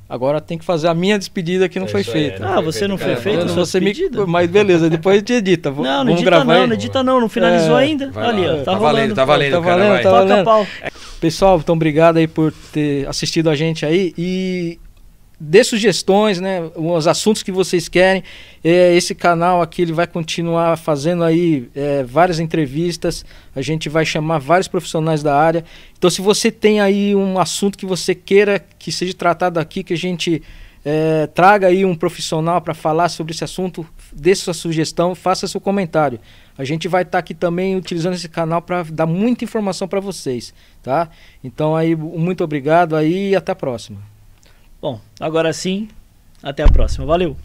Agora 0.08 0.40
tem 0.40 0.58
que 0.58 0.64
fazer 0.64 0.88
a 0.88 0.94
minha 0.94 1.20
despedida 1.20 1.68
que 1.68 1.78
não 1.78 1.88
É 1.88 1.90
foi 1.90 2.04
feita. 2.06 2.48
Ah, 2.48 2.62
você 2.62 2.88
não 2.88 2.98
foi 2.98 3.10
Cara, 3.10 3.20
feito 3.20 3.40
Eu 3.42 3.54
não 3.54 3.66
ser 3.66 3.82
me- 3.82 3.92
despedida? 3.92 4.26
Mas 4.26 4.50
beleza, 4.50 4.90
depois 4.90 5.22
te 5.22 5.34
edita. 5.34 5.70
V- 5.70 5.82
Não, 5.82 6.06
não 6.06 6.14
edita 6.14 6.30
gravar 6.30 6.46
não, 6.46 6.62
aí? 6.62 6.68
não 6.68 6.74
edita 6.74 7.04
não, 7.04 7.20
não 7.20 7.28
finalizou 7.28 7.78
É, 7.78 7.84
ainda. 7.84 8.06
Ali, 8.16 8.48
lá. 8.48 8.54
ó, 8.54 8.58
tá, 8.60 8.64
Tá 8.72 8.78
valendo, 8.78 9.14
tá 9.16 9.26
valendo, 9.26 9.52
Tá 9.52 9.62
cara, 9.62 9.76
valendo, 9.76 9.92
vai. 9.92 10.04
tá 10.04 10.10
Toca 10.10 10.26
valendo. 10.26 10.46
pau. 10.46 10.68
Pessoal, 11.20 11.58
então 11.58 11.76
obrigado 11.76 12.16
aí 12.16 12.28
por 12.30 12.54
ter 12.72 13.06
assistido 13.10 13.50
a 13.50 13.56
gente 13.56 13.86
aí 13.86 14.14
e 14.18 14.80
dê 15.40 15.64
sugestões, 15.64 16.40
né? 16.40 16.70
Os 16.76 17.08
assuntos 17.08 17.44
que 17.44 17.52
vocês 17.52 17.88
querem. 17.88 18.24
É, 18.64 18.96
esse 18.96 19.14
canal 19.14 19.62
aqui 19.62 19.84
ele 19.84 19.94
vai 19.94 20.08
continuar 20.08 20.78
fazendo 20.78 21.24
aí 21.24 21.70
é, 21.76 22.04
várias 22.04 22.40
entrevistas. 22.40 23.24
A 23.56 23.62
gente 23.62 23.88
vai 23.88 24.06
chamar 24.06 24.40
vários 24.40 24.68
profissionais 24.68 25.22
da 25.22 25.36
área. 25.36 25.64
Então, 25.98 26.10
se 26.10 26.22
você 26.22 26.52
tem 26.52 26.82
aí 26.82 27.16
um 27.16 27.40
assunto 27.40 27.78
que 27.78 27.86
você 27.86 28.16
queira 28.16 28.60
que 28.60 28.92
seja 28.92 29.14
tratado 29.14 29.60
aqui, 29.60 29.84
que 29.84 29.94
a 29.94 29.98
gente 29.98 30.42
é, 30.84 31.28
traga 31.28 31.68
aí 31.68 31.86
um 31.86 31.96
profissional 31.96 32.60
para 32.62 32.74
falar 32.74 33.10
sobre 33.10 33.34
esse 33.34 33.44
assunto, 33.44 33.86
dê 34.12 34.34
sua 34.34 34.54
sugestão, 34.54 35.14
faça 35.14 35.48
seu 35.48 35.62
comentário. 35.62 36.20
A 36.58 36.64
gente 36.64 36.88
vai 36.88 37.04
estar 37.04 37.20
aqui 37.20 37.36
também 37.36 37.76
utilizando 37.76 38.16
esse 38.16 38.28
canal 38.28 38.62
para 38.62 38.84
dar 38.84 39.06
muita 39.06 39.44
informação 39.44 39.88
para 39.88 40.00
vocês, 40.00 40.54
tá? 40.82 41.10
Então 41.44 41.76
aí 41.76 41.96
muito 41.96 42.44
obrigado 42.44 42.96
aí 42.96 43.30
e 43.32 43.36
até 43.36 43.52
a 43.52 43.56
próxima. 43.56 44.17
Bom, 44.82 45.00
agora 45.20 45.52
sim, 45.54 45.88
até 46.42 46.64
a 46.64 46.68
próxima. 46.68 47.06
Valeu! 47.06 47.36